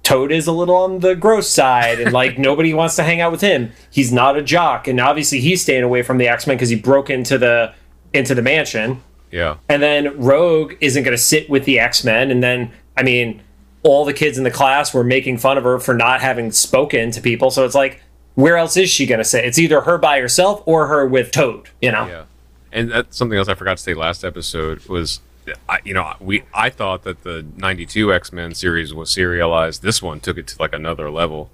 Toad 0.03 0.31
is 0.31 0.47
a 0.47 0.51
little 0.51 0.75
on 0.75 0.99
the 0.99 1.15
gross 1.15 1.49
side, 1.49 1.99
and 1.99 2.11
like 2.13 2.37
nobody 2.49 2.73
wants 2.73 2.95
to 2.95 3.03
hang 3.03 3.19
out 3.21 3.31
with 3.31 3.41
him. 3.41 3.71
He's 3.91 4.11
not 4.11 4.37
a 4.37 4.41
jock, 4.41 4.87
and 4.87 4.99
obviously 4.99 5.39
he's 5.39 5.61
staying 5.61 5.83
away 5.83 6.01
from 6.03 6.17
the 6.17 6.27
X 6.27 6.47
Men 6.47 6.55
because 6.57 6.69
he 6.69 6.75
broke 6.75 7.09
into 7.09 7.37
the 7.37 7.73
into 8.13 8.33
the 8.35 8.41
mansion. 8.41 9.01
Yeah. 9.31 9.57
And 9.67 9.81
then 9.83 10.19
Rogue 10.19 10.73
isn't 10.81 11.03
going 11.03 11.15
to 11.15 11.21
sit 11.21 11.49
with 11.49 11.65
the 11.65 11.79
X 11.79 12.03
Men. 12.03 12.31
And 12.31 12.41
then, 12.41 12.71
I 12.97 13.03
mean, 13.03 13.41
all 13.83 14.05
the 14.05 14.13
kids 14.13 14.37
in 14.37 14.43
the 14.43 14.51
class 14.51 14.93
were 14.93 15.03
making 15.03 15.37
fun 15.37 15.57
of 15.57 15.63
her 15.63 15.79
for 15.79 15.93
not 15.93 16.21
having 16.21 16.51
spoken 16.51 17.11
to 17.11 17.21
people. 17.21 17.49
So 17.51 17.63
it's 17.65 17.75
like, 17.75 18.01
where 18.35 18.57
else 18.57 18.75
is 18.77 18.89
she 18.89 19.05
going 19.05 19.19
to 19.19 19.23
sit? 19.25 19.45
It's 19.45 19.57
either 19.59 19.81
her 19.81 19.97
by 19.97 20.19
herself 20.19 20.61
or 20.65 20.87
her 20.87 21.05
with 21.07 21.31
Toad, 21.31 21.69
you 21.81 21.91
know? 21.91 22.07
Yeah, 22.07 22.23
and 22.71 22.91
that's 22.91 23.17
something 23.17 23.37
else 23.37 23.47
I 23.47 23.53
forgot 23.55 23.77
to 23.77 23.83
say 23.83 23.93
last 23.93 24.23
episode 24.23 24.85
was, 24.87 25.19
I, 25.67 25.79
you 25.83 25.93
know, 25.93 26.13
we 26.19 26.43
I 26.53 26.69
thought 26.69 27.03
that 27.03 27.23
the 27.23 27.45
'92 27.57 28.13
X 28.13 28.31
Men 28.31 28.53
series 28.53 28.93
was 28.93 29.09
serialized. 29.09 29.81
This 29.81 30.01
one 30.01 30.19
took 30.19 30.37
it 30.37 30.47
to 30.47 30.55
like 30.61 30.73
another 30.73 31.09
level, 31.09 31.49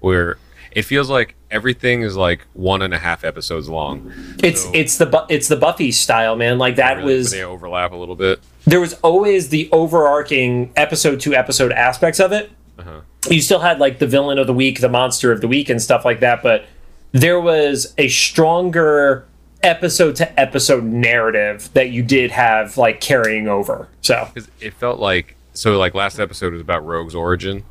where 0.00 0.36
it 0.72 0.82
feels 0.82 1.08
like 1.08 1.36
everything 1.50 2.02
is 2.02 2.16
like 2.16 2.40
one 2.54 2.82
and 2.82 2.92
a 2.92 2.98
half 2.98 3.24
episodes 3.24 3.68
long. 3.68 4.12
It's 4.42 4.62
So- 4.64 4.70
it's 4.74 4.98
the 4.98 5.26
it's 5.30 5.48
the 5.48 5.56
Buffy 5.56 5.92
style, 5.92 6.36
man. 6.36 6.58
Like 6.58 6.76
that 6.76 6.98
Really, 6.98 7.14
was 7.18 7.30
they 7.30 7.44
overlap 7.44 7.92
a 7.92 7.96
little 7.96 8.16
bit. 8.16 8.40
There 8.66 8.80
was 8.80 8.94
always 8.94 9.48
the 9.48 9.68
overarching 9.72 10.72
episode 10.76 11.20
to 11.20 11.34
episode 11.34 11.72
aspects 11.72 12.20
of 12.20 12.32
it. 12.32 12.50
Uh-huh. 12.78 13.00
You 13.30 13.40
still 13.40 13.60
had 13.60 13.78
like 13.78 13.98
the 13.98 14.06
villain 14.06 14.38
of 14.38 14.46
the 14.46 14.54
week, 14.54 14.80
the 14.80 14.88
monster 14.88 15.32
of 15.32 15.40
the 15.40 15.48
week, 15.48 15.68
and 15.68 15.80
stuff 15.80 16.04
like 16.04 16.20
that, 16.20 16.42
but 16.42 16.66
there 17.12 17.40
was 17.40 17.94
a 17.96 18.08
stronger 18.08 19.26
episode 19.62 20.16
to 20.16 20.40
episode 20.40 20.84
narrative 20.84 21.70
that 21.72 21.90
you 21.90 22.02
did 22.02 22.30
have 22.30 22.76
like 22.76 23.00
carrying 23.00 23.48
over. 23.48 23.88
So 24.02 24.28
because 24.32 24.50
it 24.60 24.74
felt 24.74 25.00
like 25.00 25.36
so 25.54 25.78
like 25.78 25.94
last 25.94 26.18
episode 26.18 26.52
was 26.52 26.60
about 26.60 26.84
rogue's 26.84 27.14
origin 27.14 27.64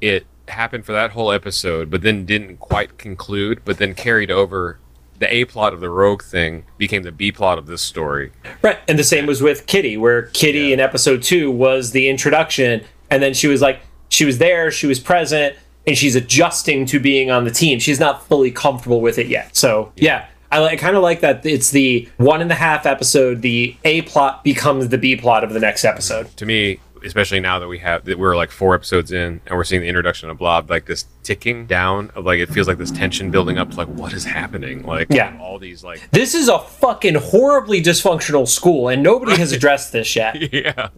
it 0.00 0.26
happened 0.48 0.84
for 0.84 0.92
that 0.92 1.12
whole 1.12 1.32
episode 1.32 1.90
but 1.90 2.02
then 2.02 2.26
didn't 2.26 2.58
quite 2.58 2.98
conclude 2.98 3.62
but 3.64 3.78
then 3.78 3.94
carried 3.94 4.30
over 4.30 4.78
the 5.22 5.34
a 5.34 5.44
plot 5.46 5.72
of 5.72 5.80
the 5.80 5.88
rogue 5.90 6.22
thing 6.22 6.64
became 6.78 7.02
the 7.02 7.12
b 7.12 7.32
plot 7.32 7.56
of 7.58 7.66
this 7.66 7.80
story 7.82 8.30
right, 8.62 8.78
and 8.88 8.98
the 8.98 9.04
same 9.04 9.24
was 9.26 9.40
with 9.42 9.66
Kitty, 9.66 9.96
where 9.96 10.22
Kitty 10.22 10.58
Yeah. 10.68 10.74
in 10.74 10.80
episode 10.80 11.22
two 11.22 11.50
was 11.50 11.92
the 11.92 12.08
introduction, 12.08 12.82
and 13.10 13.22
then 13.22 13.32
she 13.34 13.46
was 13.48 13.60
like 13.62 13.80
she 14.08 14.24
was 14.26 14.36
there, 14.38 14.70
she 14.70 14.86
was 14.86 15.00
present, 15.00 15.56
and 15.86 15.96
she's 15.96 16.14
adjusting 16.14 16.84
to 16.86 17.00
being 17.00 17.30
on 17.30 17.44
the 17.44 17.50
team. 17.50 17.78
She's 17.78 17.98
not 17.98 18.26
fully 18.28 18.50
comfortable 18.50 19.00
with 19.00 19.18
it 19.18 19.26
yet. 19.28 19.56
So 19.56 19.92
yeah. 19.96 20.26
I, 20.50 20.60
li- 20.60 20.68
I 20.72 20.76
kind 20.76 20.96
of 20.96 21.02
like 21.02 21.20
that 21.20 21.46
it's 21.46 21.70
the 21.70 22.06
one 22.18 22.42
and 22.42 22.52
a 22.52 22.54
half 22.54 22.84
episode, 22.84 23.40
the 23.40 23.74
A 23.84 24.02
plot 24.02 24.44
becomes 24.44 24.88
the 24.90 24.98
B 24.98 25.16
plot 25.16 25.44
of 25.44 25.54
the 25.54 25.60
next 25.60 25.82
episode. 25.82 26.26
to 26.36 26.44
me 26.44 26.78
especially 27.04 27.40
now 27.40 27.58
that 27.58 27.68
we 27.68 27.78
have 27.78 28.04
that 28.04 28.18
we're 28.18 28.36
like 28.36 28.50
four 28.50 28.74
episodes 28.74 29.12
in 29.12 29.40
and 29.46 29.56
we're 29.56 29.64
seeing 29.64 29.82
the 29.82 29.88
introduction 29.88 30.30
of 30.30 30.38
blob 30.38 30.70
like 30.70 30.86
this 30.86 31.06
ticking 31.22 31.66
down 31.66 32.10
of 32.14 32.24
like 32.24 32.38
it 32.38 32.48
feels 32.48 32.68
like 32.68 32.78
this 32.78 32.90
tension 32.90 33.30
building 33.30 33.58
up 33.58 33.70
to 33.70 33.76
like 33.76 33.88
what 33.88 34.12
is 34.12 34.24
happening 34.24 34.82
like 34.84 35.08
Yeah. 35.10 35.36
all 35.40 35.58
these 35.58 35.82
like 35.84 36.10
This 36.10 36.34
is 36.34 36.48
a 36.48 36.58
fucking 36.58 37.14
horribly 37.16 37.82
dysfunctional 37.82 38.46
school, 38.48 38.88
and 38.88 39.02
nobody 39.02 39.36
has 39.36 39.52
addressed 39.52 39.92
this 39.92 40.14
yet. 40.16 40.52
yeah 40.52 40.88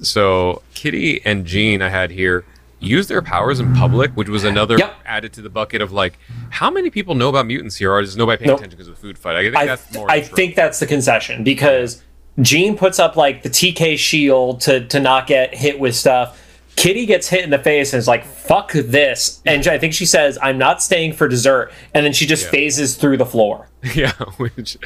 so 0.00 0.62
kitty 0.74 1.24
and 1.24 1.44
jean 1.46 1.80
i 1.82 1.88
had 1.88 2.10
here 2.10 2.44
use 2.80 3.06
their 3.08 3.22
powers 3.22 3.58
in 3.60 3.72
public 3.74 4.10
which 4.12 4.28
was 4.28 4.44
another 4.44 4.76
Yep. 4.78 4.94
added 5.06 5.32
to 5.34 5.42
the 5.42 5.48
bucket 5.48 5.80
of 5.80 5.92
like 5.92 6.18
how 6.50 6.70
many 6.70 6.90
people 6.90 7.14
know 7.14 7.28
about 7.28 7.46
mutants 7.46 7.76
here 7.76 7.92
or 7.92 8.00
is 8.00 8.16
nobody 8.16 8.38
paying 8.38 8.48
Nope. 8.50 8.58
attention 8.58 8.76
because 8.76 8.88
of 8.88 8.96
the 8.96 9.00
food 9.00 9.18
fight 9.18 9.36
i 9.36 9.42
think 9.42 9.56
I, 9.56 9.66
that's 9.66 9.94
more 9.94 10.10
I 10.10 10.20
think 10.20 10.54
that's 10.56 10.78
the 10.80 10.86
concession 10.86 11.42
because 11.44 12.02
Jean 12.40 12.76
puts 12.76 12.98
up 12.98 13.16
like 13.16 13.42
the 13.42 13.48
TK 13.50 13.96
shield 13.98 14.60
to 14.62 14.86
to 14.88 15.00
not 15.00 15.26
get 15.26 15.54
hit 15.54 15.78
with 15.78 15.94
stuff. 15.94 16.42
Kitty 16.76 17.06
gets 17.06 17.26
hit 17.28 17.42
in 17.42 17.48
the 17.48 17.58
face 17.58 17.94
and 17.94 17.98
is 17.98 18.06
like, 18.06 18.24
"Fuck 18.24 18.72
this!" 18.72 19.40
And 19.46 19.66
I 19.66 19.78
think 19.78 19.94
she 19.94 20.04
says, 20.04 20.38
"I'm 20.42 20.58
not 20.58 20.82
staying 20.82 21.14
for 21.14 21.26
dessert," 21.26 21.72
and 21.94 22.04
then 22.04 22.12
she 22.12 22.26
just 22.26 22.44
Yeah. 22.44 22.50
phases 22.50 22.96
through 22.96 23.16
the 23.16 23.24
floor. 23.26 23.68
yeah 23.94 24.12
which 24.38 24.76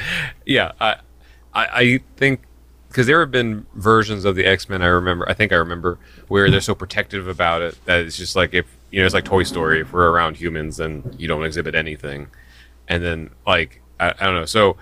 yeah 0.44 0.72
i 0.80 0.96
i, 1.54 1.66
I 1.72 2.00
think 2.16 2.40
because 2.88 3.06
there 3.06 3.20
have 3.20 3.30
been 3.30 3.64
versions 3.74 4.24
of 4.26 4.34
the 4.36 4.44
x-men 4.44 4.82
i 4.82 4.86
remember 4.86 5.26
i 5.28 5.32
think 5.32 5.52
i 5.52 5.56
remember 5.56 5.98
where 6.28 6.50
they're 6.50 6.60
so 6.60 6.74
protective 6.74 7.26
about 7.26 7.62
it 7.62 7.78
that 7.86 8.00
it's 8.00 8.16
just 8.18 8.36
like 8.36 8.52
if 8.52 8.66
you 8.90 9.00
know 9.00 9.06
it's 9.06 9.14
like 9.14 9.24
toy 9.24 9.42
story 9.44 9.80
if 9.80 9.92
we're 9.94 10.10
around 10.10 10.36
humans 10.36 10.76
then 10.76 11.14
you 11.18 11.26
don't 11.28 11.44
exhibit 11.44 11.74
anything 11.74 12.26
and 12.88 13.02
then 13.02 13.30
like 13.46 13.80
i, 14.00 14.10
I 14.10 14.26
don't 14.26 14.34
know 14.34 14.44
so 14.44 14.76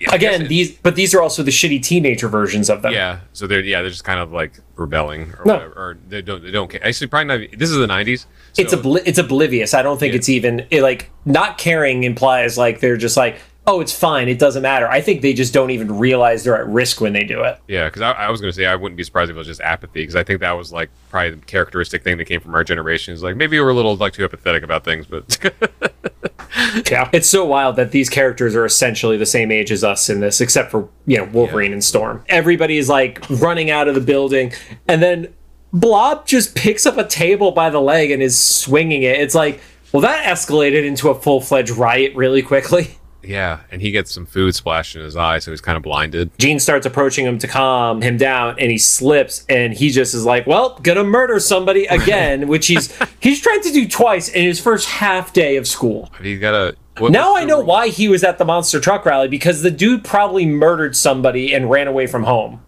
yeah, 0.00 0.14
Again, 0.14 0.46
these 0.48 0.72
but 0.72 0.94
these 0.94 1.14
are 1.14 1.22
also 1.22 1.42
the 1.42 1.50
shitty 1.50 1.82
teenager 1.82 2.28
versions 2.28 2.68
of 2.68 2.82
them. 2.82 2.92
yeah 2.92 3.20
so 3.32 3.46
they're 3.46 3.60
yeah 3.60 3.80
they're 3.80 3.90
just 3.90 4.04
kind 4.04 4.20
of 4.20 4.30
like 4.32 4.52
rebelling 4.76 5.32
or 5.38 5.42
No. 5.46 5.54
whatever 5.54 5.72
or 5.74 5.98
they 6.08 6.20
don't 6.22 6.42
they 6.42 6.50
don't 6.50 6.70
care 6.70 6.84
actually 6.86 7.06
probably 7.06 7.38
not 7.48 7.58
this 7.58 7.70
is 7.70 7.76
the 7.78 7.86
90s 7.86 8.26
it's 8.58 8.72
so- 8.72 8.78
obli- 8.78 9.02
it's 9.04 9.18
oblivious. 9.18 9.74
I 9.74 9.82
don't 9.82 9.98
think 10.00 10.12
Yeah. 10.12 10.16
it's 10.18 10.28
even 10.28 10.66
it, 10.70 10.82
like 10.82 11.10
not 11.24 11.58
caring 11.58 12.04
implies 12.04 12.56
like 12.56 12.80
they're 12.80 12.96
just 12.96 13.16
like, 13.16 13.36
"Oh, 13.66 13.80
it's 13.80 13.92
fine. 13.92 14.28
It 14.28 14.38
doesn't 14.38 14.62
matter." 14.62 14.88
I 14.88 15.00
think 15.00 15.22
they 15.22 15.32
just 15.32 15.52
don't 15.52 15.70
even 15.70 15.98
realize 15.98 16.44
they're 16.44 16.56
at 16.58 16.66
risk 16.68 17.00
when 17.00 17.12
they 17.12 17.24
do 17.24 17.42
it. 17.42 17.58
Yeah, 17.68 17.86
because 17.88 18.02
I, 18.02 18.12
I 18.12 18.30
was 18.30 18.40
going 18.40 18.52
to 18.52 18.56
say 18.56 18.66
I 18.66 18.76
wouldn't 18.76 18.96
be 18.96 19.04
surprised 19.04 19.30
if 19.30 19.36
it 19.36 19.38
was 19.38 19.46
just 19.46 19.60
apathy 19.60 20.02
because 20.02 20.16
I 20.16 20.24
think 20.24 20.40
that 20.40 20.52
was 20.52 20.72
like 20.72 20.90
probably 21.10 21.30
the 21.30 21.44
characteristic 21.46 22.02
thing 22.02 22.16
that 22.18 22.26
came 22.26 22.40
from 22.40 22.54
our 22.54 22.64
generation 22.64 23.14
is 23.14 23.22
like 23.22 23.36
maybe 23.36 23.58
we're 23.60 23.70
a 23.70 23.74
little 23.74 23.96
like 23.96 24.12
too 24.12 24.24
apathetic 24.24 24.62
about 24.62 24.84
things, 24.84 25.06
but 25.06 25.38
Yeah. 26.90 27.08
It's 27.12 27.28
so 27.28 27.44
wild 27.44 27.76
that 27.76 27.90
these 27.90 28.08
characters 28.08 28.54
are 28.54 28.64
essentially 28.64 29.16
the 29.16 29.26
same 29.26 29.50
age 29.50 29.70
as 29.72 29.84
us 29.84 30.08
in 30.08 30.20
this, 30.20 30.40
except 30.40 30.70
for, 30.70 30.88
you 31.06 31.18
know, 31.18 31.24
Wolverine 31.24 31.72
and 31.72 31.82
Storm. 31.82 32.24
Everybody 32.28 32.78
is 32.78 32.88
like 32.88 33.24
running 33.30 33.70
out 33.70 33.88
of 33.88 33.94
the 33.94 34.00
building, 34.00 34.52
and 34.88 35.02
then 35.02 35.32
Blob 35.72 36.26
just 36.26 36.54
picks 36.54 36.86
up 36.86 36.96
a 36.96 37.04
table 37.04 37.52
by 37.52 37.70
the 37.70 37.80
leg 37.80 38.10
and 38.10 38.22
is 38.22 38.38
swinging 38.38 39.02
it. 39.02 39.20
It's 39.20 39.34
like, 39.34 39.60
well, 39.92 40.02
that 40.02 40.24
escalated 40.24 40.84
into 40.84 41.08
a 41.08 41.14
full 41.14 41.40
fledged 41.40 41.70
riot 41.70 42.14
really 42.14 42.42
quickly. 42.42 42.90
yeah, 43.26 43.60
and 43.70 43.82
he 43.82 43.90
gets 43.90 44.10
some 44.10 44.26
food 44.26 44.54
splashed 44.54 44.96
in 44.96 45.02
his 45.02 45.16
eye, 45.16 45.38
so 45.38 45.50
he's 45.50 45.60
kind 45.60 45.76
of 45.76 45.82
blinded. 45.82 46.30
Jean 46.38 46.58
starts 46.58 46.86
approaching 46.86 47.26
him 47.26 47.38
to 47.38 47.48
calm 47.48 48.02
him 48.02 48.16
down, 48.16 48.56
and 48.58 48.70
he 48.70 48.78
slips, 48.78 49.44
and 49.48 49.74
he 49.74 49.90
just 49.90 50.14
is 50.14 50.24
like, 50.24 50.46
"Well, 50.46 50.78
gonna 50.82 51.04
murder 51.04 51.40
somebody 51.40 51.86
again," 51.90 52.48
which 52.48 52.66
he's 52.66 52.96
he's 53.20 53.40
tried 53.40 53.62
to 53.62 53.72
do 53.72 53.88
twice 53.88 54.28
in 54.28 54.44
his 54.44 54.60
first 54.60 54.88
half 54.88 55.32
day 55.32 55.56
of 55.56 55.66
school. 55.66 56.12
He's 56.22 56.40
got 56.40 56.54
a 56.54 56.76
what, 56.98 57.12
Now 57.12 57.36
I 57.36 57.44
know 57.44 57.60
why 57.60 57.88
he 57.88 58.08
was 58.08 58.24
at 58.24 58.38
the 58.38 58.44
monster 58.44 58.80
truck 58.80 59.04
rally 59.04 59.28
because 59.28 59.62
the 59.62 59.70
dude 59.70 60.04
probably 60.04 60.46
murdered 60.46 60.96
somebody 60.96 61.54
and 61.54 61.70
ran 61.70 61.88
away 61.88 62.06
from 62.06 62.24
home. 62.24 62.62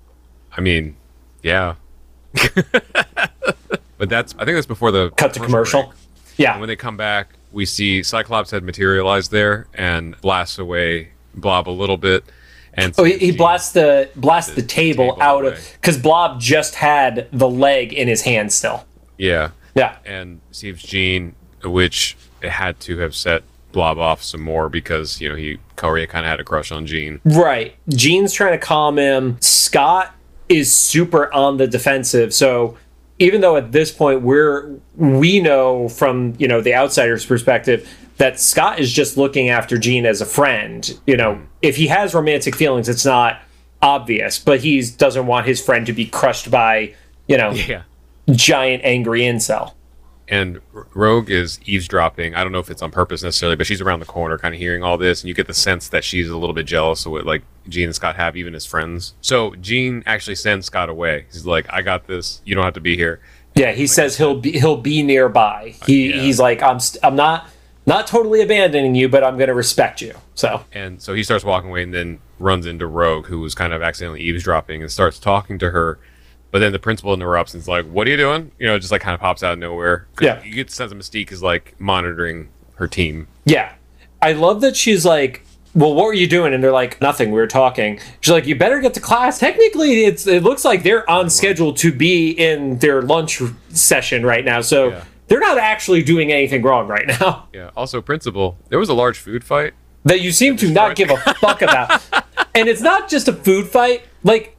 I 0.56 0.60
mean, 0.60 0.96
yeah, 1.42 1.76
But 3.98 4.08
that's 4.08 4.34
I 4.38 4.44
think 4.44 4.56
that's 4.56 4.66
before 4.66 4.90
the 4.92 5.10
Cut 5.10 5.34
to 5.34 5.40
commercial. 5.40 5.92
Yeah. 6.36 6.52
And 6.52 6.60
when 6.60 6.68
they 6.68 6.76
come 6.76 6.96
back, 6.96 7.34
we 7.58 7.66
see 7.66 8.04
Cyclops 8.04 8.52
had 8.52 8.62
materialized 8.62 9.32
there 9.32 9.66
and 9.74 10.18
blasts 10.20 10.58
away 10.60 11.08
Blob 11.34 11.68
a 11.68 11.72
little 11.82 11.96
bit. 11.96 12.22
And 12.74 12.94
Oh, 12.96 13.02
he, 13.02 13.18
he 13.18 13.32
blasts 13.32 13.72
the 13.72 14.08
blasts 14.14 14.54
the, 14.54 14.62
table, 14.62 15.08
table 15.10 15.22
out 15.22 15.42
away. 15.44 15.54
of 15.54 15.72
because 15.80 15.98
Blob 15.98 16.40
just 16.40 16.76
had 16.76 17.26
the 17.32 17.48
leg 17.48 17.92
in 17.92 18.06
his 18.06 18.22
hand 18.22 18.52
still. 18.52 18.86
Yeah. 19.18 19.50
Yeah, 19.74 19.96
and 20.04 20.40
saves 20.52 20.82
Jean, 20.82 21.34
which 21.64 22.16
it 22.42 22.50
had 22.50 22.78
to 22.80 22.98
have 22.98 23.14
set 23.14 23.42
Blob 23.72 23.98
off 23.98 24.22
some 24.22 24.40
more 24.42 24.68
because 24.68 25.20
you 25.20 25.28
know 25.28 25.34
he 25.34 25.58
Korea 25.76 26.06
kind 26.06 26.24
of 26.24 26.30
had 26.30 26.38
a 26.40 26.44
crush 26.44 26.70
on 26.72 26.86
Jean. 26.86 27.20
right. 27.24 27.74
Jean's 27.88 28.32
trying 28.32 28.52
to 28.52 28.64
calm 28.64 28.96
him. 28.98 29.36
Scott 29.40 30.14
is 30.48 30.72
super 30.74 31.32
on 31.34 31.56
the 31.58 31.66
defensive. 31.66 32.32
So 32.32 32.76
even 33.18 33.40
though 33.40 33.56
at 33.56 33.72
this 33.72 33.90
point 33.90 34.22
we're 34.22 34.70
we 34.96 35.40
know 35.40 35.88
from 35.88 36.34
you 36.38 36.46
know 36.48 36.60
the 36.60 36.74
outsider's 36.74 37.24
perspective 37.26 37.88
that 38.18 38.40
Scott 38.40 38.80
is 38.80 38.92
just 38.92 39.16
looking 39.16 39.48
after 39.48 39.78
Jean 39.78 40.04
as 40.04 40.20
a 40.20 40.26
friend. 40.26 40.98
You 41.06 41.16
know, 41.16 41.40
if 41.62 41.76
he 41.76 41.86
has 41.86 42.14
romantic 42.14 42.56
feelings, 42.56 42.88
it's 42.88 43.04
not 43.04 43.40
obvious, 43.80 44.40
but 44.40 44.60
he 44.60 44.82
doesn't 44.96 45.26
want 45.26 45.46
his 45.46 45.64
friend 45.64 45.86
to 45.86 45.92
be 45.92 46.06
crushed 46.06 46.50
by 46.50 46.94
you 47.28 47.36
know 47.36 47.50
Yeah. 47.50 47.82
giant 48.30 48.82
angry 48.84 49.20
incel. 49.22 49.72
And 50.30 50.60
Rogue 50.72 51.30
is 51.30 51.58
eavesdropping. 51.64 52.34
I 52.34 52.42
don't 52.42 52.52
know 52.52 52.58
if 52.58 52.70
it's 52.70 52.82
on 52.82 52.90
purpose 52.90 53.22
necessarily, 53.22 53.56
but 53.56 53.66
she's 53.66 53.80
around 53.80 54.00
the 54.00 54.06
corner, 54.06 54.36
kind 54.36 54.54
of 54.54 54.60
hearing 54.60 54.82
all 54.82 54.98
this, 54.98 55.22
and 55.22 55.28
you 55.28 55.34
get 55.34 55.46
the 55.46 55.54
sense 55.54 55.88
that 55.88 56.04
she's 56.04 56.28
a 56.28 56.36
little 56.36 56.54
bit 56.54 56.66
jealous 56.66 57.06
of 57.06 57.12
what 57.12 57.24
like 57.24 57.42
Jean 57.68 57.86
and 57.86 57.94
Scott 57.94 58.16
have, 58.16 58.36
even 58.36 58.54
as 58.54 58.66
friends. 58.66 59.14
So 59.20 59.54
Jean 59.56 60.02
actually 60.06 60.34
sends 60.36 60.66
Scott 60.66 60.88
away. 60.88 61.26
He's 61.32 61.46
like, 61.46 61.66
"I 61.72 61.82
got 61.82 62.06
this. 62.06 62.42
You 62.44 62.54
don't 62.54 62.64
have 62.64 62.74
to 62.74 62.80
be 62.80 62.96
here." 62.96 63.20
Yeah, 63.54 63.72
he 63.72 63.86
says 63.86 64.16
he'll 64.16 64.38
be 64.38 64.52
he'll 64.52 64.76
be 64.76 65.02
nearby. 65.02 65.74
Uh, 65.80 65.86
he 65.86 66.10
yeah. 66.10 66.20
he's 66.20 66.38
like 66.38 66.62
I'm 66.62 66.78
st- 66.78 67.04
I'm 67.04 67.16
not 67.16 67.48
not 67.86 68.06
totally 68.06 68.42
abandoning 68.42 68.94
you, 68.94 69.08
but 69.08 69.24
I'm 69.24 69.36
going 69.36 69.48
to 69.48 69.54
respect 69.54 70.02
you. 70.02 70.14
So 70.34 70.62
And 70.72 71.00
so 71.00 71.14
he 71.14 71.22
starts 71.22 71.42
walking 71.42 71.70
away 71.70 71.82
and 71.82 71.94
then 71.94 72.20
runs 72.38 72.66
into 72.66 72.86
Rogue, 72.86 73.26
who 73.26 73.40
was 73.40 73.54
kind 73.54 73.72
of 73.72 73.82
accidentally 73.82 74.20
eavesdropping 74.20 74.82
and 74.82 74.92
starts 74.92 75.18
talking 75.18 75.58
to 75.58 75.70
her. 75.70 75.98
But 76.50 76.60
then 76.60 76.72
the 76.72 76.78
principal 76.78 77.12
interrupts 77.12 77.52
and 77.54 77.60
is 77.60 77.68
like, 77.68 77.84
What 77.86 78.06
are 78.06 78.10
you 78.10 78.16
doing? 78.16 78.52
You 78.58 78.66
know, 78.68 78.78
just 78.78 78.90
like 78.92 79.02
kind 79.02 79.14
of 79.14 79.20
pops 79.20 79.42
out 79.42 79.52
of 79.52 79.58
nowhere. 79.58 80.06
Yeah. 80.20 80.42
You 80.42 80.54
get 80.54 80.68
the 80.68 80.74
sense 80.74 80.92
of 80.92 80.98
Mystique 80.98 81.30
is 81.32 81.42
like 81.42 81.74
monitoring 81.78 82.48
her 82.76 82.86
team. 82.88 83.28
yeah, 83.44 83.72
I 84.22 84.32
love 84.32 84.60
that 84.62 84.76
she's 84.76 85.04
like, 85.04 85.44
well, 85.74 85.94
what 85.94 86.06
were 86.06 86.12
you 86.14 86.26
doing? 86.26 86.54
And 86.54 86.64
they're 86.64 86.72
like, 86.72 87.00
nothing. 87.00 87.30
We 87.30 87.38
were 87.38 87.46
talking. 87.46 88.00
She's 88.20 88.32
like, 88.32 88.46
you 88.46 88.56
better 88.56 88.80
get 88.80 88.94
to 88.94 89.00
class. 89.00 89.38
Technically, 89.38 90.04
it's 90.06 90.26
it 90.26 90.42
looks 90.42 90.64
like 90.64 90.82
they're 90.82 91.08
on 91.08 91.28
schedule 91.30 91.72
to 91.74 91.92
be 91.92 92.30
in 92.30 92.78
their 92.78 93.02
lunch 93.02 93.40
session 93.70 94.24
right 94.24 94.44
now, 94.44 94.60
so 94.60 94.88
Yeah. 94.90 95.04
they're 95.28 95.40
not 95.40 95.58
actually 95.58 96.02
doing 96.02 96.32
anything 96.32 96.62
wrong 96.62 96.88
right 96.88 97.06
now. 97.20 97.48
Yeah. 97.52 97.70
Also, 97.76 98.00
principal, 98.00 98.56
there 98.70 98.78
was 98.78 98.88
a 98.88 98.94
large 98.94 99.18
food 99.18 99.44
fight. 99.44 99.74
That 100.04 100.20
you 100.20 100.32
seem 100.32 100.56
to 100.58 100.70
not 100.70 100.96
give 100.96 101.10
a 101.10 101.16
fuck 101.40 101.60
about, 101.62 102.00
and 102.54 102.68
it's 102.68 102.80
not 102.80 103.08
just 103.10 103.28
a 103.28 103.32
food 103.32 103.66
fight. 103.68 104.02
Like, 104.24 104.56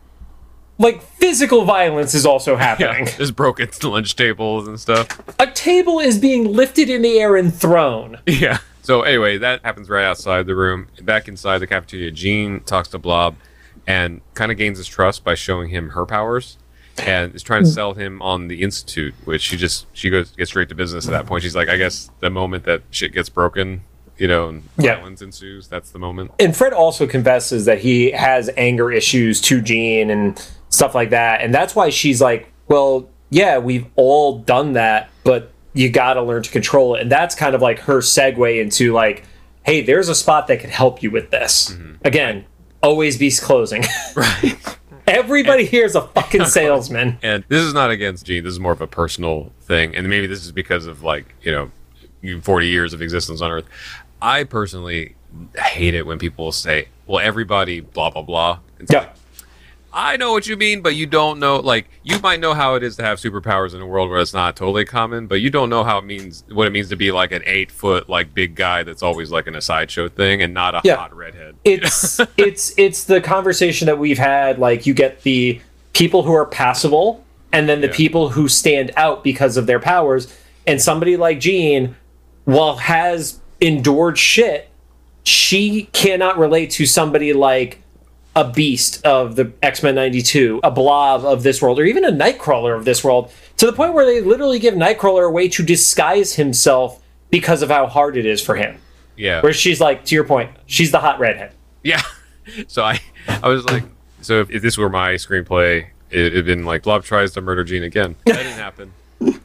like 0.79 1.01
physical 1.01 1.65
violence 1.65 2.15
is 2.15 2.25
also 2.25 2.55
happening. 2.55 3.05
Just 3.17 3.35
broke 3.35 3.59
its 3.59 3.83
lunch 3.83 4.15
tables 4.15 4.67
and 4.67 4.79
stuff. 4.79 5.07
A 5.39 5.47
table 5.47 5.99
is 5.99 6.17
being 6.17 6.53
lifted 6.53 6.89
in 6.89 7.01
the 7.01 7.19
air 7.19 7.35
and 7.35 7.53
thrown. 7.53 8.17
Yeah. 8.25 8.59
So 8.81 9.03
anyway, 9.03 9.37
that 9.37 9.63
happens 9.63 9.89
right 9.89 10.05
outside 10.05 10.47
the 10.47 10.55
room. 10.55 10.87
Back 11.03 11.27
inside 11.27 11.59
the 11.59 11.67
cafeteria, 11.67 12.09
Jean 12.09 12.61
talks 12.61 12.87
to 12.89 12.97
Blob 12.97 13.35
and 13.85 14.21
kind 14.33 14.51
of 14.51 14.57
gains 14.57 14.77
his 14.77 14.87
trust 14.87 15.23
by 15.23 15.35
showing 15.35 15.69
him 15.69 15.89
her 15.89 16.05
powers 16.05 16.57
and 16.97 17.35
is 17.35 17.43
trying 17.43 17.63
to 17.63 17.69
hmm. 17.69 17.73
sell 17.73 17.93
him 17.93 18.21
on 18.21 18.47
the 18.47 18.61
institute, 18.61 19.13
which 19.25 19.41
she 19.41 19.57
just 19.57 19.85
she 19.93 20.09
goes 20.09 20.31
gets 20.31 20.49
straight 20.51 20.69
to 20.69 20.75
business 20.75 21.07
at 21.07 21.11
that 21.11 21.25
point. 21.25 21.43
She's 21.43 21.55
like, 21.55 21.69
I 21.69 21.77
guess 21.77 22.09
the 22.19 22.29
moment 22.29 22.63
that 22.65 22.83
shit 22.89 23.13
gets 23.13 23.29
broken, 23.29 23.81
you 24.17 24.27
know, 24.27 24.49
and 24.49 24.63
Yeah. 24.77 24.95
violence 24.95 25.21
ensues, 25.21 25.67
that's 25.67 25.91
the 25.91 25.99
moment. 25.99 26.31
And 26.39 26.55
Fred 26.55 26.73
also 26.73 27.05
confesses 27.05 27.65
that 27.65 27.79
he 27.79 28.11
has 28.11 28.49
anger 28.57 28.91
issues 28.91 29.39
to 29.41 29.61
Jean 29.61 30.09
and 30.09 30.41
stuff 30.79 30.95
like 30.95 31.09
that. 31.11 31.41
And 31.41 31.53
that's 31.53 31.75
why 31.75 31.89
she's 31.89 32.21
like, 32.21 32.51
well, 32.67 33.09
yeah, 33.29 33.57
we've 33.57 33.85
all 33.95 34.39
done 34.39 34.73
that, 34.73 35.09
but 35.23 35.51
you 35.73 35.89
got 35.89 36.13
to 36.15 36.23
learn 36.23 36.41
to 36.43 36.49
control 36.49 36.95
it. 36.95 37.01
And 37.01 37.11
that's 37.11 37.35
kind 37.35 37.53
of 37.53 37.61
like 37.61 37.79
her 37.79 37.99
segue 37.99 38.59
into 38.61 38.93
like, 38.93 39.23
hey, 39.63 39.81
there's 39.81 40.09
a 40.09 40.15
spot 40.15 40.47
that 40.47 40.59
could 40.61 40.69
help 40.69 41.03
you 41.03 41.11
with 41.11 41.29
this. 41.31 41.69
Mm-hmm. 41.71 41.93
Again, 42.07 42.45
always 42.81 43.17
be 43.17 43.29
closing. 43.31 43.83
Right. 44.15 44.57
Everybody 45.07 45.65
here 45.65 45.85
is 45.85 45.95
a 45.95 46.01
fucking 46.01 46.45
salesman. 46.57 47.17
And 47.23 47.43
this 47.47 47.63
is 47.63 47.73
not 47.73 47.89
against 47.89 48.25
Jean. 48.27 48.43
This 48.43 48.53
is 48.53 48.59
more 48.59 48.71
of 48.73 48.81
a 48.81 48.85
personal 48.87 49.51
thing, 49.61 49.95
and 49.95 50.07
maybe 50.07 50.27
this 50.27 50.45
is 50.45 50.51
because 50.51 50.85
of 50.85 51.01
like 51.03 51.33
you 51.41 51.51
know, 51.51 51.71
forty 52.41 52.67
years 52.67 52.93
of 52.93 53.01
existence 53.01 53.41
on 53.41 53.49
Earth. 53.49 53.65
I 54.21 54.43
personally 54.43 55.15
hate 55.57 55.95
it 55.95 56.05
when 56.05 56.19
people 56.19 56.51
say, 56.51 56.89
"Well, 57.07 57.19
everybody, 57.25 57.79
blah 57.79 58.11
blah 58.11 58.21
blah." 58.21 58.59
It's 58.79 58.91
Yeah. 58.93 58.99
like, 58.99 59.13
I 59.91 60.17
know 60.17 60.31
what 60.31 60.45
you 60.47 60.55
mean, 60.55 60.81
but 60.81 60.95
you 60.95 61.05
don't 61.07 61.39
know. 61.39 61.57
Like, 61.57 61.89
you 62.03 62.19
might 62.19 62.39
know 62.39 62.53
how 62.53 62.75
it 62.75 62.83
is 62.83 62.95
to 62.97 63.03
have 63.03 63.17
superpowers 63.19 63.73
in 63.73 63.81
a 63.81 63.87
world 63.87 64.09
where 64.09 64.19
it's 64.19 64.33
not 64.33 64.55
totally 64.55 64.85
common, 64.85 65.25
but 65.25 65.41
you 65.41 65.49
don't 65.49 65.69
know 65.69 65.83
how 65.83 65.97
it 65.97 66.05
means 66.05 66.43
what 66.51 66.67
it 66.67 66.69
means 66.69 66.89
to 66.89 66.95
be 66.95 67.11
like 67.11 67.31
an 67.31 67.41
eight 67.45 67.71
foot 67.71 68.07
like 68.07 68.33
big 68.33 68.53
guy 68.55 68.83
that's 68.83 69.01
always 69.01 69.31
like 69.31 69.47
in 69.47 69.55
a 69.55 69.61
sideshow 69.61 70.07
thing 70.07 70.41
and 70.43 70.53
not 70.53 70.75
a 70.75 70.81
Yeah. 70.83 70.95
hot 70.97 71.15
redhead. 71.15 71.55
it's 71.63 72.19
it's 72.37 72.73
it's 72.77 73.03
the 73.05 73.19
conversation 73.19 73.87
that 73.87 73.97
we've 73.97 74.17
had 74.19 74.59
like 74.59 74.85
you 74.85 74.93
get 74.93 75.23
the 75.23 75.59
people 75.93 76.21
who 76.23 76.33
are 76.33 76.45
passable 76.45 77.23
and 77.51 77.67
then 77.67 77.81
the 77.81 77.87
Yeah. 77.87 77.93
people 77.95 78.29
who 78.29 78.47
stand 78.47 78.91
out 78.95 79.23
because 79.23 79.57
of 79.57 79.65
their 79.65 79.79
powers 79.79 80.31
and 80.67 80.79
somebody 80.79 81.17
like 81.17 81.39
Jean 81.39 81.95
while 82.45 82.77
has 82.77 83.39
endured 83.59 84.17
shit 84.17 84.69
she 85.23 85.83
cannot 85.93 86.37
relate 86.37 86.69
to 86.71 86.85
somebody 86.85 87.33
like 87.33 87.81
a 88.39 88.49
beast 88.49 89.05
of 89.05 89.35
the 89.35 89.51
X-Men 89.61 89.95
92 89.95 90.61
a 90.63 90.71
blob 90.71 91.25
of 91.25 91.43
this 91.43 91.61
world 91.61 91.77
or 91.77 91.83
even 91.83 92.05
a 92.05 92.11
nightcrawler 92.11 92.73
of 92.77 92.85
this 92.85 93.03
world 93.03 93.31
to 93.57 93.65
the 93.65 93.73
point 93.73 93.93
where 93.93 94.05
they 94.05 94.21
literally 94.21 94.59
give 94.59 94.73
nightcrawler 94.75 95.27
a 95.27 95.29
way 95.29 95.49
to 95.49 95.61
disguise 95.61 96.35
himself 96.35 97.03
because 97.31 97.61
of 97.61 97.69
how 97.69 97.85
hard 97.85 98.15
it 98.15 98.25
is 98.25 98.41
for 98.41 98.55
him 98.55 98.77
yeah. 99.17 99.41
where 99.41 99.51
she's 99.51 99.81
like 99.81 100.05
to 100.05 100.15
your 100.15 100.23
point 100.23 100.49
she's 100.67 100.91
the 100.91 100.99
hot 100.99 101.19
redhead 101.19 101.53
Yeah. 101.83 102.01
So 102.67 102.81
I, 102.81 102.99
I 103.27 103.47
was 103.47 103.63
like, 103.65 103.83
so 104.21 104.39
if, 104.41 104.49
if 104.49 104.63
this 104.63 104.75
were 104.75 104.89
my 104.89 105.11
screenplay, 105.13 105.85
it 106.09 106.33
had 106.33 106.45
been 106.45 106.65
like 106.65 106.81
Blob 106.81 107.03
tries 107.03 107.31
to 107.33 107.41
murder 107.41 107.63
Jean 107.63 107.83
again. 107.83 108.15
That 108.25 108.37
didn't 108.37 108.53
happen. 108.53 108.93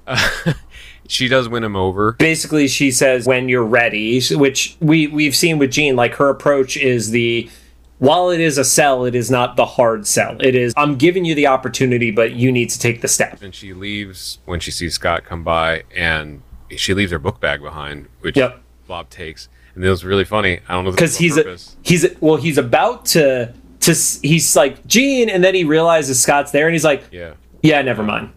Uh, 0.06 0.52
she 1.06 1.28
does 1.28 1.46
win 1.46 1.64
him 1.64 1.76
over. 1.76 2.12
basically 2.12 2.66
she 2.66 2.90
says 2.90 3.26
when 3.26 3.50
you're 3.50 3.62
ready 3.62 4.22
which 4.30 4.78
we 4.80 5.06
we've 5.08 5.36
seen 5.36 5.58
with 5.58 5.70
Jean 5.70 5.96
like 5.96 6.14
her 6.14 6.30
approach 6.30 6.78
is 6.78 7.10
the 7.10 7.50
while 7.98 8.30
it 8.30 8.40
is 8.40 8.58
a 8.58 8.64
sell 8.64 9.04
it 9.04 9.14
is 9.14 9.30
not 9.30 9.56
the 9.56 9.64
hard 9.64 10.06
sell 10.06 10.36
it 10.40 10.54
is 10.54 10.74
I'm 10.76 10.96
giving 10.96 11.24
you 11.24 11.34
the 11.34 11.46
opportunity 11.46 12.10
but 12.10 12.32
you 12.32 12.50
need 12.50 12.70
to 12.70 12.78
take 12.78 13.00
the 13.00 13.08
step 13.08 13.42
And 13.42 13.54
she 13.54 13.72
leaves 13.72 14.38
when 14.44 14.60
she 14.60 14.70
sees 14.70 14.94
Scott 14.94 15.24
come 15.24 15.44
by, 15.44 15.84
and 15.94 16.42
she 16.76 16.92
leaves 16.94 17.12
her 17.12 17.18
book 17.18 17.40
bag 17.40 17.60
behind, 17.62 18.08
which 18.20 18.36
Yep. 18.36 18.60
Blob 18.86 19.10
takes. 19.10 19.48
And 19.74 19.84
it 19.84 19.88
was 19.88 20.04
really 20.04 20.24
funny. 20.24 20.60
I 20.68 20.74
don't 20.74 20.84
know 20.84 20.90
if 20.90 20.96
because 20.96 21.16
he's 21.16 21.38
on 21.38 21.46
a, 21.48 21.56
he's 21.82 22.04
a, 22.04 22.10
well 22.20 22.36
he's 22.36 22.58
about 22.58 23.04
to 23.06 23.52
to 23.80 23.94
he's 24.22 24.56
like 24.56 24.86
Jean, 24.86 25.28
and 25.28 25.42
then 25.44 25.54
he 25.54 25.64
realizes 25.64 26.20
Scott's 26.20 26.50
there 26.52 26.66
and 26.66 26.74
he's 26.74 26.84
like 26.84 27.04
yeah. 27.12 27.34
yeah 27.62 27.82
never 27.82 28.02
mind 28.02 28.32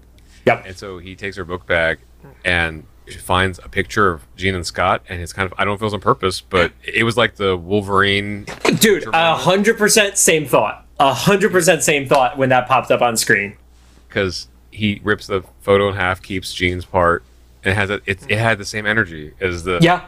yep 0.46 0.66
And 0.66 0.76
so 0.78 0.98
he 1.00 1.16
takes 1.16 1.36
her 1.38 1.46
book 1.46 1.66
bag 1.66 2.00
and 2.46 2.84
she 3.08 3.18
finds 3.18 3.60
a 3.64 3.70
picture 3.70 4.10
of 4.10 4.24
Jean 4.36 4.56
and 4.56 4.66
Scott, 4.66 5.04
and 5.10 5.22
it's 5.22 5.34
kind 5.34 5.46
of 5.52 5.54
I 5.58 5.64
don't 5.64 5.72
know 5.72 5.76
if 5.76 5.82
it 5.82 5.86
was 5.86 5.94
on 5.94 6.00
purpose, 6.02 6.42
but 6.42 6.72
it 6.84 7.04
was 7.04 7.16
like 7.18 7.36
the 7.36 7.56
Wolverine. 7.58 8.46
dude 8.80 9.06
a 9.14 9.36
hundred 9.36 9.78
percent 9.78 10.18
same 10.18 10.46
thought 10.46 10.86
a 11.00 11.14
hundred 11.14 11.52
percent 11.52 11.84
same 11.84 12.08
thought 12.08 12.38
when 12.38 12.50
that 12.50 12.68
popped 12.68 12.92
up 12.92 13.02
on 13.02 13.16
screen 13.18 13.56
because 14.08 14.48
he 14.72 15.00
rips 15.04 15.28
the 15.28 15.44
photo 15.62 15.90
in 15.90 15.96
half, 15.96 16.22
keeps 16.22 16.54
Jean's 16.54 16.86
part, 16.86 17.24
and 17.64 17.72
it 17.72 17.76
has 17.76 17.90
a, 17.90 17.96
it, 18.06 18.20
it 18.30 18.38
had 18.38 18.58
the 18.58 18.66
same 18.66 18.86
energy 18.86 19.34
as 19.40 19.64
the 19.64 19.80
yeah 19.82 20.06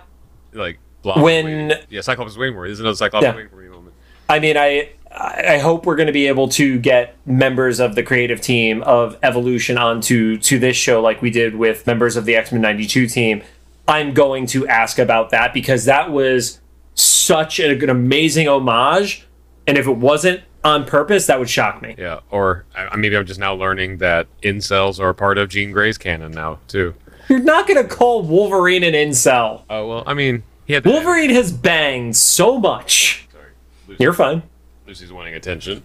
like 0.53 0.77
When- 1.03 1.23
waiting- 1.23 1.71
yeah 1.89 2.01
Cyclops 2.01 2.31
is 2.31 2.37
waiting 2.37 2.55
for 2.55 2.65
it. 2.65 2.71
Isn't 2.71 2.85
it 2.85 2.89
a 2.89 2.95
Cyclops 2.95 3.23
Yeah. 3.23 3.35
waiting 3.35 3.49
for 3.49 3.55
me 3.57 3.69
moment? 3.69 3.95
I 4.27 4.39
mean, 4.39 4.57
I 4.57 4.89
I 5.11 5.57
hope 5.57 5.85
we're 5.85 5.95
going 5.95 6.07
to 6.07 6.13
be 6.13 6.27
able 6.27 6.49
to 6.49 6.77
get 6.79 7.15
members 7.25 7.79
of 7.79 7.95
the 7.95 8.03
creative 8.03 8.41
team 8.41 8.83
of 8.83 9.17
Evolution 9.23 9.77
onto 9.77 10.37
to 10.37 10.59
this 10.59 10.77
show, 10.77 11.01
like 11.01 11.21
we 11.21 11.31
did 11.31 11.55
with 11.55 11.87
members 11.87 12.15
of 12.15 12.25
the 12.25 12.35
X 12.35 12.51
Men 12.51 12.61
'92 12.61 13.07
team. 13.07 13.43
I'm 13.87 14.13
going 14.13 14.45
to 14.47 14.67
ask 14.67 14.99
about 14.99 15.31
that 15.31 15.53
because 15.53 15.85
that 15.85 16.11
was 16.11 16.59
such 16.93 17.59
an 17.59 17.89
amazing 17.89 18.47
homage, 18.47 19.27
and 19.65 19.77
if 19.77 19.87
it 19.87 19.97
wasn't 19.97 20.41
on 20.63 20.85
purpose, 20.85 21.25
that 21.27 21.39
would 21.39 21.49
shock 21.49 21.81
me. 21.81 21.95
Yeah, 21.97 22.19
or 22.29 22.65
I, 22.75 22.95
maybe 22.95 23.17
I'm 23.17 23.25
just 23.25 23.39
now 23.39 23.53
learning 23.53 23.97
that 23.97 24.27
incels 24.43 24.99
are 24.99 25.09
a 25.09 25.15
part 25.15 25.37
of 25.37 25.49
Jean 25.49 25.71
Grey's 25.71 25.97
canon 25.97 26.31
now 26.31 26.59
too. 26.67 26.93
You're 27.29 27.39
not 27.39 27.67
going 27.67 27.81
to 27.81 27.87
call 27.87 28.23
Wolverine 28.23 28.83
an 28.83 28.93
incel. 28.93 29.63
Oh 29.69 29.87
well, 29.87 30.03
I 30.05 30.13
mean 30.13 30.43
he 30.65 30.77
Wolverine 30.79 31.31
has 31.31 31.51
banged 31.51 32.15
so 32.15 32.59
much. 32.59 33.27
Sorry, 33.31 33.97
You're 33.97 34.13
fine. 34.13 34.43
Lucy's 34.89 35.13
wanting 35.13 35.35
attention. 35.35 35.83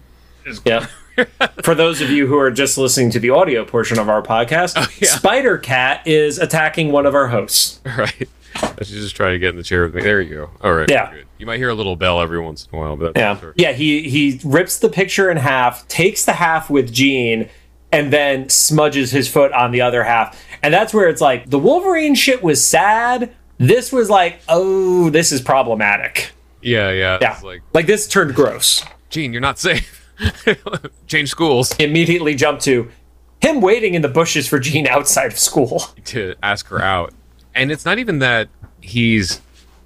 Yeah. 0.65 0.87
For 1.63 1.75
those 1.75 2.01
of 2.01 2.09
you 2.09 2.25
who 2.25 2.39
are 2.39 2.49
just 2.49 2.75
listening 2.75 3.11
to 3.11 3.19
the 3.19 3.29
audio 3.29 3.63
portion 3.63 3.99
of 3.99 4.09
our 4.09 4.23
podcast, 4.23 4.73
Oh, 4.77 4.87
yeah. 4.99 5.09
Spider 5.09 5.59
Cat 5.59 6.07
is 6.07 6.39
attacking 6.39 6.91
one 6.91 7.05
of 7.05 7.13
our 7.13 7.27
hosts. 7.27 7.81
right. 7.85 8.27
She's 8.79 8.89
just 9.03 9.15
trying 9.15 9.33
to 9.33 9.39
get 9.39 9.49
in 9.49 9.57
the 9.57 9.63
chair 9.63 9.83
with 9.83 9.93
me. 9.93 10.01
There 10.01 10.21
you 10.21 10.33
go. 10.33 10.49
All 10.61 10.73
right. 10.73 10.89
Yeah. 10.89 11.11
Good. 11.13 11.27
You 11.37 11.45
might 11.45 11.57
hear 11.57 11.69
a 11.69 11.75
little 11.75 11.95
bell 11.95 12.19
every 12.19 12.39
once 12.39 12.67
in 12.71 12.75
a 12.75 12.81
while, 12.81 12.95
but 12.95 13.11
Yeah. 13.15 13.39
sure. 13.39 13.53
Yeah, 13.57 13.73
he 13.73 14.09
he 14.09 14.41
rips 14.43 14.79
the 14.79 14.89
picture 14.89 15.29
in 15.29 15.37
half, 15.37 15.87
takes 15.87 16.25
the 16.25 16.33
half 16.33 16.67
with 16.71 16.91
Jean, 16.91 17.47
and 17.91 18.11
then 18.11 18.49
smudges 18.49 19.11
his 19.11 19.27
foot 19.27 19.51
on 19.51 19.69
the 19.71 19.81
other 19.81 20.03
half. 20.03 20.41
And 20.63 20.73
that's 20.73 20.95
where 20.95 21.09
it's 21.09 21.21
like 21.21 21.47
the 21.47 21.59
Wolverine 21.59 22.15
shit 22.15 22.41
was 22.41 22.65
sad. 22.65 23.35
This 23.59 23.91
was 23.91 24.09
like, 24.09 24.39
oh, 24.49 25.11
this 25.11 25.31
is 25.31 25.41
problematic. 25.41 26.31
Yeah, 26.63 26.89
yeah. 26.91 27.19
Yeah. 27.21 27.39
Like, 27.43 27.61
like 27.73 27.85
this 27.85 28.07
turned 28.07 28.33
gross. 28.33 28.83
Jean, 29.15 29.31
you're 29.31 29.41
not 29.41 29.57
safe. 29.57 30.11
Change 31.07 31.29
schools 31.29 31.73
Immediately 31.79 32.35
jump 32.35 32.59
to 32.61 32.91
him 33.39 33.61
waiting 33.61 33.93
in 33.93 34.01
the 34.01 34.09
bushes 34.09 34.45
for 34.45 34.59
Jean 34.59 34.87
outside 34.87 35.27
of 35.27 35.39
school. 35.39 35.83
to 36.05 36.35
ask 36.43 36.67
her 36.67 36.81
out. 36.81 37.13
And 37.53 37.71
it's 37.71 37.85
not 37.85 37.97
even 37.97 38.19
that 38.19 38.49
he's, 38.81 39.39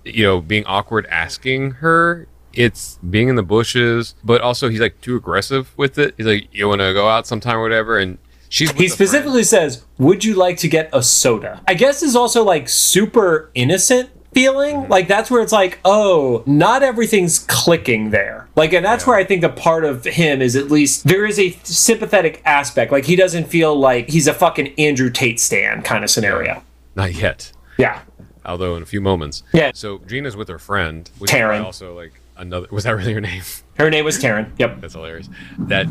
you 0.03 0.23
know, 0.23 0.41
being 0.41 0.65
awkward 0.65 1.05
asking 1.11 1.71
her. 1.73 2.27
It's 2.53 2.97
being 3.07 3.27
in 3.27 3.35
the 3.35 3.43
bushes, 3.43 4.15
but 4.23 4.41
also 4.41 4.67
he's 4.67 4.79
like 4.79 4.99
too 4.99 5.15
aggressive 5.15 5.77
with 5.77 5.99
it. 5.99 6.15
He's 6.17 6.25
like, 6.25 6.47
"You 6.51 6.67
want 6.67 6.81
to 6.81 6.91
go 6.93 7.07
out 7.07 7.27
sometime 7.27 7.57
or 7.57 7.61
whatever?" 7.61 7.99
And 7.99 8.17
she's 8.49 8.69
He 8.71 8.73
a 8.73 8.75
friend. 8.77 8.91
specifically 8.91 9.43
says, 9.43 9.85
"Would 9.99 10.25
you 10.25 10.33
like 10.33 10.57
to 10.57 10.67
get 10.67 10.89
a 10.91 11.03
soda?" 11.03 11.61
I 11.67 11.75
guess 11.75 12.01
is 12.01 12.15
also 12.15 12.43
like 12.43 12.67
super 12.67 13.51
innocent 13.53 14.09
feeling. 14.33 14.87
Like 14.89 15.07
that's 15.07 15.29
where 15.31 15.41
it's 15.41 15.51
like, 15.51 15.79
"Oh, 15.85 16.43
not 16.45 16.83
everything's 16.83 17.39
clicking 17.39 18.11
there." 18.11 18.47
Like 18.55 18.73
and 18.73 18.85
that's 18.85 19.05
where 19.07 19.15
I 19.17 19.23
think 19.23 19.43
a 19.43 19.49
part 19.49 19.85
of 19.85 20.03
him 20.05 20.41
is 20.41 20.55
at 20.55 20.69
least 20.71 21.05
there 21.07 21.25
is 21.25 21.39
a 21.39 21.51
sympathetic 21.63 22.41
aspect. 22.45 22.91
Like 22.91 23.05
he 23.05 23.15
doesn't 23.15 23.45
feel 23.45 23.75
like 23.75 24.09
he's 24.09 24.27
a 24.27 24.33
fucking 24.33 24.73
Andrew 24.77 25.09
Tate 25.09 25.39
stand 25.39 25.83
kind 25.85 26.03
of 26.03 26.09
scenario. 26.09 26.63
not 26.95 27.13
yet. 27.13 27.51
Yeah. 27.77 28.01
although 28.45 28.75
in 28.75 28.83
a 28.83 28.85
few 28.85 28.99
moments. 29.01 29.43
Yeah. 29.53 29.71
So 29.73 29.99
Gina's 30.07 30.35
with 30.35 30.47
her 30.49 30.59
friend, 30.59 31.09
which 31.19 31.31
Taryn. 31.31 31.63
also 31.63 31.95
like 31.95 32.13
another. 32.35 32.67
Was 32.71 32.83
that 32.83 32.91
really 32.95 33.13
her 33.13 33.21
name? 33.21 33.43
Her 33.77 33.89
name 33.89 34.03
was 34.03 34.17
Taryn. 34.21 34.51
Yep. 34.57 34.81
That's 34.81 34.93
hilarious. 34.93 35.29
That 35.57 35.85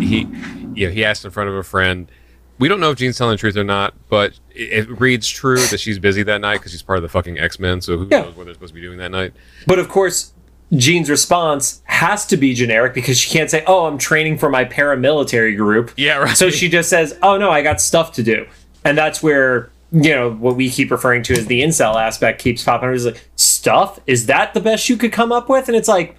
he, 0.00 0.20
you 0.74 0.86
know, 0.86 0.92
he 0.92 1.04
asked 1.04 1.24
in 1.24 1.32
front 1.32 1.48
of 1.50 1.56
a 1.56 1.64
friend. 1.64 2.08
We 2.62 2.68
don't 2.68 2.78
know 2.78 2.92
if 2.92 2.98
Jean's 2.98 3.18
telling 3.18 3.34
the 3.34 3.38
truth 3.38 3.56
or 3.56 3.64
not, 3.64 3.92
but 4.08 4.38
it, 4.54 4.88
it 4.88 5.00
reads 5.00 5.28
true 5.28 5.58
that 5.66 5.80
she's 5.80 5.98
busy 5.98 6.22
that 6.22 6.40
night 6.40 6.58
because 6.58 6.70
she's 6.70 6.80
part 6.80 6.96
of 6.96 7.02
the 7.02 7.08
fucking 7.08 7.36
X 7.36 7.58
Men. 7.58 7.80
So 7.80 7.98
who 7.98 8.06
Yeah. 8.08 8.20
knows 8.22 8.36
what 8.36 8.44
they're 8.44 8.54
supposed 8.54 8.70
to 8.70 8.74
be 8.76 8.80
doing 8.80 8.98
that 8.98 9.10
night? 9.10 9.32
But 9.66 9.80
of 9.80 9.88
course, 9.88 10.32
Jean's 10.76 11.10
response 11.10 11.82
has 11.86 12.24
to 12.26 12.36
be 12.36 12.54
generic 12.54 12.94
because 12.94 13.18
she 13.18 13.30
can't 13.36 13.50
say, 13.50 13.64
"Oh, 13.66 13.86
I'm 13.86 13.98
training 13.98 14.38
for 14.38 14.48
my 14.48 14.64
paramilitary 14.64 15.56
group." 15.56 15.90
Yeah, 15.96 16.18
right. 16.18 16.36
So 16.36 16.50
she 16.50 16.68
just 16.68 16.88
says, 16.88 17.18
"Oh 17.20 17.36
no, 17.36 17.50
I 17.50 17.62
got 17.62 17.80
stuff 17.80 18.12
to 18.12 18.22
do," 18.22 18.46
and 18.84 18.96
that's 18.96 19.24
where 19.24 19.70
you 19.90 20.10
know 20.10 20.30
what 20.30 20.54
we 20.54 20.70
keep 20.70 20.92
referring 20.92 21.24
to 21.24 21.32
as 21.32 21.46
the 21.46 21.62
incel 21.62 21.96
aspect 21.96 22.40
keeps 22.40 22.62
popping 22.62 22.90
up. 22.90 22.94
Is 22.94 23.06
like 23.06 23.28
stuff. 23.34 23.98
Is 24.06 24.26
that 24.26 24.54
the 24.54 24.60
best 24.60 24.88
you 24.88 24.96
could 24.96 25.10
come 25.12 25.32
up 25.32 25.48
with? 25.48 25.66
And 25.66 25.76
it's 25.76 25.88
like, 25.88 26.14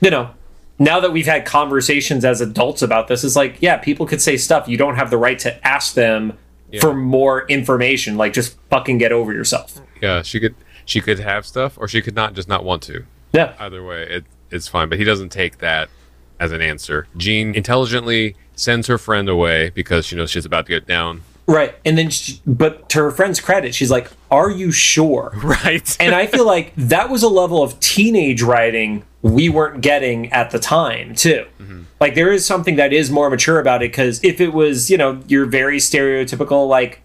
you 0.00 0.08
know, 0.10 0.30
now 0.78 1.00
that 1.00 1.12
we've 1.12 1.26
had 1.26 1.44
conversations 1.44 2.24
as 2.24 2.40
adults 2.40 2.82
about 2.82 3.08
this, 3.08 3.24
it's 3.24 3.36
like, 3.36 3.56
yeah, 3.60 3.76
people 3.76 4.06
could 4.06 4.20
say 4.20 4.36
stuff. 4.36 4.68
You 4.68 4.76
don't 4.76 4.96
have 4.96 5.10
the 5.10 5.18
right 5.18 5.38
to 5.40 5.66
ask 5.66 5.94
them 5.94 6.36
for 6.80 6.94
more 6.94 7.46
information. 7.48 8.16
Like, 8.16 8.32
just 8.32 8.56
fucking 8.70 8.98
get 8.98 9.12
over 9.12 9.32
yourself. 9.32 9.80
yeah, 10.00 10.22
she 10.22 10.40
could 10.40 10.54
she 10.84 11.00
could 11.00 11.18
have 11.20 11.46
stuff, 11.46 11.78
or 11.78 11.86
she 11.86 12.02
could 12.02 12.14
not 12.14 12.34
just 12.34 12.48
not 12.48 12.64
want 12.64 12.82
to. 12.84 13.04
Yeah. 13.32 13.54
Either 13.58 13.84
way, 13.84 14.02
it, 14.02 14.24
it's 14.50 14.66
fine. 14.68 14.88
But 14.88 14.98
he 14.98 15.04
doesn't 15.04 15.28
take 15.30 15.58
that 15.58 15.88
as 16.40 16.50
an 16.52 16.60
answer. 16.60 17.06
Jean 17.16 17.54
intelligently 17.54 18.34
sends 18.56 18.88
her 18.88 18.98
friend 18.98 19.28
away 19.28 19.70
because 19.70 20.04
she 20.06 20.16
knows 20.16 20.30
she's 20.30 20.44
about 20.44 20.66
to 20.66 20.70
get 20.70 20.86
down. 20.86 21.22
Right. 21.52 21.74
And 21.84 21.98
then, 21.98 22.10
she, 22.10 22.40
but 22.46 22.88
to 22.90 22.98
her 22.98 23.10
friend's 23.10 23.40
credit, 23.40 23.74
she's 23.74 23.90
like, 23.90 24.10
Are 24.30 24.50
you 24.50 24.72
sure? 24.72 25.32
Right. 25.42 25.96
And 26.00 26.14
I 26.14 26.26
feel 26.26 26.46
like 26.46 26.72
that 26.76 27.10
was 27.10 27.22
a 27.22 27.28
level 27.28 27.62
of 27.62 27.78
teenage 27.80 28.42
writing 28.42 29.04
we 29.20 29.48
weren't 29.48 29.82
getting 29.82 30.32
at 30.32 30.50
the 30.50 30.58
time, 30.58 31.14
too. 31.14 31.46
Mm-hmm. 31.60 31.82
Like, 32.00 32.14
there 32.14 32.32
is 32.32 32.44
something 32.44 32.76
that 32.76 32.92
is 32.92 33.10
more 33.10 33.30
mature 33.30 33.60
about 33.60 33.82
it 33.82 33.92
because 33.92 34.22
if 34.24 34.40
it 34.40 34.52
was, 34.52 34.90
you 34.90 34.96
know, 34.96 35.22
your 35.28 35.46
very 35.46 35.76
stereotypical, 35.78 36.68
like, 36.68 37.02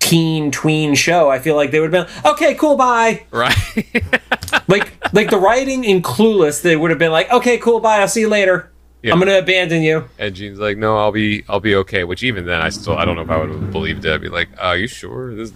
teen 0.00 0.50
tween 0.50 0.94
show, 0.94 1.30
I 1.30 1.38
feel 1.38 1.54
like 1.54 1.70
they 1.70 1.78
would 1.78 1.92
have 1.92 2.06
been, 2.08 2.32
okay, 2.32 2.54
cool, 2.54 2.76
bye. 2.76 3.24
right. 3.30 3.54
Like, 4.66 4.92
like 5.12 5.30
the 5.30 5.38
writing 5.38 5.84
in 5.84 6.00
Clueless, 6.02 6.62
they 6.62 6.76
would 6.76 6.90
have 6.90 6.98
been 6.98 7.12
like, 7.12 7.30
okay, 7.30 7.58
cool, 7.58 7.80
bye, 7.80 7.98
I'll 8.00 8.08
see 8.08 8.20
you 8.20 8.28
later. 8.28 8.69
Yeah. 9.02 9.12
I'm 9.12 9.18
going 9.18 9.28
to 9.28 9.38
abandon 9.38 9.82
you. 9.82 10.08
And 10.18 10.34
Jean's 10.34 10.58
like, 10.58 10.76
"No, 10.76 10.98
I'll 10.98 11.12
be, 11.12 11.44
I'll 11.48 11.60
be 11.60 11.74
okay." 11.76 12.04
Which 12.04 12.22
even 12.22 12.44
then, 12.44 12.60
I 12.60 12.68
still, 12.68 12.98
I 12.98 13.04
don't 13.04 13.16
know 13.16 13.22
if 13.22 13.30
I 13.30 13.38
would 13.38 13.48
have 13.48 13.70
believed 13.70 14.04
it. 14.04 14.12
I'd 14.12 14.20
be 14.20 14.28
like, 14.28 14.48
"Are 14.58 14.76
you 14.76 14.86
sure?" 14.86 15.34
This, 15.34 15.52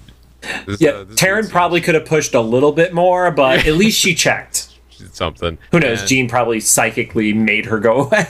this, 0.66 0.80
Yeah, 0.80 0.90
uh, 0.90 1.04
Taryn 1.04 1.50
probably 1.50 1.80
could 1.80 1.94
have 1.94 2.06
pushed 2.06 2.34
a 2.34 2.40
little 2.40 2.72
bit 2.72 2.94
more, 2.94 3.30
but 3.30 3.66
at 3.66 3.74
least 3.74 3.98
she 3.98 4.14
checked. 4.14 4.70
something. 5.12 5.58
Who 5.70 5.80
knows? 5.80 6.00
And 6.00 6.08
Jean 6.08 6.28
probably 6.28 6.60
psychically 6.60 7.32
made 7.32 7.66
her 7.66 7.78
go 7.78 8.02
away. 8.04 8.26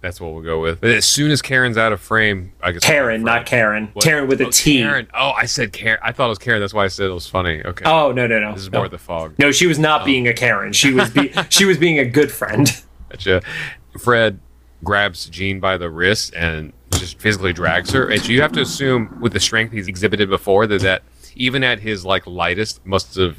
That's 0.00 0.20
what 0.20 0.32
we'll 0.32 0.44
go 0.44 0.60
with. 0.60 0.80
But 0.80 0.90
as 0.90 1.04
soon 1.04 1.32
as 1.32 1.42
Karen's 1.42 1.76
out 1.76 1.92
of 1.92 2.00
frame, 2.00 2.52
I 2.62 2.70
guess 2.70 2.84
Karen, 2.84 3.24
not 3.24 3.46
Karen. 3.46 3.88
What? 3.94 4.04
Karen 4.04 4.28
with 4.28 4.40
a 4.40 4.46
oh, 4.46 4.50
T. 4.50 4.78
Karen. 4.78 5.08
Oh, 5.12 5.30
I 5.30 5.46
said 5.46 5.72
Karen. 5.72 5.98
I 6.04 6.12
thought 6.12 6.26
it 6.26 6.28
was 6.28 6.38
Karen. 6.38 6.60
That's 6.60 6.72
why 6.72 6.84
I 6.84 6.88
said 6.88 7.06
it 7.10 7.14
was 7.14 7.26
funny. 7.26 7.62
Okay. 7.64 7.84
Oh 7.84 8.12
no 8.12 8.28
no 8.28 8.38
no. 8.38 8.52
this 8.52 8.62
is 8.62 8.70
no. 8.70 8.78
more 8.78 8.88
the 8.88 8.98
fog. 8.98 9.34
No, 9.38 9.50
she 9.50 9.66
was 9.66 9.78
not 9.78 10.04
being 10.04 10.28
a 10.28 10.32
Karen. 10.32 10.72
She 10.72 10.92
was 10.92 11.10
be- 11.10 11.32
she 11.48 11.64
was 11.64 11.78
being 11.78 11.98
a 11.98 12.04
good 12.04 12.30
friend. 12.30 12.70
Gotcha. 13.08 13.42
Fred 13.98 14.38
grabs 14.84 15.26
Jean 15.26 15.60
by 15.60 15.76
the 15.76 15.90
wrist 15.90 16.34
and 16.34 16.72
just 16.92 17.18
physically 17.18 17.52
drags 17.52 17.90
her. 17.92 18.08
And 18.10 18.20
so 18.22 18.28
you 18.32 18.40
have 18.42 18.52
to 18.52 18.60
assume, 18.60 19.18
with 19.20 19.32
the 19.32 19.40
strength 19.40 19.72
he's 19.72 19.88
exhibited 19.88 20.28
before, 20.28 20.66
that 20.66 20.80
that 20.82 21.02
even 21.36 21.62
at 21.64 21.80
his 21.80 22.04
like 22.04 22.26
lightest, 22.26 22.84
must 22.86 23.14
have 23.16 23.36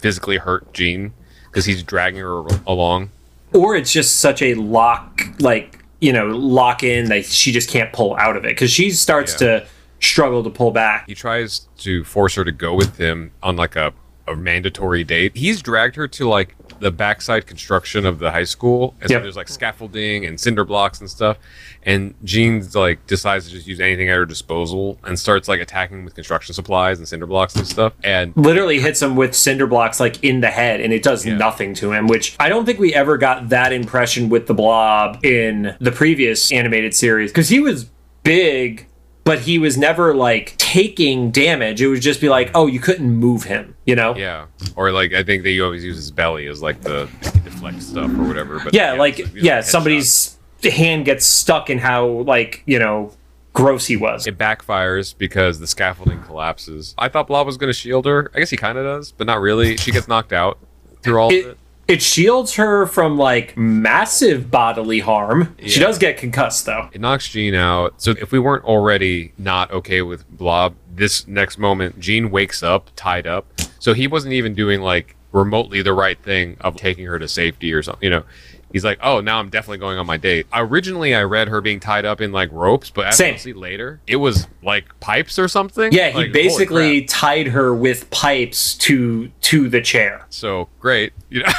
physically 0.00 0.36
hurt 0.36 0.72
Jean 0.72 1.12
because 1.50 1.64
he's 1.64 1.82
dragging 1.82 2.20
her 2.20 2.42
along. 2.66 3.10
Or 3.54 3.76
it's 3.76 3.92
just 3.92 4.20
such 4.20 4.42
a 4.42 4.54
lock, 4.54 5.22
like 5.40 5.82
you 6.00 6.12
know, 6.12 6.26
lock 6.26 6.82
in 6.84 7.06
that 7.06 7.24
she 7.24 7.50
just 7.50 7.68
can't 7.70 7.92
pull 7.92 8.14
out 8.16 8.36
of 8.36 8.44
it 8.44 8.48
because 8.50 8.70
she 8.70 8.90
starts 8.90 9.32
Yeah. 9.40 9.60
to 9.60 9.66
struggle 10.00 10.44
to 10.44 10.50
pull 10.50 10.70
back. 10.70 11.06
He 11.08 11.14
tries 11.14 11.66
to 11.78 12.04
force 12.04 12.36
her 12.36 12.44
to 12.44 12.52
go 12.52 12.74
with 12.74 12.98
him 12.98 13.32
on 13.42 13.56
like 13.56 13.74
a, 13.74 13.92
a 14.28 14.36
mandatory 14.36 15.02
date. 15.02 15.36
He's 15.36 15.60
dragged 15.60 15.96
her 15.96 16.06
to 16.06 16.28
like 16.28 16.54
the 16.80 16.90
backside 16.90 17.46
construction 17.46 18.06
of 18.06 18.18
the 18.18 18.30
high 18.30 18.44
school. 18.44 18.94
And 19.00 19.10
Yep. 19.10 19.18
so 19.20 19.22
there's 19.22 19.36
like 19.36 19.48
scaffolding 19.48 20.24
and 20.26 20.38
cinder 20.40 20.64
blocks 20.64 21.00
and 21.00 21.08
stuff. 21.10 21.36
And 21.84 22.14
Jean's 22.24 22.74
like 22.74 23.06
decides 23.06 23.46
to 23.46 23.52
just 23.52 23.66
use 23.66 23.80
anything 23.80 24.08
at 24.08 24.16
her 24.16 24.26
disposal 24.26 24.98
and 25.04 25.18
starts 25.18 25.48
like 25.48 25.60
attacking 25.60 26.04
with 26.04 26.14
construction 26.14 26.54
supplies 26.54 26.98
and 26.98 27.06
cinder 27.08 27.26
blocks 27.26 27.54
and 27.56 27.66
stuff. 27.66 27.92
And 28.02 28.32
Literally 28.36 28.80
hits 28.80 29.00
him 29.00 29.16
with 29.16 29.34
cinder 29.34 29.66
blocks 29.66 30.00
like 30.00 30.22
in 30.24 30.40
the 30.40 30.50
head, 30.50 30.80
and 30.80 30.92
it 30.92 31.02
does 31.02 31.24
Yeah. 31.24 31.36
nothing 31.36 31.74
to 31.74 31.92
him. 31.92 32.06
Which 32.08 32.34
I 32.40 32.48
don't 32.48 32.66
think 32.66 32.78
we 32.80 32.92
ever 32.94 33.16
got 33.16 33.48
that 33.50 33.72
impression 33.72 34.28
with 34.28 34.46
the 34.46 34.54
Blob 34.54 35.24
in 35.24 35.74
the 35.80 35.92
previous 35.92 36.50
animated 36.52 36.94
series 36.94 37.30
because 37.30 37.48
he 37.48 37.60
was 37.60 37.86
big, 38.24 38.86
but 39.28 39.40
he 39.40 39.58
was 39.58 39.76
never 39.76 40.14
like 40.14 40.56
taking 40.56 41.30
damage. 41.30 41.82
It 41.82 41.88
would 41.88 42.00
just 42.00 42.18
be 42.18 42.30
like, 42.30 42.50
oh, 42.54 42.66
you 42.66 42.80
couldn't 42.80 43.10
move 43.10 43.42
him, 43.44 43.76
you 43.84 43.94
know? 43.94 44.16
yeah, 44.16 44.46
or 44.74 44.90
like 44.90 45.12
I 45.12 45.22
think 45.22 45.42
they 45.42 45.60
always 45.60 45.84
use 45.84 45.96
his 45.96 46.10
belly 46.10 46.46
as 46.46 46.62
like 46.62 46.80
the 46.80 47.10
deflect 47.44 47.82
stuff 47.82 48.10
or 48.12 48.22
whatever. 48.22 48.58
But 48.58 48.72
yeah, 48.72 48.94
like 48.94 49.18
it's 49.20 49.34
yeah, 49.34 49.58
headshot. 49.58 49.64
somebody's 49.64 50.38
hand 50.62 51.04
gets 51.04 51.26
stuck 51.26 51.68
in 51.68 51.76
how 51.76 52.06
like 52.06 52.62
you 52.64 52.78
know 52.78 53.12
gross 53.52 53.86
he 53.86 53.98
was. 53.98 54.26
It 54.26 54.38
backfires 54.38 55.14
because 55.16 55.58
the 55.58 55.66
scaffolding 55.66 56.22
collapses. 56.22 56.94
I 56.96 57.10
thought 57.10 57.26
Blob 57.26 57.46
was 57.46 57.58
going 57.58 57.68
to 57.68 57.78
shield 57.78 58.06
her. 58.06 58.30
I 58.34 58.38
guess 58.38 58.48
he 58.48 58.56
kind 58.56 58.78
of 58.78 58.84
does, 58.84 59.12
but 59.12 59.26
not 59.26 59.42
really. 59.42 59.76
She 59.76 59.92
gets 59.92 60.08
knocked 60.08 60.32
out 60.32 60.56
through 61.02 61.18
all 61.18 61.28
of 61.28 61.34
It, 61.34 61.58
it. 61.88 62.02
shields 62.02 62.54
her 62.54 62.86
from 62.86 63.16
like 63.16 63.56
massive 63.56 64.50
bodily 64.50 65.00
harm. 65.00 65.56
She 65.64 65.80
does 65.80 65.98
get 65.98 66.16
concussed 66.16 66.66
though. 66.66 66.88
It 66.92 67.00
knocks 67.00 67.28
Jean 67.28 67.54
out. 67.54 68.00
So 68.00 68.12
if 68.12 68.32
we 68.32 68.38
weren't 68.38 68.64
already 68.64 69.32
not 69.38 69.70
okay 69.70 70.02
with 70.02 70.28
Blob, 70.30 70.74
this 70.94 71.26
next 71.26 71.58
moment, 71.58 71.98
Jean 71.98 72.30
wakes 72.30 72.62
up 72.62 72.90
tied 72.96 73.26
up. 73.26 73.46
So 73.78 73.94
he 73.94 74.06
wasn't 74.06 74.34
even 74.34 74.54
doing 74.54 74.80
like 74.80 75.16
remotely 75.32 75.82
the 75.82 75.92
right 75.92 76.20
thing 76.22 76.56
of 76.60 76.76
taking 76.76 77.06
her 77.06 77.18
to 77.18 77.28
safety 77.28 77.72
or 77.72 77.82
something. 77.82 78.04
You 78.04 78.10
know, 78.10 78.24
he's 78.72 78.84
like, 78.84 78.98
oh, 79.02 79.20
now 79.20 79.38
I'm 79.38 79.50
definitely 79.50 79.78
going 79.78 79.98
on 79.98 80.06
my 80.06 80.16
date. 80.16 80.46
Originally, 80.52 81.14
I 81.14 81.22
read 81.22 81.48
her 81.48 81.60
being 81.60 81.80
tied 81.80 82.04
up 82.04 82.20
in 82.20 82.32
like 82.32 82.50
ropes, 82.52 82.90
but 82.90 83.06
as 83.06 83.16
Same. 83.16 83.38
see 83.38 83.52
later, 83.52 84.00
it 84.06 84.16
was 84.16 84.46
like 84.62 84.98
pipes 85.00 85.38
or 85.38 85.48
something. 85.48 85.92
Yeah, 85.92 86.08
he 86.10 86.14
Like, 86.14 86.26
holy 86.26 86.32
basically 86.32 87.04
tied 87.04 87.48
her 87.48 87.74
with 87.74 88.10
pipes 88.10 88.74
to 88.78 89.30
to 89.42 89.68
the 89.68 89.80
chair. 89.80 90.26
So 90.30 90.68
great. 90.80 91.12
You 91.30 91.42
know. 91.42 91.52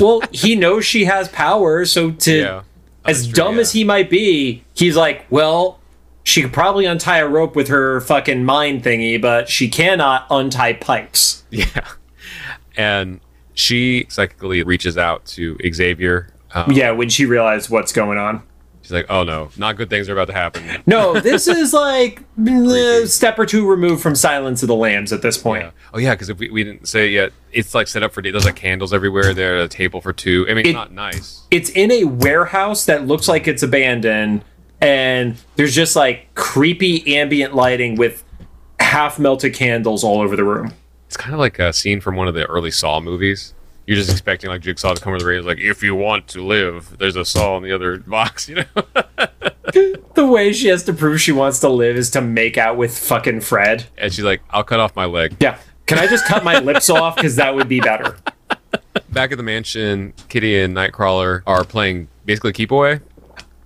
well, 0.00 0.20
he 0.32 0.56
knows 0.56 0.84
she 0.84 1.04
has 1.04 1.28
power, 1.28 1.84
so 1.84 2.10
to 2.10 2.38
yeah. 2.40 2.62
as 3.04 3.26
true, 3.26 3.34
dumb 3.34 3.54
yeah. 3.54 3.60
as 3.60 3.72
he 3.72 3.84
might 3.84 4.10
be, 4.10 4.64
he's 4.74 4.96
like, 4.96 5.26
well, 5.30 5.78
she 6.24 6.42
could 6.42 6.52
probably 6.52 6.86
untie 6.86 7.18
a 7.18 7.28
rope 7.28 7.54
with 7.54 7.68
her 7.68 8.00
fucking 8.00 8.44
mind 8.44 8.82
thingy, 8.82 9.20
but 9.20 9.48
she 9.48 9.68
cannot 9.68 10.26
untie 10.30 10.72
pipes. 10.72 11.44
Yeah. 11.50 11.86
And 12.76 13.20
she 13.60 14.06
psychically 14.08 14.62
reaches 14.62 14.96
out 14.98 15.24
to 15.26 15.56
Xavier. 15.72 16.32
Um, 16.54 16.72
Yeah, 16.72 16.90
when 16.92 17.08
she 17.08 17.26
realized 17.26 17.70
what's 17.70 17.92
going 17.92 18.18
on. 18.18 18.42
She's 18.82 18.92
like, 18.92 19.06
"Oh 19.10 19.22
no, 19.24 19.50
not 19.58 19.76
good 19.76 19.90
things 19.90 20.08
are 20.08 20.14
about 20.14 20.28
to 20.28 20.32
happen." 20.32 20.82
No, 20.86 21.20
this 21.20 21.46
is 21.46 21.72
like 21.88 22.22
a 22.48 23.06
step 23.06 23.38
or 23.38 23.44
two 23.46 23.68
removed 23.68 24.02
from 24.02 24.14
Silence 24.16 24.62
of 24.62 24.68
the 24.68 24.74
Lambs 24.74 25.12
at 25.12 25.20
this 25.22 25.36
point. 25.36 25.64
Yeah. 25.64 25.70
Oh 25.94 25.98
yeah, 25.98 26.14
because 26.14 26.30
if 26.30 26.38
we, 26.38 26.48
we 26.50 26.64
didn't 26.64 26.88
say 26.88 27.06
it 27.06 27.10
yet, 27.12 27.32
it's 27.52 27.74
like 27.74 27.86
set 27.88 28.02
up 28.02 28.12
for 28.12 28.22
there's 28.22 28.46
like 28.46 28.56
candles 28.56 28.92
everywhere. 28.94 29.34
There, 29.34 29.58
a 29.58 29.68
table 29.68 30.00
for 30.00 30.12
two. 30.14 30.46
I 30.48 30.54
mean, 30.54 30.64
It- 30.64 30.68
it's 30.70 30.74
not 30.74 30.92
nice. 30.92 31.42
It's 31.50 31.68
in 31.70 31.92
a 31.92 32.04
warehouse 32.04 32.86
that 32.86 33.06
looks 33.06 33.28
like 33.28 33.46
it's 33.46 33.62
abandoned, 33.62 34.42
and 34.80 35.36
there's 35.56 35.74
just 35.74 35.94
like 35.94 36.34
creepy 36.34 37.16
ambient 37.16 37.54
lighting 37.54 37.96
with 37.96 38.24
half 38.80 39.18
melted 39.18 39.54
candles 39.54 40.02
all 40.02 40.20
over 40.20 40.34
the 40.36 40.44
room. 40.44 40.72
It's 41.10 41.16
kind 41.16 41.34
of 41.34 41.40
like 41.40 41.58
a 41.58 41.72
scene 41.72 42.00
from 42.00 42.14
one 42.14 42.28
of 42.28 42.34
the 42.34 42.46
early 42.46 42.70
Saw 42.70 43.00
movies. 43.00 43.52
You're 43.84 43.96
just 43.96 44.12
expecting 44.12 44.48
like 44.48 44.60
Jigsaw 44.60 44.94
to 44.94 45.00
come 45.02 45.12
over 45.12 45.18
the 45.18 45.26
radio, 45.26 45.42
like, 45.42 45.58
"If 45.58 45.82
you 45.82 45.96
want 45.96 46.28
to 46.28 46.40
live, 46.46 46.98
there's 46.98 47.16
a 47.16 47.24
Saw 47.24 47.56
in 47.56 47.64
the 47.64 47.72
other 47.72 47.96
box," 48.06 48.48
you 48.48 48.54
know. 48.54 48.64
The 50.14 50.24
way 50.26 50.52
she 50.52 50.68
has 50.68 50.84
to 50.84 50.92
prove 50.92 51.20
she 51.20 51.32
wants 51.32 51.58
to 51.60 51.68
live 51.68 51.96
is 51.96 52.10
to 52.10 52.20
make 52.20 52.56
out 52.56 52.76
with 52.76 52.96
fucking 52.96 53.40
Fred. 53.40 53.86
and 53.98 54.12
she's 54.12 54.24
like, 54.24 54.40
"I'll 54.50 54.62
cut 54.62 54.78
off 54.78 54.94
my 54.94 55.06
leg." 55.06 55.36
Yeah. 55.40 55.58
Can 55.86 55.98
I 55.98 56.06
just 56.06 56.26
cut 56.26 56.44
my 56.44 56.60
lips 56.60 56.88
off? 56.90 57.16
Because 57.16 57.34
that 57.36 57.56
would 57.56 57.68
be 57.68 57.80
better. 57.80 58.16
Back 59.08 59.32
at 59.32 59.36
the 59.36 59.42
mansion, 59.42 60.12
Kitty 60.28 60.60
and 60.60 60.76
Nightcrawler 60.76 61.42
are 61.44 61.64
playing 61.64 62.06
basically 62.24 62.52
keep 62.52 62.70
away. 62.70 63.00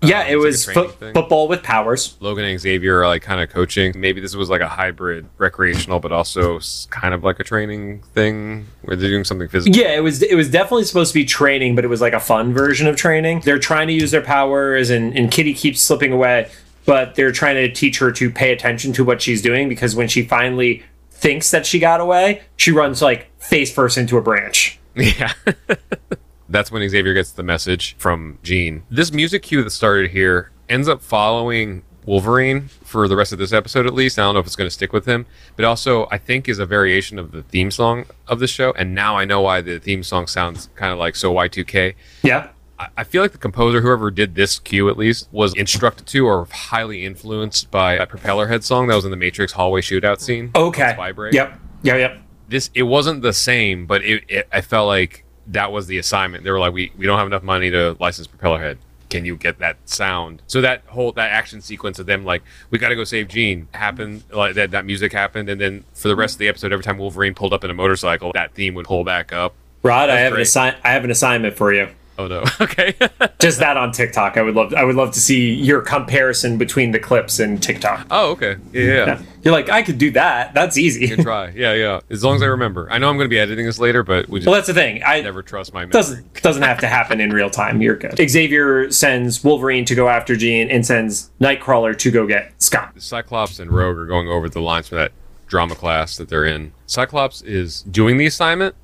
Yeah, 0.06 0.20
Um, 0.22 0.26
it 0.28 0.36
was 0.36 0.64
fo- 0.64 0.88
football 0.88 1.48
with 1.48 1.62
powers. 1.62 2.16
Logan 2.20 2.44
and 2.44 2.60
Xavier 2.60 3.00
are 3.02 3.06
like 3.06 3.22
kind 3.22 3.40
of 3.40 3.50
coaching. 3.50 3.92
Maybe 3.96 4.20
this 4.20 4.34
was 4.34 4.48
like 4.50 4.60
a 4.60 4.68
hybrid 4.68 5.26
recreational, 5.38 6.00
but 6.00 6.12
also 6.12 6.60
kind 6.90 7.14
of 7.14 7.24
like 7.24 7.40
a 7.40 7.44
training 7.44 8.00
thing 8.14 8.66
where 8.82 8.96
they're 8.96 9.08
doing 9.10 9.24
something 9.24 9.48
physical. 9.48 9.76
Yeah, 9.76 9.96
it 9.96 10.00
was 10.02 10.22
it 10.22 10.34
was 10.36 10.50
definitely 10.50 10.84
supposed 10.84 11.12
to 11.12 11.18
be 11.18 11.24
training, 11.24 11.74
but 11.74 11.84
it 11.84 11.88
was 11.88 12.00
like 12.00 12.12
a 12.12 12.20
fun 12.20 12.52
version 12.52 12.86
of 12.86 12.96
training. 12.96 13.40
They're 13.44 13.58
trying 13.58 13.86
to 13.88 13.92
use 13.94 14.10
their 14.10 14.22
powers, 14.22 14.90
and, 14.90 15.16
and 15.16 15.30
Kitty 15.30 15.54
keeps 15.54 15.80
slipping 15.80 16.12
away, 16.12 16.50
but 16.86 17.14
they're 17.14 17.32
trying 17.32 17.56
to 17.56 17.70
teach 17.72 17.98
her 17.98 18.12
to 18.12 18.30
pay 18.30 18.52
attention 18.52 18.92
to 18.94 19.04
what 19.04 19.22
she's 19.22 19.42
doing 19.42 19.68
because 19.68 19.94
when 19.96 20.08
she 20.08 20.22
finally 20.22 20.82
thinks 21.10 21.50
that 21.52 21.64
she 21.64 21.78
got 21.78 22.00
away, 22.00 22.42
she 22.56 22.70
runs 22.70 23.00
like 23.00 23.30
face 23.40 23.72
first 23.72 23.96
into 23.98 24.16
a 24.18 24.22
branch. 24.22 24.78
Yeah. 24.96 25.32
That's 26.54 26.70
when 26.70 26.88
Xavier 26.88 27.14
gets 27.14 27.32
the 27.32 27.42
message 27.42 27.96
from 27.98 28.38
Jean. 28.44 28.84
This 28.88 29.12
music 29.12 29.42
cue 29.42 29.64
that 29.64 29.70
started 29.70 30.12
here 30.12 30.52
ends 30.68 30.88
up 30.88 31.02
following 31.02 31.82
Wolverine 32.06 32.68
for 32.84 33.08
the 33.08 33.16
rest 33.16 33.32
of 33.32 33.40
this 33.40 33.52
episode, 33.52 33.86
at 33.86 33.92
least. 33.92 34.20
I 34.20 34.22
don't 34.22 34.34
know 34.34 34.38
if 34.40 34.46
it's 34.46 34.54
going 34.54 34.68
to 34.68 34.72
stick 34.72 34.92
with 34.92 35.04
him, 35.04 35.26
but 35.56 35.64
also 35.64 36.06
I 36.12 36.18
think 36.18 36.48
is 36.48 36.60
a 36.60 36.64
variation 36.64 37.18
of 37.18 37.32
the 37.32 37.42
theme 37.42 37.72
song 37.72 38.04
of 38.28 38.38
the 38.38 38.46
show. 38.46 38.72
And 38.74 38.94
now 38.94 39.16
I 39.16 39.24
know 39.24 39.40
why 39.40 39.62
the 39.62 39.80
theme 39.80 40.04
song 40.04 40.28
sounds 40.28 40.68
kind 40.76 40.92
of 40.92 40.98
like 41.00 41.16
so 41.16 41.34
Y2K. 41.34 41.94
Yeah. 42.22 42.50
I- 42.96 43.02
feel 43.02 43.20
like 43.22 43.32
the 43.32 43.38
composer, 43.38 43.80
whoever 43.80 44.12
did 44.12 44.36
this 44.36 44.60
cue 44.60 44.88
at 44.88 44.96
least, 44.96 45.28
was 45.32 45.54
instructed 45.54 46.06
to 46.06 46.24
or 46.24 46.46
highly 46.52 47.04
influenced 47.04 47.72
by 47.72 47.94
a 47.94 48.06
propeller 48.06 48.46
head 48.46 48.62
song 48.62 48.86
that 48.86 48.94
was 48.94 49.04
in 49.04 49.10
the 49.10 49.16
Matrix 49.16 49.54
hallway 49.54 49.80
shootout 49.80 50.20
scene. 50.20 50.52
Okay. 50.54 50.94
Spybreak. 50.96 51.32
Yep. 51.32 51.58
Yep. 51.82 51.98
Yep. 51.98 52.22
This 52.48 52.70
it 52.74 52.84
wasn't 52.84 53.22
the 53.22 53.32
same, 53.32 53.86
but 53.86 54.04
it, 54.04 54.22
it 54.28 54.48
I 54.52 54.60
felt 54.60 54.86
like 54.86 55.23
that 55.48 55.72
was 55.72 55.86
the 55.86 55.98
assignment. 55.98 56.44
They 56.44 56.50
were 56.50 56.58
like, 56.60 56.72
we 56.72 56.92
we 56.96 57.06
don't 57.06 57.18
have 57.18 57.26
enough 57.26 57.42
money 57.42 57.70
to 57.70 57.96
license 58.00 58.26
propeller 58.26 58.60
head. 58.60 58.78
Can 59.10 59.24
you 59.24 59.36
get 59.36 59.58
that 59.60 59.76
sound? 59.84 60.42
So 60.46 60.60
that 60.62 60.82
whole 60.86 61.12
that 61.12 61.30
action 61.30 61.60
sequence 61.60 61.98
of 61.98 62.06
them 62.06 62.24
like 62.24 62.42
we 62.70 62.78
got 62.78 62.88
to 62.88 62.96
go 62.96 63.04
save 63.04 63.28
Jean 63.28 63.68
happened 63.72 64.24
like 64.32 64.54
that 64.54 64.72
that 64.72 64.84
music 64.84 65.12
happened, 65.12 65.48
and 65.48 65.60
then 65.60 65.84
for 65.92 66.08
the 66.08 66.16
rest 66.16 66.34
of 66.34 66.38
the 66.40 66.48
episode, 66.48 66.72
every 66.72 66.82
time 66.82 66.98
Wolverine 66.98 67.34
pulled 67.34 67.52
up 67.52 67.62
in 67.62 67.70
a 67.70 67.74
motorcycle, 67.74 68.32
that 68.34 68.52
theme 68.54 68.74
would 68.74 68.86
pull 68.86 69.04
back 69.04 69.32
up. 69.32 69.54
Rod, 69.82 70.10
I 70.10 70.16
have 70.20 70.32
an 70.32 70.36
great. 70.38 70.46
assi- 70.46 70.76
I 70.82 70.90
have 70.92 71.04
an 71.04 71.10
assignment 71.10 71.56
for 71.56 71.72
you. 71.72 71.88
Oh 72.18 72.26
no. 72.28 72.44
Okay. 72.60 72.94
Just 73.40 73.58
that 73.58 73.76
on 73.76 73.92
TikTok. 73.92 74.36
I 74.36 74.42
would 74.42 74.54
love 74.54 74.72
I 74.74 74.84
would 74.84 74.94
love 74.96 75.12
to 75.12 75.20
see 75.20 75.52
your 75.52 75.80
comparison 75.80 76.56
between 76.58 76.92
the 76.92 76.98
clips 76.98 77.38
and 77.40 77.62
TikTok. 77.62 78.06
oh 78.10 78.30
okay. 78.32 78.56
Yeah. 78.72 78.82
yeah. 78.84 79.22
You're 79.42 79.52
like, 79.52 79.68
I 79.68 79.82
could 79.82 79.98
do 79.98 80.10
that. 80.12 80.54
That's 80.54 80.78
easy. 80.78 81.06
Good 81.08 81.20
try. 81.20 81.50
Yeah, 81.50 81.74
yeah. 81.74 82.00
As 82.08 82.24
long 82.24 82.36
as 82.36 82.42
I 82.42 82.46
remember. 82.46 82.88
I 82.90 82.96
know 82.96 83.10
I'm 83.10 83.16
going 83.16 83.26
to 83.26 83.30
be 83.30 83.38
editing 83.38 83.66
this 83.66 83.78
later, 83.78 84.02
but 84.02 84.26
we 84.30 84.38
just 84.40 84.46
Well, 84.46 84.54
that's 84.54 84.68
the 84.68 84.72
thing. 84.74 85.02
I 85.04 85.20
never 85.20 85.42
trust 85.42 85.74
my 85.74 85.80
memory. 85.80 85.92
doesn't 85.92 86.42
doesn't 86.42 86.62
have 86.62 86.78
to 86.80 86.86
happen 86.86 87.20
in 87.20 87.30
real 87.30 87.50
time. 87.50 87.82
You're 87.82 87.96
good. 87.96 88.16
Xavier 88.30 88.90
sends 88.90 89.44
Wolverine 89.44 89.84
to 89.86 89.94
go 89.94 90.08
after 90.08 90.34
Jean 90.36 90.70
and 90.70 90.86
sends 90.86 91.30
Nightcrawler 91.40 91.96
to 91.98 92.10
go 92.10 92.26
get 92.26 92.52
Scott. 92.62 92.92
Cyclops 92.96 93.58
and 93.58 93.70
Rogue 93.70 93.98
are 93.98 94.06
going 94.06 94.28
over 94.28 94.48
the 94.48 94.60
lines 94.60 94.88
for 94.88 94.94
that 94.94 95.12
drama 95.46 95.74
class 95.74 96.16
that 96.16 96.28
they're 96.30 96.46
in. 96.46 96.72
Cyclops 96.86 97.42
is 97.42 97.82
doing 97.82 98.16
the 98.16 98.24
assignment, 98.26 98.74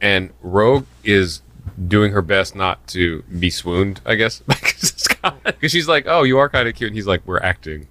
and 0.00 0.30
Rogue 0.42 0.84
is 1.04 1.42
doing 1.86 2.12
her 2.12 2.22
best 2.22 2.54
not 2.56 2.86
to 2.88 3.22
be 3.38 3.50
swooned, 3.50 4.00
I 4.06 4.14
guess, 4.14 4.40
because 4.46 5.70
she's 5.72 5.88
like, 5.88 6.04
"Oh, 6.06 6.22
you 6.22 6.38
are 6.38 6.48
kind 6.48 6.68
of 6.68 6.74
cute," 6.74 6.88
and 6.88 6.96
he's 6.96 7.06
like, 7.06 7.22
"We're 7.26 7.40
acting." 7.40 7.88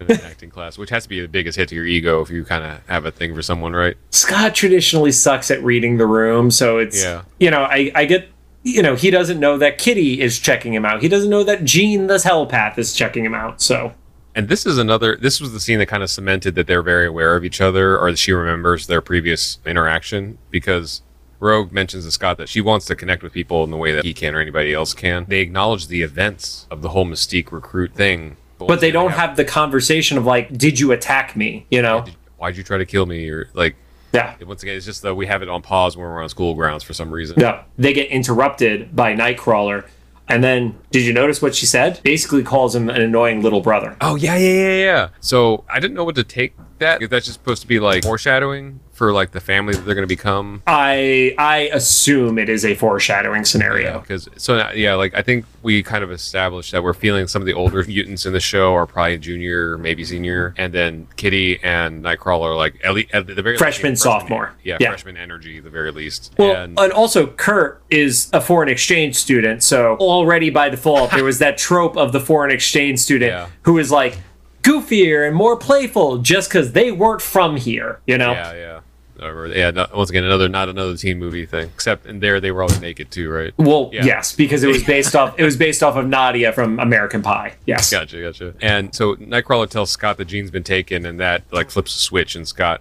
In 0.00 0.10
an 0.12 0.20
acting 0.24 0.48
class, 0.48 0.78
which 0.78 0.88
has 0.88 1.02
to 1.02 1.10
be 1.10 1.20
the 1.20 1.28
biggest 1.28 1.58
hit 1.58 1.68
to 1.68 1.74
your 1.74 1.84
ego 1.84 2.22
if 2.22 2.30
you 2.30 2.42
kind 2.42 2.64
of 2.64 2.80
have 2.86 3.04
a 3.04 3.10
thing 3.10 3.34
for 3.34 3.42
someone, 3.42 3.74
right? 3.74 3.98
Scott 4.08 4.54
traditionally 4.54 5.12
sucks 5.12 5.50
at 5.50 5.62
reading 5.62 5.98
the 5.98 6.06
room, 6.06 6.50
so 6.50 6.78
it's 6.78 7.02
Yeah. 7.04 7.20
you 7.38 7.50
know 7.50 7.64
I 7.64 7.92
I 7.94 8.06
get 8.06 8.28
you 8.62 8.80
know 8.82 8.94
he 8.94 9.10
doesn't 9.10 9.38
know 9.38 9.58
that 9.58 9.76
Kitty 9.76 10.22
is 10.22 10.38
checking 10.38 10.72
him 10.72 10.86
out. 10.86 11.02
He 11.02 11.08
doesn't 11.08 11.28
know 11.28 11.44
that 11.44 11.64
Jean 11.64 12.06
the 12.06 12.18
telepath 12.18 12.78
is 12.78 12.94
checking 12.94 13.26
him 13.26 13.34
out. 13.34 13.60
So 13.60 13.92
And 14.34 14.48
this 14.48 14.64
is 14.64 14.78
another. 14.78 15.16
This 15.20 15.38
was 15.38 15.52
the 15.52 15.60
scene 15.60 15.78
that 15.80 15.86
kind 15.86 16.02
of 16.02 16.08
cemented 16.08 16.54
that 16.54 16.66
they're 16.66 16.82
very 16.82 17.06
aware 17.06 17.36
of 17.36 17.44
each 17.44 17.60
other, 17.60 17.98
or 17.98 18.10
that 18.10 18.16
she 18.18 18.32
remembers 18.32 18.86
their 18.86 19.02
previous 19.02 19.58
interaction 19.66 20.38
because 20.50 21.02
Rogue 21.40 21.72
mentions 21.72 22.04
to 22.04 22.10
Scott 22.10 22.36
that 22.38 22.48
she 22.48 22.60
wants 22.60 22.86
to 22.86 22.94
connect 22.94 23.22
with 23.22 23.32
people 23.32 23.64
in 23.64 23.70
the 23.70 23.76
way 23.76 23.92
that 23.92 24.04
he 24.04 24.12
can 24.14 24.34
or 24.34 24.40
anybody 24.40 24.72
else 24.74 24.92
can. 24.94 25.24
They 25.28 25.40
acknowledge 25.40 25.88
the 25.88 26.02
events 26.02 26.66
of 26.70 26.82
the 26.82 26.90
whole 26.90 27.06
Mystique 27.06 27.50
recruit 27.50 27.94
thing, 27.94 28.36
but 28.58 28.80
they 28.80 28.90
don't 28.90 29.12
have 29.12 29.36
the 29.36 29.44
conversation 29.44 30.18
of 30.18 30.26
like, 30.26 30.56
did 30.56 30.78
you 30.78 30.92
attack 30.92 31.34
me? 31.34 31.66
You 31.70 31.82
know? 31.82 32.04
Why'd 32.36 32.56
you 32.56 32.62
try 32.62 32.78
to 32.78 32.86
kill 32.86 33.06
me? 33.06 33.28
Or 33.30 33.48
like, 33.54 33.74
Yeah. 34.12 34.34
once 34.46 34.62
again, 34.62 34.76
it's 34.76 34.84
just 34.86 35.02
that 35.02 35.14
we 35.14 35.26
have 35.26 35.42
it 35.42 35.48
on 35.48 35.62
pause 35.62 35.96
when 35.96 36.06
we're 36.06 36.22
on 36.22 36.28
school 36.28 36.54
grounds 36.54 36.82
for 36.82 36.92
some 36.92 37.10
reason. 37.10 37.40
Yeah. 37.40 37.62
They 37.78 37.92
get 37.94 38.08
interrupted 38.08 38.94
by 38.94 39.14
Nightcrawler. 39.14 39.84
And 40.28 40.44
then, 40.44 40.78
did 40.92 41.02
you 41.04 41.12
notice 41.12 41.42
what 41.42 41.56
she 41.56 41.66
said? 41.66 42.00
Basically 42.04 42.44
calls 42.44 42.74
him 42.76 42.88
an 42.88 43.00
annoying 43.00 43.42
little 43.42 43.60
brother. 43.60 43.96
Oh 44.00 44.14
yeah, 44.14 44.36
yeah, 44.36 44.52
yeah, 44.68 44.76
yeah. 44.84 45.08
So 45.20 45.64
I 45.68 45.80
didn't 45.80 45.94
know 45.96 46.04
what 46.04 46.14
to 46.14 46.22
take 46.24 46.54
that. 46.78 47.00
That's 47.10 47.26
just 47.26 47.40
supposed 47.40 47.62
to 47.62 47.66
be 47.68 47.80
like 47.80 48.04
foreshadowing 48.04 48.78
for 49.00 49.14
like 49.14 49.30
the 49.30 49.40
family 49.40 49.72
that 49.72 49.80
they're 49.86 49.94
going 49.94 50.06
to 50.06 50.14
become. 50.14 50.62
I 50.66 51.34
I 51.38 51.70
assume 51.72 52.38
it 52.38 52.50
is 52.50 52.66
a 52.66 52.74
foreshadowing 52.74 53.46
scenario. 53.46 53.98
because 54.00 54.28
so 54.36 54.58
uh, 54.58 54.72
yeah, 54.74 54.92
like 54.92 55.14
I 55.14 55.22
think 55.22 55.46
we 55.62 55.82
kind 55.82 56.04
of 56.04 56.12
established 56.12 56.72
that 56.72 56.82
we're 56.82 56.92
feeling 56.92 57.26
some 57.26 57.40
of 57.40 57.46
the 57.46 57.54
older 57.54 57.82
mutants 57.88 58.26
in 58.26 58.34
the 58.34 58.40
show 58.40 58.74
are 58.74 58.84
probably 58.86 59.16
junior, 59.16 59.78
maybe 59.78 60.04
senior, 60.04 60.52
and 60.58 60.74
then 60.74 61.06
Kitty 61.16 61.58
and 61.62 62.04
Nightcrawler 62.04 62.50
are 62.50 62.56
like 62.56 62.74
at, 62.84 62.92
le- 62.92 63.04
at 63.14 63.26
the 63.26 63.40
very 63.40 63.56
Freshman, 63.56 63.92
least, 63.92 64.02
sophomore. 64.02 64.52
yeah, 64.62 64.76
Yeah. 64.78 64.88
freshman 64.88 65.16
energy 65.16 65.60
the 65.60 65.70
very 65.70 65.92
least. 65.92 66.34
Well, 66.36 66.54
and 66.64 66.78
and 66.78 66.92
also 66.92 67.26
Kurt 67.28 67.80
is 67.88 68.28
a 68.34 68.40
foreign 68.42 68.68
exchange 68.68 69.16
student, 69.16 69.62
so 69.62 69.96
already 69.96 70.50
by 70.50 70.68
default 70.68 71.10
there 71.12 71.24
was 71.24 71.38
that 71.38 71.56
trope 71.56 71.96
of 71.96 72.12
the 72.12 72.20
foreign 72.20 72.50
exchange 72.50 72.98
student 72.98 73.30
Yeah. 73.32 73.46
who 73.62 73.78
is 73.78 73.90
like 73.90 74.18
goofier 74.62 75.26
and 75.26 75.34
more 75.34 75.56
playful 75.56 76.18
just 76.18 76.50
because 76.50 76.72
they 76.72 76.92
weren't 76.92 77.22
from 77.22 77.56
here, 77.56 77.98
you 78.06 78.18
know? 78.18 78.32
yeah, 78.32 78.52
yeah. 78.52 78.80
Or, 79.22 79.46
yeah, 79.48 79.70
no, 79.70 79.86
once 79.94 80.10
again, 80.10 80.24
another 80.24 80.48
not 80.48 80.68
another 80.68 80.96
teen 80.96 81.18
movie 81.18 81.44
thing. 81.46 81.66
Except 81.74 82.06
in 82.06 82.20
there, 82.20 82.40
they 82.40 82.50
were 82.50 82.62
always 82.62 82.80
naked 82.80 83.10
too, 83.10 83.30
right? 83.30 83.52
Well, 83.58 83.90
Yeah. 83.92 84.04
yes, 84.04 84.34
because 84.34 84.62
it 84.62 84.68
was 84.68 84.82
based 84.82 85.14
off 85.14 85.38
it 85.38 85.44
was 85.44 85.56
based 85.56 85.82
off 85.82 85.96
of 85.96 86.06
Nadia 86.06 86.52
from 86.52 86.78
American 86.80 87.20
Pie. 87.22 87.54
Yes. 87.66 87.90
Gotcha, 87.90 88.20
gotcha. 88.20 88.54
And 88.62 88.94
so 88.94 89.16
Nightcrawler 89.16 89.68
tells 89.68 89.90
Scott 89.90 90.16
the 90.16 90.24
Jean's 90.24 90.50
been 90.50 90.64
taken, 90.64 91.04
and 91.06 91.20
that 91.20 91.42
like 91.52 91.70
flips 91.70 91.94
a 91.94 91.98
switch, 91.98 92.34
and 92.34 92.48
Scott, 92.48 92.80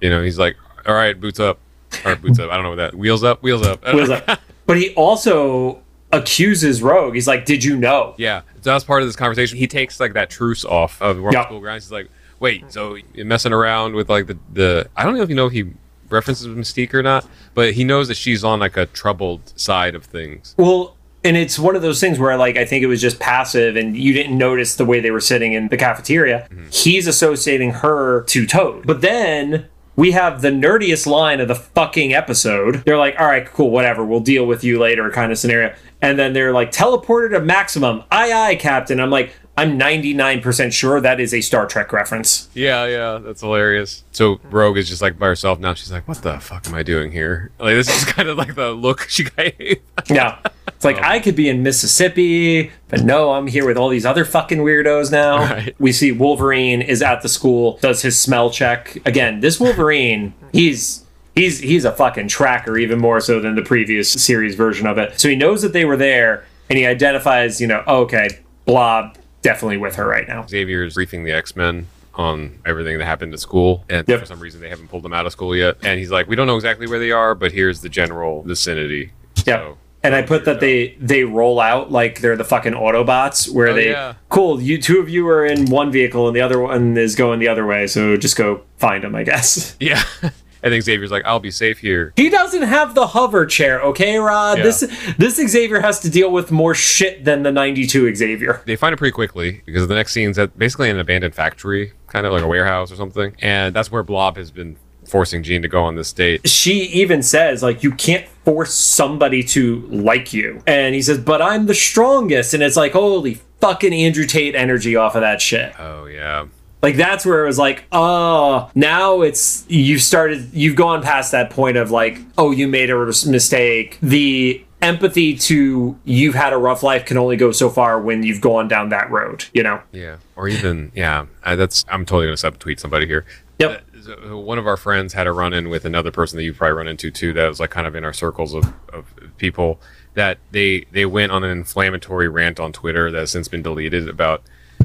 you 0.00 0.08
know, 0.10 0.22
he's 0.22 0.38
like, 0.38 0.56
"All 0.86 0.94
right, 0.94 1.18
boots 1.20 1.40
up, 1.40 1.58
or 2.04 2.14
boots 2.16 2.38
up." 2.38 2.50
I 2.50 2.54
don't 2.54 2.62
know 2.62 2.70
what 2.70 2.76
that 2.76 2.94
wheels 2.94 3.24
up, 3.24 3.42
wheels 3.42 3.66
up. 3.66 3.80
I 3.84 3.92
don't 3.92 4.00
Was 4.00 4.08
know. 4.10 4.20
like- 4.28 4.38
but 4.66 4.76
he 4.78 4.94
also 4.94 5.82
accuses 6.12 6.82
Rogue. 6.82 7.14
He's 7.14 7.26
like, 7.26 7.44
"Did 7.44 7.64
you 7.64 7.76
know?" 7.76 8.14
Yeah, 8.16 8.42
so 8.60 8.70
that's 8.70 8.84
part 8.84 9.02
of 9.02 9.08
this 9.08 9.16
conversation. 9.16 9.58
He 9.58 9.66
takes 9.66 9.98
like 10.00 10.12
that 10.14 10.30
truce 10.30 10.64
off 10.64 11.00
of 11.02 11.20
Yeah. 11.32 11.44
School 11.46 11.60
Grounds. 11.60 11.84
He's 11.84 11.92
like, 11.92 12.08
wait, 12.40 12.72
so 12.72 12.96
you're 13.14 13.26
messing 13.26 13.52
around 13.52 13.94
with 13.94 14.10
like 14.10 14.26
the 14.26 14.38
the 14.52 14.88
I 14.96 15.04
don't 15.04 15.14
know 15.16 15.22
if 15.22 15.28
you 15.28 15.36
know 15.36 15.46
if 15.46 15.52
he 15.52 15.70
references 16.08 16.46
Mystique 16.48 16.92
or 16.92 17.02
not, 17.02 17.26
but 17.54 17.74
he 17.74 17.84
knows 17.84 18.08
that 18.08 18.16
she's 18.16 18.42
on 18.42 18.58
like 18.58 18.76
a 18.76 18.86
troubled 18.86 19.52
side 19.58 19.94
of 19.94 20.04
things. 20.04 20.54
Well, 20.58 20.96
and 21.22 21.36
it's 21.36 21.58
one 21.58 21.76
of 21.76 21.82
those 21.82 22.00
things 22.00 22.18
where 22.18 22.36
like 22.36 22.56
I 22.56 22.64
think 22.64 22.82
it 22.82 22.86
was 22.86 23.00
just 23.00 23.20
passive 23.20 23.76
and 23.76 23.96
you 23.96 24.12
didn't 24.12 24.36
notice 24.36 24.76
the 24.76 24.84
way 24.84 25.00
they 25.00 25.10
were 25.10 25.20
sitting 25.20 25.52
in 25.52 25.68
the 25.68 25.76
cafeteria. 25.76 26.48
Mm-hmm. 26.50 26.68
He's 26.70 27.06
associating 27.06 27.70
her 27.70 28.22
to 28.24 28.46
Toad. 28.46 28.86
But 28.86 29.02
then 29.02 29.68
we 29.96 30.12
have 30.12 30.40
the 30.40 30.48
nerdiest 30.48 31.06
line 31.06 31.40
of 31.40 31.48
the 31.48 31.54
fucking 31.54 32.14
episode. 32.14 32.82
They're 32.86 32.96
like, 32.96 33.16
"All 33.20 33.26
right, 33.26 33.46
cool, 33.46 33.70
whatever. 33.70 34.04
We'll 34.04 34.20
deal 34.20 34.46
with 34.46 34.64
you 34.64 34.78
later," 34.78 35.10
kind 35.10 35.30
of 35.30 35.38
scenario. 35.38 35.74
And 36.00 36.18
then 36.18 36.32
they're 36.32 36.54
like, 36.54 36.72
"Teleported 36.72 37.32
to 37.32 37.40
maximum. 37.40 38.04
Aye, 38.10 38.32
aye, 38.32 38.54
Captain." 38.56 38.98
I'm 38.98 39.10
like, 39.10 39.34
I'm 39.56 39.78
99% 39.78 40.72
sure 40.72 41.00
that 41.00 41.20
is 41.20 41.34
a 41.34 41.40
Star 41.40 41.66
Trek 41.66 41.92
reference. 41.92 42.48
Yeah, 42.54 42.86
yeah, 42.86 43.18
that's 43.18 43.42
hilarious. 43.42 44.04
So 44.12 44.40
Rogue 44.44 44.78
is 44.78 44.88
just 44.88 45.02
like 45.02 45.18
by 45.18 45.26
herself 45.26 45.58
now. 45.58 45.74
She's 45.74 45.92
like, 45.92 46.08
"What 46.08 46.22
the 46.22 46.40
fuck 46.40 46.66
am 46.66 46.74
I 46.74 46.82
doing 46.82 47.12
here?" 47.12 47.50
Like 47.58 47.74
this 47.74 47.88
is 47.88 48.04
kind 48.12 48.28
of 48.28 48.38
like 48.38 48.54
the 48.54 48.70
look 48.70 49.06
she 49.08 49.24
gave. 49.24 49.80
Yeah. 50.08 50.38
It's 50.66 50.84
like 50.84 50.96
oh. 50.96 51.02
I 51.02 51.20
could 51.20 51.36
be 51.36 51.48
in 51.48 51.62
Mississippi, 51.62 52.70
but 52.88 53.02
no, 53.02 53.32
I'm 53.32 53.46
here 53.46 53.66
with 53.66 53.76
all 53.76 53.90
these 53.90 54.06
other 54.06 54.24
fucking 54.24 54.58
weirdos 54.58 55.12
now. 55.12 55.38
Right. 55.50 55.74
We 55.78 55.92
see 55.92 56.12
Wolverine 56.12 56.80
is 56.80 57.02
at 57.02 57.22
the 57.22 57.28
school, 57.28 57.78
does 57.82 58.02
his 58.02 58.18
smell 58.18 58.50
check. 58.50 58.96
Again, 59.04 59.40
this 59.40 59.60
Wolverine, 59.60 60.32
he's 60.52 61.04
he's 61.34 61.60
he's 61.60 61.84
a 61.84 61.92
fucking 61.92 62.28
tracker 62.28 62.78
even 62.78 62.98
more 62.98 63.20
so 63.20 63.40
than 63.40 63.56
the 63.56 63.62
previous 63.62 64.10
series 64.10 64.54
version 64.54 64.86
of 64.86 64.96
it. 64.96 65.20
So 65.20 65.28
he 65.28 65.36
knows 65.36 65.60
that 65.62 65.72
they 65.72 65.84
were 65.84 65.96
there 65.96 66.46
and 66.70 66.78
he 66.78 66.86
identifies, 66.86 67.60
you 67.60 67.66
know, 67.66 67.82
oh, 67.86 68.02
okay, 68.02 68.28
Blob 68.64 69.16
definitely 69.42 69.76
with 69.78 69.96
her 69.96 70.06
right 70.06 70.26
now. 70.28 70.46
Xavier 70.46 70.84
is 70.84 70.94
briefing 70.94 71.24
the 71.24 71.32
X 71.32 71.56
Men 71.56 71.86
on 72.14 72.58
everything 72.66 72.98
that 72.98 73.04
happened 73.04 73.32
at 73.32 73.40
school, 73.40 73.84
and 73.88 74.06
Yep. 74.08 74.20
for 74.20 74.26
some 74.26 74.40
reason 74.40 74.60
they 74.60 74.68
haven't 74.68 74.88
pulled 74.88 75.02
them 75.04 75.12
out 75.12 75.26
of 75.26 75.32
school 75.32 75.54
yet. 75.56 75.76
And 75.82 75.98
he's 75.98 76.10
like, 76.10 76.28
"We 76.28 76.36
don't 76.36 76.46
know 76.46 76.56
exactly 76.56 76.86
where 76.86 76.98
they 76.98 77.12
are, 77.12 77.34
but 77.34 77.52
here's 77.52 77.80
the 77.80 77.88
general 77.88 78.42
vicinity." 78.42 79.12
Yeah. 79.46 79.56
So- 79.58 79.78
And 80.02 80.14
I 80.14 80.22
put 80.22 80.46
that 80.46 80.60
they 80.60 80.96
they 80.98 81.24
roll 81.24 81.60
out 81.60 81.92
like 81.92 82.20
they're 82.22 82.36
the 82.36 82.44
fucking 82.44 82.72
Autobots, 82.72 83.50
where 83.52 83.68
Oh, 83.68 83.74
they 83.74 83.90
yeah. 83.90 84.14
cool. 84.30 84.60
You 84.60 84.80
two 84.80 84.98
of 84.98 85.10
you 85.10 85.28
are 85.28 85.44
in 85.44 85.66
one 85.66 85.92
vehicle, 85.92 86.26
and 86.26 86.34
the 86.34 86.40
other 86.40 86.58
one 86.58 86.96
is 86.96 87.14
going 87.14 87.38
the 87.38 87.48
other 87.48 87.66
way. 87.66 87.86
So 87.86 88.16
just 88.16 88.34
go 88.36 88.62
find 88.78 89.04
them, 89.04 89.14
I 89.14 89.22
guess. 89.24 89.76
Yeah. 89.78 90.02
I 90.62 90.68
think 90.68 90.84
Xavier's 90.84 91.10
like, 91.10 91.24
"I'll 91.24 91.40
be 91.40 91.50
safe 91.50 91.78
here." 91.78 92.12
He 92.16 92.28
doesn't 92.28 92.62
have 92.62 92.94
the 92.94 93.08
hover 93.08 93.46
chair, 93.46 93.80
okay, 93.82 94.18
Rod. 94.18 94.58
Yeah. 94.58 94.64
This 94.64 95.14
this 95.18 95.36
Xavier 95.36 95.80
has 95.80 96.00
to 96.00 96.10
deal 96.10 96.30
with 96.30 96.50
more 96.50 96.74
shit 96.74 97.24
than 97.24 97.42
the 97.42 97.52
'92 97.52 98.14
Xavier. 98.14 98.62
They 98.66 98.76
find 98.76 98.92
it 98.92 98.96
pretty 98.96 99.12
quickly 99.12 99.62
because 99.64 99.88
the 99.88 99.94
next 99.94 100.12
scene's 100.12 100.38
at 100.38 100.58
basically 100.58 100.90
an 100.90 100.98
abandoned 100.98 101.34
factory, 101.34 101.92
kind 102.08 102.26
of 102.26 102.32
like 102.32 102.42
a 102.42 102.48
warehouse 102.48 102.92
or 102.92 102.96
something, 102.96 103.34
and 103.40 103.74
that's 103.74 103.90
where 103.90 104.02
Blob 104.02 104.36
has 104.36 104.50
been 104.50 104.76
forcing 105.06 105.42
Jean 105.42 105.62
to 105.62 105.68
go 105.68 105.82
on 105.82 105.96
this 105.96 106.12
date. 106.12 106.48
She 106.48 106.84
even 106.84 107.22
says 107.22 107.62
like 107.62 107.82
you 107.82 107.92
can't 107.92 108.26
force 108.44 108.74
somebody 108.74 109.42
to 109.44 109.80
like 109.88 110.32
you, 110.32 110.62
and 110.66 110.94
he 110.94 111.02
says, 111.02 111.18
"But 111.18 111.42
I'm 111.42 111.66
the 111.66 111.74
strongest," 111.74 112.54
and 112.54 112.62
it's 112.62 112.76
like 112.76 112.92
holy 112.92 113.40
fucking 113.60 113.92
Andrew 113.92 114.24
Tate 114.26 114.54
energy 114.54 114.96
off 114.96 115.14
of 115.14 115.20
that 115.22 115.40
shit. 115.40 115.74
Oh 115.78 116.06
yeah, 116.06 116.46
Like 116.82 116.96
that's 116.96 117.26
where 117.26 117.44
it 117.44 117.46
was 117.46 117.58
like, 117.58 117.84
oh, 117.92 118.70
now 118.74 119.20
it's 119.20 119.64
you've 119.68 120.02
started, 120.02 120.50
you've 120.52 120.76
gone 120.76 121.02
past 121.02 121.32
that 121.32 121.50
point 121.50 121.76
of 121.76 121.90
like, 121.90 122.18
oh, 122.38 122.50
you 122.50 122.68
made 122.68 122.90
a 122.90 122.96
mistake. 122.96 123.98
The 124.00 124.64
empathy 124.82 125.36
to 125.36 125.98
you've 126.04 126.34
had 126.34 126.52
a 126.52 126.56
rough 126.56 126.82
life 126.82 127.04
can 127.04 127.18
only 127.18 127.36
go 127.36 127.52
so 127.52 127.68
far 127.68 128.00
when 128.00 128.22
you've 128.22 128.40
gone 128.40 128.68
down 128.68 128.88
that 128.90 129.10
road, 129.10 129.44
you 129.52 129.62
know? 129.62 129.82
yeah, 129.92 130.16
or 130.36 130.48
even 130.48 130.92
yeah. 130.94 131.26
I, 131.44 131.54
that's 131.54 131.84
I'm 131.88 132.04
totally 132.06 132.26
gonna 132.26 132.36
subtweet 132.52 132.80
somebody 132.80 133.06
here. 133.06 133.26
Yep. 133.58 133.84
Uh, 134.30 134.38
one 134.38 134.58
of 134.58 134.66
our 134.66 134.78
friends 134.78 135.12
had 135.12 135.26
a 135.26 135.32
run 135.32 135.52
in 135.52 135.68
with 135.68 135.84
another 135.84 136.10
person 136.10 136.38
that 136.38 136.44
you 136.44 136.54
probably 136.54 136.72
run 136.72 136.88
into 136.88 137.10
too. 137.10 137.34
That 137.34 137.46
was 137.46 137.60
like 137.60 137.70
kind 137.70 137.86
of 137.86 137.94
in 137.94 138.04
our 138.04 138.14
circles 138.14 138.54
of, 138.54 138.72
of 138.92 139.04
people 139.36 139.80
that 140.14 140.38
they 140.50 140.86
they 140.90 141.04
went 141.04 141.32
on 141.32 141.44
an 141.44 141.50
inflammatory 141.50 142.28
rant 142.28 142.58
on 142.58 142.72
Twitter 142.72 143.10
that 143.10 143.18
has 143.18 143.30
since 143.30 143.48
been 143.48 143.62
deleted 143.62 144.08
about 144.08 144.42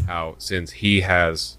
how 0.07 0.35
since 0.37 0.71
he 0.71 1.01
has 1.01 1.57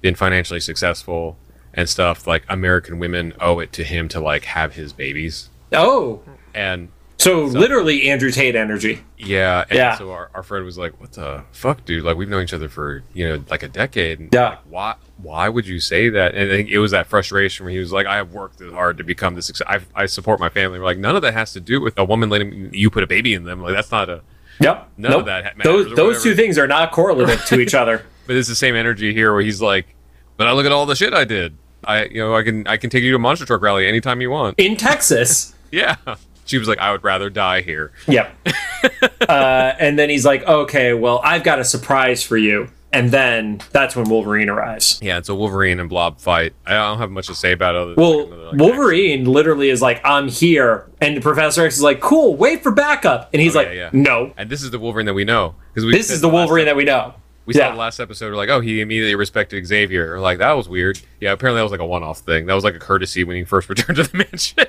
been 0.00 0.14
financially 0.14 0.60
successful 0.60 1.36
and 1.74 1.88
stuff, 1.88 2.26
like 2.26 2.44
American 2.48 2.98
women 2.98 3.32
owe 3.40 3.58
it 3.58 3.72
to 3.72 3.84
him 3.84 4.08
to 4.08 4.20
like 4.20 4.44
have 4.44 4.74
his 4.74 4.92
babies. 4.92 5.48
Oh, 5.72 6.20
And 6.54 6.88
so, 7.18 7.44
literally 7.44 8.10
Andrew 8.10 8.30
Tate 8.32 8.56
energy. 8.56 9.04
yeah, 9.16 9.64
and 9.70 9.76
Yeah. 9.78 9.96
so 9.96 10.10
our, 10.10 10.28
our 10.34 10.42
friend 10.42 10.64
was 10.64 10.76
like, 10.76 11.00
"What 11.00 11.12
the 11.12 11.44
fuck, 11.52 11.84
dude? 11.84 12.02
Like 12.04 12.16
we've 12.16 12.28
known 12.28 12.42
each 12.42 12.52
other 12.52 12.68
for 12.68 13.04
you 13.14 13.28
know 13.28 13.44
like 13.48 13.62
a 13.62 13.68
decade. 13.68 14.18
And, 14.18 14.28
Yeah. 14.32 14.48
like, 14.50 14.58
why 14.68 14.94
why 15.18 15.48
would 15.48 15.66
you 15.66 15.78
say 15.78 16.08
that?" 16.08 16.34
And 16.34 16.50
I 16.50 16.56
think 16.56 16.68
it 16.68 16.78
was 16.80 16.90
that 16.90 17.06
frustration 17.06 17.64
where 17.64 17.72
he 17.72 17.78
was 17.78 17.92
like, 17.92 18.06
"I 18.06 18.16
have 18.16 18.32
worked 18.32 18.60
hard 18.60 18.98
to 18.98 19.04
become 19.04 19.34
this. 19.36 19.46
Success. 19.46 19.66
I, 19.70 19.80
I 20.02 20.06
support 20.06 20.40
my 20.40 20.48
family." 20.48 20.78
We're 20.80 20.84
like, 20.84 20.98
none 20.98 21.14
of 21.14 21.22
that 21.22 21.32
has 21.32 21.52
to 21.52 21.60
do 21.60 21.80
with 21.80 21.96
a 21.96 22.04
woman 22.04 22.28
letting 22.28 22.74
you 22.74 22.90
put 22.90 23.04
a 23.04 23.06
baby 23.06 23.34
in 23.34 23.44
them. 23.44 23.62
Like 23.62 23.74
that's 23.74 23.92
not 23.92 24.10
a. 24.10 24.22
Yep. 24.60 24.90
None 24.96 25.12
of 25.12 25.24
that 25.26 25.54
Those 25.62 25.94
those 25.96 26.22
two 26.22 26.34
things 26.34 26.58
are 26.58 26.66
not 26.66 26.92
correlative 26.92 27.44
to 27.46 27.60
each 27.60 27.74
other. 27.74 28.04
But 28.24 28.36
it's 28.36 28.46
the 28.48 28.54
same 28.54 28.76
energy 28.76 29.12
here 29.12 29.32
where 29.32 29.42
he's 29.42 29.60
like, 29.60 29.96
"But 30.36 30.46
I 30.46 30.52
look 30.52 30.64
at 30.64 30.70
all 30.70 30.86
the 30.86 30.94
shit 30.94 31.12
I 31.12 31.24
did. 31.24 31.58
I 31.84 32.04
you 32.04 32.18
know 32.18 32.36
I 32.36 32.44
can 32.44 32.64
I 32.68 32.76
can 32.76 32.88
take 32.88 33.02
you 33.02 33.10
to 33.10 33.16
a 33.16 33.18
monster 33.18 33.44
truck 33.44 33.60
rally 33.60 33.88
anytime 33.88 34.20
you 34.20 34.30
want." 34.30 34.58
In 34.58 34.76
Texas. 34.76 35.54
Yeah. 35.72 35.96
She 36.44 36.58
was 36.58 36.68
like, 36.68 36.78
"I 36.78 36.92
would 36.92 37.02
rather 37.02 37.30
die 37.30 37.62
here." 37.62 37.92
Yep. 38.06 38.32
uh, 39.28 39.72
and 39.78 39.98
then 39.98 40.10
he's 40.10 40.24
like, 40.24 40.44
okay, 40.44 40.92
well, 40.94 41.20
I've 41.24 41.44
got 41.44 41.58
a 41.58 41.64
surprise 41.64 42.22
for 42.22 42.36
you. 42.36 42.68
And 42.94 43.10
then 43.10 43.60
that's 43.70 43.96
when 43.96 44.08
Wolverine 44.10 44.50
arrives. 44.50 44.98
Yeah, 45.02 45.16
it's 45.16 45.30
a 45.30 45.34
Wolverine 45.34 45.80
and 45.80 45.88
Blob 45.88 46.20
fight. 46.20 46.52
I 46.66 46.74
don't 46.74 46.98
have 46.98 47.10
much 47.10 47.26
to 47.28 47.34
say 47.34 47.52
about 47.52 47.74
it. 47.74 47.80
Other 47.80 47.94
Well, 47.96 48.26
than, 48.26 48.44
like, 48.48 48.58
Wolverine 48.60 49.24
literally 49.24 49.70
is 49.70 49.80
like, 49.80 50.00
I'm 50.04 50.28
here. 50.28 50.90
And 51.00 51.22
Professor 51.22 51.64
X 51.64 51.76
is 51.76 51.82
like, 51.82 52.00
cool, 52.00 52.36
wait 52.36 52.62
for 52.62 52.70
backup. 52.70 53.30
And 53.32 53.40
he's 53.40 53.56
Oh, 53.56 53.60
like, 53.60 53.68
yeah, 53.68 53.74
yeah. 53.74 53.90
no, 53.94 54.32
And 54.36 54.50
this 54.50 54.62
is 54.62 54.70
the 54.70 54.78
Wolverine 54.78 55.06
that 55.06 55.14
we 55.14 55.24
know 55.24 55.54
because 55.72 55.90
this 55.90 56.10
is 56.10 56.20
the 56.20 56.28
Wolverine 56.28 56.66
that 56.66 56.76
we 56.76 56.84
know. 56.84 57.14
we 57.46 57.54
saw 57.54 57.60
yeah. 57.60 57.70
the 57.70 57.78
last 57.78 57.98
episode. 57.98 58.30
We're 58.30 58.36
like, 58.36 58.50
oh, 58.50 58.60
he 58.60 58.82
immediately 58.82 59.14
respected 59.14 59.66
Xavier. 59.66 60.10
We're 60.16 60.20
like 60.20 60.36
that 60.38 60.52
was 60.52 60.68
weird. 60.68 61.00
Yeah, 61.18 61.32
apparently 61.32 61.60
that 61.60 61.62
was 61.64 61.72
like 61.72 61.80
a 61.80 61.86
one-off 61.86 62.18
thing. 62.18 62.44
That 62.44 62.54
was 62.54 62.62
like 62.64 62.74
a 62.74 62.78
courtesy 62.78 63.24
when 63.24 63.36
he 63.36 63.44
first 63.44 63.68
returned 63.70 63.96
to 63.96 64.02
the 64.02 64.18
mansion. 64.18 64.66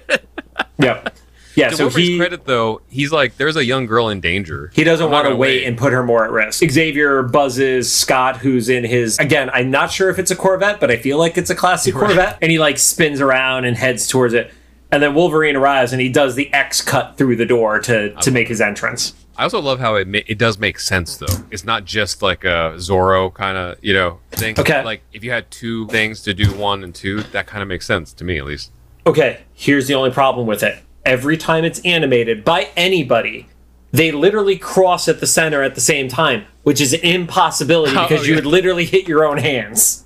Yep. 0.79 1.13
Yeah, 1.55 1.69
to 1.69 1.75
so 1.75 1.83
Wolverine's 1.85 2.09
he, 2.09 2.17
credit 2.17 2.45
though, 2.45 2.81
he's 2.89 3.11
like, 3.11 3.37
there's 3.37 3.55
a 3.55 3.65
young 3.65 3.85
girl 3.85 4.09
in 4.09 4.19
danger. 4.21 4.71
he 4.73 4.83
doesn't 4.83 5.09
want 5.09 5.25
to 5.25 5.29
gonna 5.29 5.39
wait 5.39 5.65
and 5.65 5.77
put 5.77 5.93
her 5.93 6.03
more 6.03 6.25
at 6.25 6.31
risk. 6.31 6.63
Xavier 6.69 7.23
buzzes 7.23 7.91
Scott, 7.91 8.37
who's 8.37 8.69
in 8.69 8.83
his, 8.83 9.19
again, 9.19 9.49
I'm 9.51 9.71
not 9.71 9.91
sure 9.91 10.09
if 10.09 10.19
it's 10.19 10.31
a 10.31 10.35
Corvette, 10.35 10.79
but 10.79 10.89
I 10.89 10.97
feel 10.97 11.17
like 11.17 11.37
it's 11.37 11.49
a 11.49 11.55
classic 11.55 11.93
Corvette. 11.93 12.37
And 12.41 12.51
he 12.51 12.59
like 12.59 12.77
spins 12.77 13.21
around 13.21 13.65
and 13.65 13.77
heads 13.77 14.07
towards 14.07 14.33
it. 14.33 14.51
And 14.91 15.01
then 15.01 15.15
Wolverine 15.15 15.55
arrives 15.55 15.91
and 15.91 16.01
he 16.01 16.09
does 16.09 16.35
the 16.35 16.53
X 16.53 16.81
cut 16.81 17.17
through 17.17 17.35
the 17.35 17.45
door 17.45 17.79
to, 17.79 18.13
to 18.13 18.31
make 18.31 18.47
his 18.47 18.61
entrance. 18.61 19.13
I 19.35 19.43
also 19.43 19.59
love 19.59 19.79
how 19.79 19.95
it 19.95 20.07
ma- 20.07 20.19
it 20.27 20.37
does 20.37 20.59
make 20.59 20.77
sense 20.77 21.17
though. 21.17 21.45
It's 21.49 21.63
not 21.63 21.85
just 21.85 22.21
like 22.21 22.43
a 22.43 22.75
Zorro 22.75 23.33
kind 23.33 23.57
of 23.57 23.77
you 23.83 23.93
know 23.93 24.19
thing. 24.31 24.59
Okay. 24.59 24.83
Like 24.83 25.01
if 25.11 25.23
you 25.23 25.31
had 25.31 25.49
two 25.49 25.87
things 25.87 26.21
to 26.23 26.33
do 26.33 26.53
one 26.53 26.83
and 26.83 26.93
two, 26.93 27.21
that 27.23 27.47
kind 27.47 27.63
of 27.63 27.67
makes 27.67 27.87
sense 27.87 28.13
to 28.13 28.23
me 28.23 28.37
at 28.37 28.45
least. 28.45 28.71
Okay, 29.05 29.41
here's 29.53 29.87
the 29.87 29.95
only 29.95 30.11
problem 30.11 30.45
with 30.45 30.61
it. 30.63 30.77
Every 31.05 31.37
time 31.37 31.63
it's 31.65 31.79
animated 31.81 32.43
by 32.45 32.69
anybody, 32.77 33.47
they 33.91 34.11
literally 34.11 34.57
cross 34.57 35.07
at 35.07 35.19
the 35.19 35.27
center 35.27 35.61
at 35.61 35.75
the 35.75 35.81
same 35.81 36.07
time, 36.07 36.45
which 36.63 36.79
is 36.79 36.93
an 36.93 37.01
impossibility 37.01 37.93
Oh, 37.97 38.07
because 38.07 38.27
you 38.27 38.35
would 38.35 38.45
literally 38.45 38.85
hit 38.85 39.07
your 39.07 39.25
own 39.25 39.37
hands. 39.37 40.05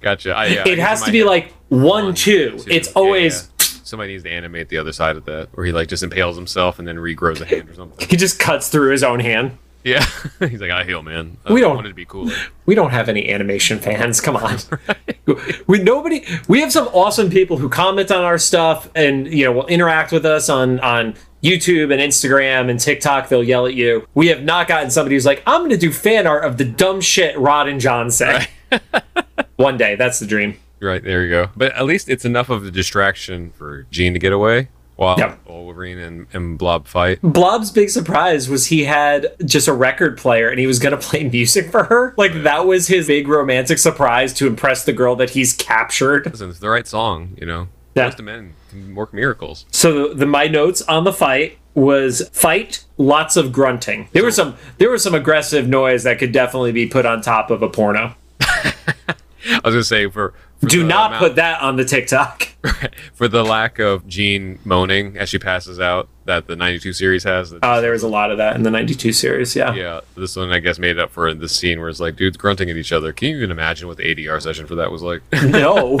Gotcha. 0.00 0.34
I, 0.34 0.46
yeah, 0.46 0.68
it 0.68 0.78
I 0.78 0.82
has 0.88 1.02
to 1.04 1.12
be 1.12 1.18
head- 1.18 1.26
like 1.28 1.52
one, 1.68 2.04
One, 2.06 2.14
two. 2.14 2.58
two. 2.58 2.64
It's 2.70 2.88
Yeah, 2.88 2.92
always 2.96 3.48
yeah. 3.58 3.66
somebody 3.84 4.12
needs 4.12 4.24
to 4.24 4.30
animate 4.30 4.68
the 4.68 4.78
other 4.78 4.92
side 4.92 5.16
of 5.16 5.24
that, 5.26 5.48
where 5.52 5.64
he 5.64 5.72
like 5.72 5.88
just 5.88 6.02
impales 6.02 6.36
himself 6.36 6.78
and 6.78 6.86
then 6.86 6.96
regrows 6.96 7.40
a 7.40 7.46
hand 7.46 7.70
or 7.70 7.74
something. 7.74 8.06
he 8.10 8.16
just 8.16 8.38
cuts 8.38 8.68
through 8.68 8.90
his 8.90 9.02
own 9.02 9.20
hand. 9.20 9.56
Yeah, 9.84 10.04
he's 10.38 10.60
like, 10.60 10.70
I 10.70 10.84
heal, 10.84 11.02
man. 11.02 11.36
We 11.50 11.60
don't- 11.60 11.74
wanted 11.76 11.88
to 11.88 11.94
be 11.94 12.04
cooler. 12.04 12.34
We 12.66 12.74
don't 12.74 12.90
have 12.90 13.08
any 13.08 13.28
animation 13.30 13.78
fans. 13.78 14.20
Come 14.20 14.36
on. 14.36 14.58
We 15.68 15.78
nobody. 15.78 16.24
We 16.48 16.60
have 16.62 16.72
some 16.72 16.88
awesome 16.88 17.30
people 17.30 17.56
who 17.56 17.68
comment 17.68 18.10
on 18.10 18.24
our 18.24 18.38
stuff 18.38 18.90
and 18.96 19.32
you 19.32 19.44
know 19.44 19.52
will 19.52 19.66
interact 19.68 20.10
with 20.10 20.26
us 20.26 20.48
on 20.48 20.80
on 20.80 21.14
YouTube 21.44 21.92
and 21.92 22.00
Instagram 22.02 22.68
and 22.68 22.78
TikTok. 22.78 23.28
They'll 23.28 23.44
yell 23.44 23.66
at 23.66 23.74
you. 23.74 24.06
We 24.14 24.26
have 24.28 24.42
not 24.42 24.66
gotten 24.66 24.90
somebody 24.90 25.14
who's 25.14 25.24
like, 25.24 25.42
I'm 25.46 25.60
going 25.60 25.70
to 25.70 25.76
do 25.76 25.92
fan 25.92 26.26
art 26.26 26.44
of 26.44 26.58
the 26.58 26.64
dumb 26.64 27.00
shit 27.00 27.38
Rod 27.38 27.68
and 27.68 27.80
John 27.80 28.10
say. 28.10 28.48
One 29.56 29.76
day, 29.76 29.94
that's 29.94 30.18
the 30.18 30.26
dream. 30.26 30.58
Right 30.80 31.02
there 31.02 31.24
you 31.24 31.30
go. 31.30 31.50
But 31.56 31.72
at 31.74 31.84
least 31.84 32.08
it's 32.08 32.24
enough 32.24 32.50
of 32.50 32.66
a 32.66 32.70
distraction 32.72 33.52
for 33.52 33.84
Jean 33.92 34.12
to 34.14 34.18
get 34.18 34.32
away 34.32 34.68
while 35.02 35.18
Yep. 35.18 35.40
Wolverine 35.46 35.98
and, 35.98 36.26
and 36.32 36.58
Blob 36.58 36.86
fight. 36.86 37.18
Blob's 37.22 37.70
big 37.70 37.90
surprise 37.90 38.48
was 38.48 38.66
he 38.66 38.84
had 38.84 39.34
just 39.44 39.68
a 39.68 39.72
record 39.72 40.16
player 40.16 40.48
and 40.48 40.58
he 40.58 40.66
was 40.66 40.78
going 40.78 40.98
to 40.98 41.06
play 41.08 41.24
music 41.28 41.70
for 41.70 41.84
her. 41.84 42.14
Like 42.16 42.42
that 42.42 42.66
was 42.66 42.88
his 42.88 43.06
big 43.08 43.28
romantic 43.28 43.78
surprise 43.78 44.32
to 44.34 44.46
impress 44.46 44.84
the 44.84 44.92
girl 44.92 45.16
that 45.16 45.30
he's 45.30 45.52
captured. 45.54 46.26
Listen, 46.26 46.50
it's 46.50 46.58
the 46.60 46.70
right 46.70 46.86
song, 46.86 47.36
you 47.38 47.46
know. 47.46 47.68
Yeah. 47.94 48.04
Most 48.04 48.18
of 48.20 48.24
men 48.24 48.54
can 48.70 48.94
work 48.94 49.12
miracles. 49.12 49.66
So 49.70 50.08
the, 50.08 50.14
the 50.14 50.26
my 50.26 50.46
notes 50.46 50.80
on 50.82 51.04
the 51.04 51.12
fight 51.12 51.58
was 51.74 52.28
fight 52.30 52.84
lots 52.96 53.36
of 53.36 53.52
grunting. 53.52 54.08
There 54.12 54.24
was 54.24 54.36
some 54.36 54.56
there 54.78 54.90
was 54.90 55.02
some 55.02 55.14
aggressive 55.14 55.68
noise 55.68 56.04
that 56.04 56.18
could 56.18 56.32
definitely 56.32 56.72
be 56.72 56.86
put 56.86 57.04
on 57.06 57.20
top 57.20 57.50
of 57.50 57.62
a 57.62 57.68
porno. 57.68 58.14
I 59.50 59.60
was 59.64 59.74
gonna 59.74 59.84
say 59.84 60.08
for, 60.08 60.34
for 60.60 60.66
Do 60.66 60.84
not 60.84 61.10
amount- 61.12 61.20
put 61.20 61.36
that 61.36 61.60
on 61.62 61.76
the 61.76 61.84
TikTok. 61.84 62.48
for 63.14 63.26
the 63.26 63.44
lack 63.44 63.78
of 63.80 64.06
Jean 64.06 64.58
moaning 64.64 65.16
as 65.18 65.28
she 65.28 65.38
passes 65.38 65.80
out 65.80 66.08
that 66.26 66.46
the 66.46 66.54
'92 66.54 66.92
series 66.92 67.24
has. 67.24 67.52
Uh, 67.62 67.80
there 67.80 67.90
was 67.90 68.02
a 68.04 68.08
lot 68.08 68.30
of 68.30 68.38
that 68.38 68.54
in 68.54 68.62
the 68.62 68.70
92 68.70 69.12
series, 69.12 69.56
yeah. 69.56 69.74
yeah, 69.74 70.00
this 70.16 70.36
one 70.36 70.52
I 70.52 70.60
guess 70.60 70.78
made 70.78 70.98
up 70.98 71.10
for 71.10 71.34
the 71.34 71.48
scene 71.48 71.80
where 71.80 71.88
it's 71.88 71.98
like 71.98 72.14
dudes 72.14 72.36
grunting 72.36 72.70
at 72.70 72.76
each 72.76 72.92
other. 72.92 73.12
Can 73.12 73.30
you 73.30 73.36
even 73.38 73.50
imagine 73.50 73.88
what 73.88 73.96
the 73.96 74.04
ADR 74.14 74.40
session 74.40 74.66
for 74.66 74.76
that 74.76 74.92
was 74.92 75.02
like? 75.02 75.22
No. 75.48 75.98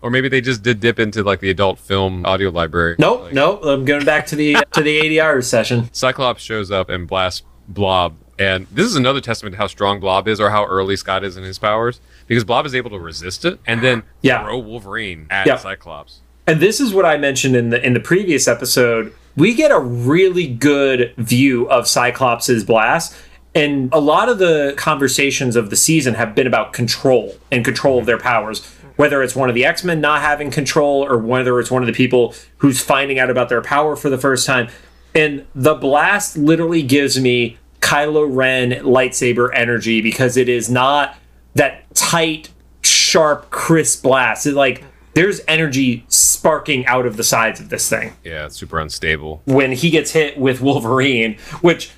or 0.00 0.10
maybe 0.10 0.28
they 0.28 0.40
just 0.40 0.62
did 0.64 0.80
dip 0.80 0.98
into 0.98 1.22
like 1.22 1.38
the 1.40 1.50
adult 1.50 1.78
film 1.78 2.26
audio 2.26 2.50
library. 2.50 2.96
Nope, 2.98 3.22
Like, 3.22 3.32
nope. 3.34 3.60
I'm 3.64 3.84
going 3.84 4.04
back 4.04 4.26
to 4.26 4.36
the 4.36 4.56
to 4.72 4.82
the 4.82 5.00
ADR 5.00 5.42
session. 5.44 5.88
Cyclops 5.92 6.42
shows 6.42 6.70
up 6.72 6.88
and 6.88 7.06
blasts 7.06 7.42
Blob 7.68 8.16
And 8.38 8.66
this 8.70 8.86
is 8.86 8.96
another 8.96 9.20
testament 9.20 9.52
to 9.54 9.58
how 9.58 9.66
strong 9.66 10.00
Blob 10.00 10.26
is 10.26 10.40
or 10.40 10.50
how 10.50 10.64
early 10.64 10.96
Scott 10.96 11.22
is 11.24 11.36
in 11.36 11.44
his 11.44 11.58
powers 11.58 12.00
because 12.26 12.44
Blob 12.44 12.66
is 12.66 12.74
able 12.74 12.90
to 12.90 12.98
resist 12.98 13.44
it 13.44 13.58
and 13.66 13.82
then 13.82 14.02
Yeah. 14.22 14.42
throw 14.42 14.58
Wolverine 14.58 15.26
at 15.30 15.46
Yeah. 15.46 15.56
Cyclops. 15.56 16.20
And 16.46 16.58
this 16.60 16.80
is 16.80 16.92
what 16.92 17.04
I 17.04 17.16
mentioned 17.18 17.54
in 17.54 17.70
the 17.70 17.84
in 17.84 17.92
the 17.94 18.00
previous 18.00 18.48
episode. 18.48 19.12
We 19.36 19.54
get 19.54 19.70
a 19.70 19.78
really 19.78 20.46
good 20.46 21.12
view 21.16 21.68
of 21.70 21.86
Cyclops' 21.86 22.64
blast. 22.64 23.14
And 23.54 23.90
a 23.92 24.00
lot 24.00 24.30
of 24.30 24.38
the 24.38 24.72
conversations 24.78 25.56
of 25.56 25.68
the 25.68 25.76
season 25.76 26.14
have 26.14 26.34
been 26.34 26.46
about 26.46 26.72
control 26.72 27.36
and 27.50 27.62
control 27.64 27.98
of 27.98 28.06
their 28.06 28.18
powers. 28.18 28.62
Whether 28.96 29.22
it's 29.22 29.36
one 29.36 29.48
of 29.50 29.54
the 29.54 29.64
X 29.64 29.84
Men 29.84 30.00
not 30.00 30.20
having 30.22 30.50
control 30.50 31.04
or 31.04 31.18
whether 31.18 31.60
it's 31.60 31.70
one 31.70 31.82
of 31.82 31.86
the 31.86 31.92
people 31.92 32.34
who's 32.58 32.80
finding 32.80 33.18
out 33.18 33.28
about 33.30 33.48
their 33.50 33.60
power 33.62 33.94
for 33.94 34.08
the 34.10 34.18
first 34.18 34.46
time. 34.46 34.68
And 35.14 35.44
the 35.54 35.74
blast 35.74 36.38
literally 36.38 36.82
gives 36.82 37.20
me 37.20 37.58
Kylo 37.82 38.26
Ren 38.34 38.70
lightsaber 38.84 39.50
energy 39.52 40.00
because 40.00 40.36
it 40.38 40.48
is 40.48 40.70
not 40.70 41.16
that 41.54 41.92
tight, 41.94 42.48
sharp, 42.82 43.50
crisp 43.50 44.02
blast. 44.04 44.46
It 44.46 44.54
like 44.54 44.82
there's 45.14 45.42
energy 45.46 46.04
sparking 46.08 46.86
out 46.86 47.04
of 47.04 47.18
the 47.18 47.22
sides 47.24 47.60
of 47.60 47.68
this 47.68 47.86
thing 47.90 48.14
Yeah, 48.24 48.46
it's 48.46 48.56
super 48.56 48.78
unstable, 48.80 49.42
when 49.44 49.72
he 49.72 49.90
gets 49.90 50.12
hit 50.12 50.38
with 50.38 50.62
Wolverine, 50.62 51.36
which 51.60 51.90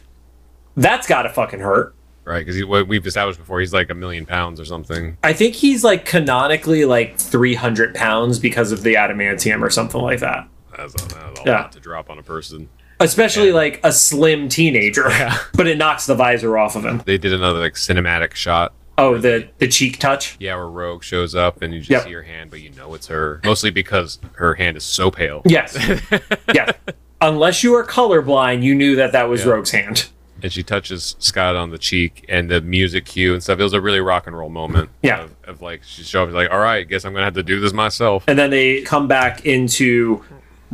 that's 0.77 1.07
gotta 1.07 1.29
fucking 1.29 1.61
hurt. 1.61 1.95
right? 2.25 2.45
Because 2.45 2.65
what 2.65 2.89
we've 2.89 3.07
established 3.07 3.39
before, 3.39 3.61
he's 3.61 3.73
like 3.73 3.91
a 3.91 3.95
million 3.95 4.27
pounds 4.27 4.59
or 4.59 4.65
something. 4.65 5.17
I 5.23 5.33
think 5.33 5.55
he's 5.55 5.85
like 5.85 6.05
canonically 6.05 6.85
like 6.87 7.17
300 7.19 7.95
pounds 7.95 8.39
because 8.41 8.73
of 8.73 8.83
the 8.83 8.95
adamantium 8.95 9.63
or 9.63 9.71
something 9.71 10.01
like 10.01 10.19
that. 10.21 10.49
That's 10.77 10.95
a, 10.95 11.09
that's 11.09 11.41
a 11.41 11.43
Yeah. 11.47 11.53
lot 11.63 11.73
to 11.73 11.81
drop 11.81 12.11
on 12.11 12.19
a 12.19 12.23
person. 12.25 12.69
Especially 13.05 13.53
like 13.53 13.81
a 13.85 13.93
slim 13.93 14.49
teenager, 14.49 15.09
Yeah. 15.11 15.39
but 15.55 15.67
it 15.67 15.79
knocks 15.79 16.07
the 16.07 16.15
visor 16.15 16.57
off 16.59 16.75
of 16.77 16.85
him. 16.85 17.03
They 17.05 17.19
did 17.19 17.33
another 17.33 17.61
like 17.61 17.75
cinematic 17.75 18.35
shot. 18.35 18.73
Oh, 18.97 19.19
the 19.19 19.49
the 19.59 19.69
cheek 19.69 19.99
touch. 19.99 20.37
Yeah, 20.39 20.55
where 20.57 20.69
Rogue 20.69 21.03
shows 21.03 21.35
up 21.35 21.63
and 21.63 21.75
you 21.75 21.81
just 21.81 21.91
Yep. 21.91 22.05
see 22.05 22.13
her 22.13 22.23
hand, 22.23 22.51
but 22.51 22.61
you 22.61 22.71
know 22.71 22.95
it's 22.95 23.09
her. 23.09 23.41
Mostly 23.45 23.71
because 23.71 24.19
her 24.35 24.55
hand 24.55 24.77
is 24.77 24.85
so 24.85 25.11
pale. 25.11 25.43
Yes, 25.45 25.77
yes. 26.55 26.73
Unless 27.21 27.63
you 27.65 27.75
are 27.75 27.85
colorblind, 27.85 28.63
you 28.63 28.75
knew 28.75 28.97
that 28.97 29.13
that 29.13 29.29
was 29.29 29.45
Yeah. 29.45 29.51
Rogue's 29.53 29.71
hand. 29.73 30.09
and 30.43 30.53
she 30.53 30.63
touches 30.63 31.17
Scott 31.19 31.57
on 31.57 31.71
the 31.71 31.79
cheek 31.79 32.25
and 32.29 32.51
the 32.51 32.61
music 32.61 33.07
cue 33.07 33.33
and 33.33 33.43
stuff. 33.43 33.59
It 33.59 33.63
was 33.63 33.73
a 33.73 33.81
really 33.81 34.01
rock 34.01 34.27
and 34.27 34.37
roll 34.37 34.51
moment. 34.51 34.91
Yeah. 35.03 35.23
Of, 35.25 35.31
of 35.45 35.63
like, 35.63 35.83
she 35.85 36.03
showed 36.03 36.29
up, 36.29 36.35
like, 36.35 36.51
all 36.51 36.59
right, 36.61 36.87
guess 36.87 37.05
I'm 37.07 37.13
going 37.13 37.23
to 37.23 37.25
have 37.25 37.35
to 37.35 37.43
do 37.43 37.61
this 37.61 37.73
myself. 37.73 38.25
And 38.29 38.39
then 38.39 38.51
they 38.51 38.83
come 38.83 39.09
back 39.09 39.47
into 39.47 40.23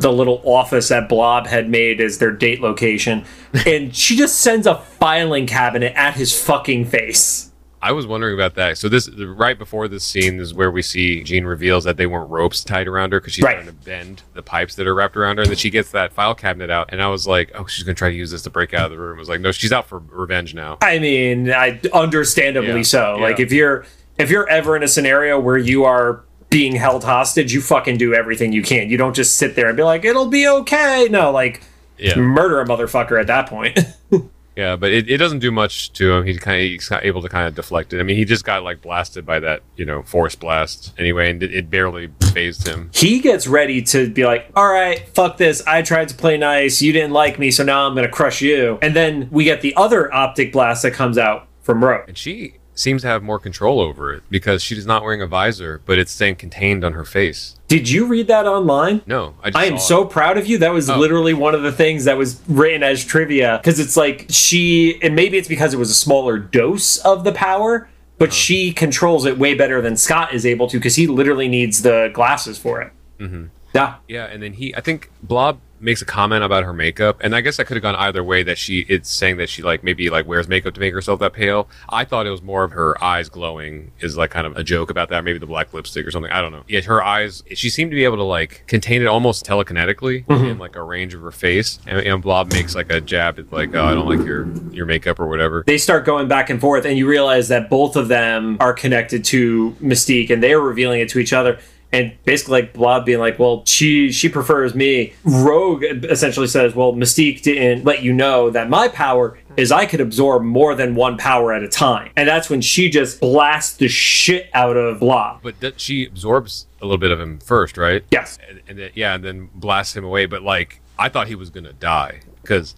the 0.01 0.11
little 0.11 0.41
office 0.45 0.89
that 0.89 1.07
Blob 1.07 1.47
had 1.47 1.69
made 1.69 2.01
as 2.01 2.17
their 2.17 2.31
date 2.31 2.61
location. 2.61 3.25
And 3.65 3.93
she 3.93 4.15
just 4.15 4.39
sends 4.39 4.65
a 4.65 4.75
filing 4.75 5.45
cabinet 5.45 5.91
at 5.97 6.13
his 6.15 6.31
fucking 6.41 6.85
face. 6.85 7.51
I 7.81 7.91
was 7.91 8.07
wondering 8.07 8.33
about 8.35 8.55
that. 8.55 8.77
So 8.77 8.87
this 8.87 9.09
right 9.09 9.57
before 9.57 9.87
this 9.89 10.03
scene 10.05 10.39
is 10.39 10.53
where 10.53 10.71
we 10.71 10.81
see 10.81 11.21
Jean 11.23 11.43
reveals 11.45 11.83
that 11.83 11.97
they 11.97 12.05
weren't 12.05 12.29
ropes 12.29 12.63
tied 12.63 12.87
around 12.87 13.11
her 13.11 13.19
because 13.19 13.33
she's 13.33 13.43
Right. 13.43 13.55
trying 13.55 13.65
to 13.65 13.73
bend 13.73 14.21
the 14.35 14.43
pipes 14.43 14.75
that 14.75 14.87
are 14.87 14.93
wrapped 14.95 15.17
around 15.17 15.37
her, 15.37 15.41
and 15.41 15.49
then 15.49 15.57
she 15.57 15.69
gets 15.71 15.91
that 15.91 16.13
file 16.13 16.33
cabinet 16.35 16.69
out, 16.69 16.89
and 16.93 17.01
I 17.01 17.07
was 17.07 17.27
like, 17.27 17.51
oh, 17.55 17.65
she's 17.65 17.83
gonna 17.83 17.95
try 17.95 18.09
to 18.09 18.15
use 18.15 18.31
this 18.31 18.43
to 18.43 18.49
break 18.51 18.73
out 18.73 18.85
of 18.85 18.91
the 18.91 18.99
room. 18.99 19.17
I 19.17 19.19
was 19.19 19.27
like, 19.29 19.41
no, 19.41 19.51
she's 19.51 19.71
out 19.73 19.87
for 19.87 19.99
revenge 20.11 20.53
now. 20.53 20.77
I 20.81 20.99
mean, 20.99 21.51
I 21.51 21.81
understandably 21.91 22.69
Yeah, 22.77 22.81
so. 22.83 23.17
Like 23.19 23.39
if 23.39 23.51
you're 23.51 23.85
if 24.17 24.29
you're 24.29 24.47
ever 24.47 24.75
in 24.77 24.83
a 24.83 24.87
scenario 24.87 25.39
where 25.39 25.57
you 25.57 25.83
are 25.83 26.23
being 26.51 26.75
held 26.75 27.03
hostage, 27.03 27.53
you 27.53 27.61
fucking 27.61 27.97
do 27.97 28.13
everything 28.13 28.51
you 28.51 28.61
can. 28.61 28.89
You 28.89 28.97
don't 28.97 29.15
just 29.15 29.37
sit 29.37 29.55
there 29.55 29.67
and 29.67 29.75
be 29.75 29.81
like, 29.81 30.05
"It'll 30.05 30.27
be 30.27 30.47
okay." 30.47 31.07
No, 31.09 31.31
like 31.31 31.61
Yeah, 31.97 32.15
murder 32.17 32.59
a 32.59 32.65
motherfucker 32.67 33.19
at 33.19 33.27
that 33.27 33.47
point. 33.47 33.79
yeah, 34.55 34.75
but 34.75 34.91
it, 34.91 35.09
it 35.09 35.17
doesn't 35.17 35.39
do 35.39 35.49
much 35.49 35.93
to 35.93 36.11
him. 36.11 36.25
He 36.25 36.37
kind 36.37 36.61
of 36.61 36.69
he's 36.69 36.91
able 36.91 37.21
to 37.21 37.29
kind 37.29 37.47
of 37.47 37.55
deflect 37.55 37.93
it. 37.93 38.01
I 38.01 38.03
mean, 38.03 38.17
he 38.17 38.25
just 38.25 38.43
got 38.43 38.63
like 38.63 38.81
blasted 38.81 39.25
by 39.25 39.39
that 39.39 39.63
you 39.77 39.85
know 39.85 40.03
force 40.03 40.35
blast 40.35 40.93
anyway, 40.99 41.31
and 41.31 41.41
it, 41.41 41.53
it 41.53 41.69
barely 41.69 42.09
phased 42.33 42.67
him. 42.67 42.91
he 42.93 43.19
gets 43.19 43.47
ready 43.47 43.81
to 43.83 44.09
be 44.09 44.25
like, 44.25 44.51
all 44.55 44.69
right, 44.69 45.07
fuck 45.09 45.37
this. 45.37 45.65
I 45.65 45.81
tried 45.81 46.09
to 46.09 46.15
play 46.15 46.37
nice. 46.37 46.81
You 46.81 46.91
didn't 46.91 47.13
like 47.13 47.39
me, 47.39 47.49
so 47.49 47.63
now 47.63 47.87
I'm 47.87 47.95
going 47.95 48.05
to 48.05 48.11
crush 48.11 48.41
you. 48.41 48.77
And 48.81 48.93
then 48.93 49.29
we 49.31 49.45
get 49.45 49.61
the 49.61 49.73
other 49.75 50.13
optic 50.13 50.51
blast 50.51 50.83
that 50.83 50.91
comes 50.91 51.17
out 51.17 51.47
from 51.61 51.83
Rogue. 51.83 52.09
And 52.09 52.17
she 52.17 52.55
seems 52.81 53.03
to 53.03 53.07
have 53.07 53.23
more 53.23 53.39
control 53.39 53.79
over 53.79 54.11
it 54.13 54.23
because 54.29 54.61
she 54.61 54.75
is 54.75 54.85
not 54.85 55.03
wearing 55.03 55.21
a 55.21 55.27
visor, 55.27 55.81
but 55.85 55.97
it's 55.99 56.11
staying 56.11 56.35
contained 56.35 56.83
on 56.83 56.93
her 56.93 57.05
face. 57.05 57.55
Did 57.67 57.89
you 57.89 58.05
read 58.05 58.27
that 58.27 58.45
online? 58.45 59.01
No, 59.05 59.35
I, 59.43 59.51
I 59.55 59.65
am 59.65 59.77
so 59.77 60.03
it. 60.03 60.09
proud 60.09 60.37
of 60.37 60.47
you. 60.47 60.57
That 60.57 60.73
was 60.73 60.89
literally 60.89 61.33
one 61.33 61.55
of 61.55 61.61
the 61.61 61.71
things 61.71 62.05
that 62.05 62.17
was 62.17 62.41
written 62.47 62.83
as 62.83 63.05
trivia 63.05 63.59
because 63.61 63.79
it's 63.79 63.95
like 63.95 64.25
she, 64.29 65.01
and 65.01 65.15
maybe 65.15 65.37
it's 65.37 65.47
because 65.47 65.73
it 65.73 65.77
was 65.77 65.89
a 65.89 65.95
smaller 65.95 66.37
dose 66.37 66.97
of 66.97 67.23
the 67.23 67.31
power, 67.31 67.87
but 68.17 68.33
she 68.33 68.73
controls 68.73 69.25
it 69.25 69.37
way 69.37 69.53
better 69.53 69.81
than 69.81 69.95
Scott 69.95 70.33
is 70.33 70.45
able 70.45 70.67
to 70.67 70.77
because 70.77 70.95
he 70.95 71.07
literally 71.07 71.47
needs 71.47 71.81
the 71.81 72.11
glasses 72.13 72.57
for 72.57 72.81
it. 72.81 72.91
Mm-hmm. 73.19 73.45
Yeah. 73.73 73.95
Yeah, 74.07 74.25
and 74.25 74.43
then 74.43 74.53
he, 74.53 74.75
I 74.75 74.81
think 74.81 75.09
Blob 75.23 75.59
makes 75.81 76.01
a 76.01 76.05
comment 76.05 76.43
about 76.43 76.63
her 76.63 76.73
makeup, 76.73 77.17
and 77.21 77.35
I 77.35 77.41
guess 77.41 77.57
that 77.57 77.65
could 77.65 77.75
have 77.75 77.81
gone 77.81 77.95
either 77.95 78.23
way. 78.23 78.43
That 78.43 78.57
she, 78.57 78.85
it's 78.87 79.11
saying 79.11 79.37
that 79.37 79.49
she 79.49 79.61
like 79.61 79.83
maybe 79.83 80.09
like 80.09 80.27
wears 80.27 80.47
makeup 80.47 80.73
to 80.75 80.79
make 80.79 80.93
herself 80.93 81.19
that 81.19 81.33
pale. 81.33 81.67
I 81.89 82.05
thought 82.05 82.27
it 82.27 82.31
was 82.31 82.41
more 82.41 82.63
of 82.63 82.71
her 82.71 83.01
eyes 83.03 83.29
glowing 83.29 83.91
is 83.99 84.17
like 84.17 84.31
kind 84.31 84.47
of 84.47 84.55
a 84.57 84.63
joke 84.63 84.89
about 84.89 85.09
that. 85.09 85.23
Maybe 85.23 85.39
the 85.39 85.45
black 85.45 85.73
lipstick 85.73 86.05
or 86.05 86.11
something. 86.11 86.31
I 86.31 86.41
don't 86.41 86.51
know. 86.51 86.63
Yeah, 86.67 86.81
her 86.81 87.03
eyes. 87.03 87.43
She 87.53 87.69
seemed 87.69 87.91
to 87.91 87.95
be 87.95 88.03
able 88.03 88.17
to 88.17 88.23
like 88.23 88.63
contain 88.67 89.01
it 89.01 89.07
almost 89.07 89.45
telekinetically 89.45 90.25
mm-hmm. 90.25 90.45
in 90.45 90.57
like 90.57 90.75
a 90.75 90.83
range 90.83 91.13
of 91.13 91.21
her 91.21 91.31
face. 91.31 91.79
And, 91.85 91.99
and 91.99 92.21
Blob 92.21 92.51
makes 92.51 92.75
like 92.75 92.91
a 92.91 93.01
jab 93.01 93.39
at 93.39 93.51
like, 93.51 93.73
oh, 93.75 93.83
I 93.83 93.93
don't 93.93 94.07
like 94.07 94.25
your 94.25 94.51
your 94.71 94.85
makeup 94.85 95.19
or 95.19 95.27
whatever. 95.27 95.63
they 95.65 95.77
start 95.77 96.05
going 96.05 96.27
back 96.27 96.49
and 96.49 96.59
forth, 96.59 96.85
and 96.85 96.97
you 96.97 97.07
realize 97.07 97.47
that 97.49 97.69
both 97.69 97.95
of 97.95 98.07
them 98.07 98.57
are 98.59 98.73
connected 98.73 99.23
to 99.25 99.71
Mystique, 99.81 100.29
and 100.29 100.41
they 100.41 100.53
are 100.53 100.61
revealing 100.61 101.01
it 101.01 101.09
to 101.09 101.19
each 101.19 101.33
other. 101.33 101.59
And 101.93 102.13
basically, 102.23 102.61
like 102.61 102.73
Blob 102.73 103.05
being 103.05 103.19
like, 103.19 103.37
"Well, 103.37 103.63
she 103.65 104.11
she 104.11 104.29
prefers 104.29 104.73
me." 104.73 105.13
Rogue 105.25 105.83
essentially 105.83 106.47
says, 106.47 106.73
"Well, 106.73 106.93
Mystique 106.93 107.41
didn't 107.41 107.83
let 107.83 108.01
you 108.01 108.13
know 108.13 108.49
that 108.49 108.69
my 108.69 108.87
power 108.87 109.37
is 109.57 109.71
I 109.73 109.85
could 109.85 109.99
absorb 109.99 110.43
more 110.43 110.73
than 110.73 110.95
one 110.95 111.17
power 111.17 111.51
at 111.51 111.63
a 111.63 111.67
time." 111.67 112.11
And 112.15 112.29
that's 112.29 112.49
when 112.49 112.61
she 112.61 112.89
just 112.89 113.19
blasts 113.19 113.75
the 113.75 113.89
shit 113.89 114.49
out 114.53 114.77
of 114.77 114.99
Blob. 115.01 115.41
But 115.43 115.59
that 115.59 115.81
she 115.81 116.05
absorbs 116.05 116.67
a 116.81 116.85
little 116.85 116.97
bit 116.97 117.11
of 117.11 117.19
him 117.19 117.39
first, 117.39 117.77
right? 117.77 118.03
Yes, 118.09 118.37
and, 118.49 118.61
and 118.69 118.79
then 118.79 118.91
yeah, 118.95 119.13
and 119.15 119.23
then 119.23 119.49
blasts 119.53 119.95
him 119.95 120.05
away. 120.05 120.27
But 120.27 120.43
like, 120.43 120.79
I 120.97 121.09
thought 121.09 121.27
he 121.27 121.35
was 121.35 121.49
gonna 121.49 121.73
die 121.73 122.21
because 122.41 122.75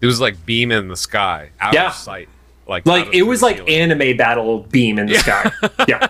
it 0.00 0.06
was 0.06 0.20
like 0.22 0.46
beam 0.46 0.72
in 0.72 0.88
the 0.88 0.96
sky, 0.96 1.50
out 1.60 1.74
Yeah. 1.74 1.88
of 1.88 1.94
sight. 1.94 2.28
Like, 2.66 2.86
like 2.86 3.14
it 3.14 3.22
was 3.22 3.42
like 3.42 3.58
ceiling. 3.58 3.92
anime 3.92 4.16
battle 4.16 4.60
beam 4.70 4.98
in 4.98 5.06
the 5.06 5.14
sky. 5.18 5.50
Yeah, 5.88 6.08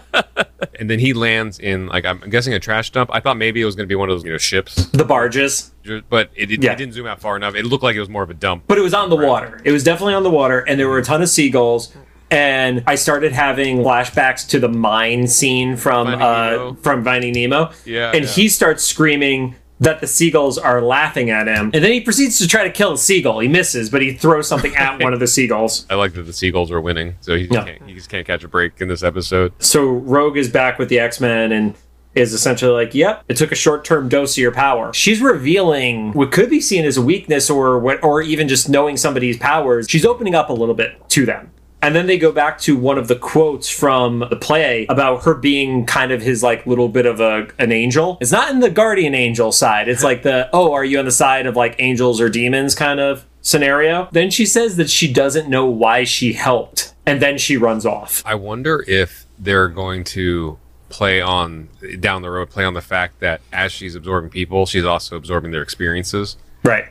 and 0.79 0.89
then 0.89 0.99
he 1.01 1.13
lands 1.13 1.59
in 1.59 1.87
like 1.89 2.05
I'm 2.05 2.21
guessing 2.31 2.55
a 2.55 2.61
trash 2.61 2.91
dump. 2.91 3.11
I 3.13 3.21
thought 3.21 3.37
maybe 3.37 3.61
it 3.61 3.65
was 3.65 3.75
gonna 3.75 3.87
be 3.89 3.95
one 3.97 4.09
of 4.09 4.15
those 4.17 4.25
you 4.25 4.31
know 4.33 4.39
ships, 4.39 4.87
the 4.87 5.05
barges. 5.05 5.73
but 6.09 6.31
it, 6.37 6.51
it, 6.53 6.63
Yeah. 6.63 6.73
it 6.73 6.77
didn't 6.79 6.95
zoom 6.95 7.07
out 7.07 7.21
far 7.21 7.37
enough. 7.37 7.55
It 7.55 7.65
looked 7.65 7.83
like 7.83 7.97
it 7.97 8.01
was 8.01 8.09
more 8.09 8.23
of 8.23 8.31
a 8.31 8.35
dump. 8.35 8.65
but 8.69 8.79
it 8.79 8.83
was 8.83 8.95
on 8.95 9.11
the 9.11 9.17
water. 9.17 9.61
It 9.65 9.73
was 9.73 9.83
definitely 9.85 10.15
on 10.15 10.23
the 10.23 10.31
water, 10.31 10.61
and 10.61 10.79
there 10.79 10.89
were 10.89 10.99
a 10.99 11.05
ton 11.05 11.23
of 11.23 11.29
seagulls. 11.29 11.93
And 12.31 12.83
I 12.87 12.95
started 12.97 13.33
having 13.33 13.79
flashbacks 13.79 14.49
to 14.49 14.59
the 14.59 14.69
mine 14.69 15.27
scene 15.29 15.77
from 15.77 16.07
Finding 16.07 16.23
uh, 16.27 16.51
Nemo. 16.51 16.75
from 16.83 17.05
Finding 17.05 17.33
Nemo. 17.35 17.71
Yeah, 17.85 18.11
and 18.13 18.25
yeah. 18.25 18.31
he 18.31 18.49
starts 18.49 18.83
screaming 18.83 19.55
that 19.81 20.01
the 20.01 20.07
seagulls 20.07 20.57
are 20.57 20.81
laughing 20.81 21.31
at 21.31 21.47
him, 21.49 21.71
and 21.75 21.83
then 21.85 21.91
he 21.93 22.01
proceeds 22.01 22.39
to 22.39 22.47
try 22.47 22.63
to 22.65 22.71
kill 22.71 22.93
a 22.93 22.99
seagull. 22.99 23.41
He 23.41 23.49
misses, 23.49 23.91
but 23.91 24.03
he 24.03 24.13
throws 24.13 24.47
something 24.49 24.75
at 24.77 25.03
one 25.03 25.13
of 25.13 25.21
the 25.21 25.27
seagulls. 25.37 25.85
I 25.91 25.95
like 25.97 26.13
that 26.15 26.23
the 26.23 26.33
seagulls 26.33 26.71
are 26.71 26.81
winning, 26.81 27.17
so 27.21 27.37
he, 27.37 27.45
Yeah. 27.51 27.65
can't, 27.65 27.83
he 27.89 27.95
just 27.95 28.09
can't 28.09 28.27
catch 28.27 28.45
a 28.45 28.49
break 28.49 28.81
in 28.81 28.89
this 28.89 29.03
episode. 29.03 29.53
So 29.59 29.85
Rogue 29.85 30.37
is 30.37 30.49
back 30.49 30.79
with 30.79 30.89
the 30.89 30.99
X 31.01 31.21
Men 31.21 31.51
and 31.53 31.75
is 32.15 32.33
essentially 32.33 32.71
like, 32.71 32.95
"Yep, 32.95 33.25
it 33.29 33.37
took 33.37 33.51
a 33.51 33.57
short-term 33.57 34.09
dose 34.09 34.35
of 34.35 34.39
your 34.43 34.53
power." 34.53 34.93
She's 34.95 35.21
revealing 35.21 36.13
what 36.13 36.31
could 36.31 36.49
be 36.49 36.61
seen 36.61 36.85
as 36.85 36.97
a 36.97 37.03
weakness, 37.03 37.51
or 37.51 37.77
what, 37.81 38.03
or 38.05 38.23
even 38.23 38.47
just 38.47 38.69
knowing 38.69 38.97
somebody's 38.97 39.37
powers. 39.37 39.87
She's 39.91 40.05
opening 40.07 40.35
up 40.37 40.49
a 40.49 40.53
little 40.53 40.77
bit 40.77 40.93
to 41.11 41.27
them. 41.27 41.51
And 41.85 41.95
then 41.95 42.07
they 42.07 42.17
go 42.17 42.33
back 42.33 42.59
to 42.61 42.79
one 42.79 42.97
of 42.97 43.09
the 43.09 43.17
quotes 43.17 43.69
from 43.69 44.21
the 44.31 44.37
play 44.37 44.87
about 44.89 45.25
her 45.25 45.35
being 45.35 45.85
kind 45.85 46.13
of 46.13 46.23
his 46.23 46.43
like 46.43 46.67
little 46.67 46.89
bit 46.89 47.05
of 47.05 47.21
a 47.21 47.49
an 47.59 47.73
angel. 47.73 48.17
It's 48.23 48.33
not 48.33 48.51
in 48.51 48.61
the 48.61 48.71
guardian 48.71 49.15
angel 49.15 49.53
side. 49.53 49.87
It's 49.87 50.03
like 50.03 50.23
the 50.23 50.49
oh, 50.55 50.73
are 50.73 50.83
you 50.83 50.99
on 50.99 51.05
the 51.05 51.11
side 51.11 51.45
of 51.45 51.57
like 51.57 51.77
angels 51.79 52.23
or 52.23 52.31
demons 52.31 52.75
kind 52.75 53.01
of 53.01 53.27
scenario. 53.43 54.09
Then 54.13 54.31
she 54.31 54.47
says 54.47 54.77
that 54.77 54.89
she 54.89 55.13
doesn't 55.13 55.51
know 55.51 55.67
why 55.67 56.05
she 56.05 56.33
helped, 56.33 56.95
and 57.05 57.21
then 57.21 57.37
she 57.37 57.59
runs 57.59 57.85
off. 57.85 58.23
I 58.25 58.35
wonder 58.35 58.83
if 58.89 59.27
they're 59.39 59.69
going 59.69 60.05
to 60.05 60.59
play 60.89 61.21
on 61.21 61.69
down 62.01 62.23
the 62.23 62.31
road, 62.31 62.49
play 62.49 62.65
on 62.65 62.73
the 62.73 62.81
fact 62.81 63.21
that 63.21 63.43
as 63.53 63.73
she's 63.73 63.95
absorbing 63.95 64.31
people, 64.31 64.65
she's 64.65 64.87
also 64.87 65.17
absorbing 65.17 65.51
their 65.51 65.63
experiences. 65.63 66.39
Right. 66.65 66.87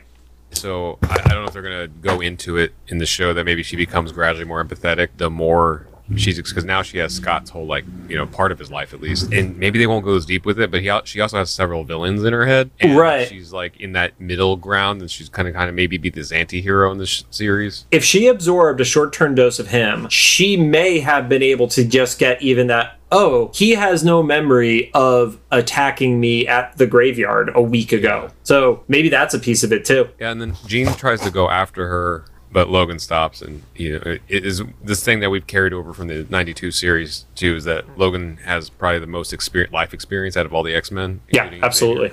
So 0.54 0.98
I, 1.02 1.20
I 1.24 1.28
don't 1.28 1.42
know 1.42 1.46
if 1.46 1.52
they're 1.52 1.62
going 1.62 1.88
to 1.88 1.88
go 2.00 2.20
into 2.20 2.56
it 2.56 2.72
in 2.88 2.98
the 2.98 3.06
show 3.06 3.34
that 3.34 3.44
maybe 3.44 3.62
she 3.62 3.76
becomes 3.76 4.12
gradually 4.12 4.44
more 4.44 4.64
empathetic 4.64 5.08
the 5.16 5.30
more 5.30 5.86
she's 6.16 6.36
because 6.36 6.64
now 6.64 6.82
she 6.82 6.98
has 6.98 7.14
Scott's 7.14 7.50
whole 7.50 7.66
like 7.66 7.84
you 8.08 8.16
know 8.16 8.26
part 8.26 8.52
of 8.52 8.58
his 8.58 8.70
life 8.70 8.92
at 8.92 9.00
least, 9.00 9.32
and 9.32 9.56
maybe 9.56 9.78
they 9.78 9.86
won't 9.86 10.04
go 10.04 10.14
as 10.14 10.26
deep 10.26 10.44
with 10.44 10.60
it. 10.60 10.70
But 10.70 10.82
he 10.82 10.90
she 11.04 11.20
also 11.20 11.38
has 11.38 11.50
several 11.50 11.84
villains 11.84 12.22
in 12.24 12.32
her 12.32 12.46
head, 12.46 12.70
and 12.80 12.96
Right. 12.96 13.26
She's 13.26 13.52
like 13.52 13.80
in 13.80 13.92
that 13.92 14.20
middle 14.20 14.56
ground, 14.56 15.00
and 15.00 15.10
she's 15.10 15.28
kind 15.28 15.48
of 15.48 15.54
kind 15.54 15.68
of 15.68 15.74
maybe 15.74 15.96
be 15.98 16.10
this 16.10 16.32
anti-hero 16.32 16.90
in 16.92 16.98
this 16.98 17.08
sh- 17.08 17.22
series. 17.30 17.86
if 17.90 18.04
she 18.04 18.26
absorbed 18.26 18.80
a 18.80 18.84
short 18.84 19.12
term 19.12 19.34
dose 19.34 19.58
of 19.58 19.68
him, 19.68 20.08
she 20.08 20.56
may 20.56 21.00
have 21.00 21.28
been 21.28 21.42
able 21.42 21.68
to 21.68 21.84
just 21.84 22.18
get 22.18 22.40
even 22.42 22.66
that. 22.68 22.98
Oh, 23.14 23.52
he 23.54 23.70
has 23.70 24.02
no 24.02 24.24
memory 24.24 24.90
of 24.92 25.38
attacking 25.52 26.18
me 26.18 26.48
at 26.48 26.76
the 26.76 26.86
graveyard 26.86 27.52
a 27.54 27.62
week 27.62 27.92
ago. 27.92 28.28
So 28.42 28.82
maybe 28.88 29.08
that's 29.08 29.34
a 29.34 29.38
piece 29.38 29.62
of 29.62 29.72
it 29.72 29.84
too. 29.84 30.08
Yeah, 30.18 30.32
and 30.32 30.40
then 30.40 30.56
Jean 30.66 30.88
tries 30.94 31.20
to 31.20 31.30
go 31.30 31.48
after 31.48 31.86
her, 31.86 32.24
but 32.50 32.68
Logan 32.68 32.98
stops, 32.98 33.40
and 33.40 33.62
you 33.76 33.92
know 33.92 34.18
it 34.28 34.44
is 34.44 34.62
this 34.82 35.04
thing 35.04 35.20
that 35.20 35.30
we've 35.30 35.46
carried 35.46 35.72
over 35.72 35.92
from 35.92 36.08
the 36.08 36.26
'92 36.28 36.72
series 36.72 37.26
too. 37.36 37.54
Is 37.54 37.64
that 37.64 37.98
Logan 37.98 38.38
has 38.44 38.68
probably 38.68 38.98
the 38.98 39.06
most 39.06 39.32
experience, 39.32 39.72
life 39.72 39.94
experience 39.94 40.36
out 40.36 40.44
of 40.44 40.52
all 40.52 40.64
the 40.64 40.74
X 40.74 40.90
Men. 40.90 41.20
Yeah, 41.30 41.52
absolutely. 41.62 42.12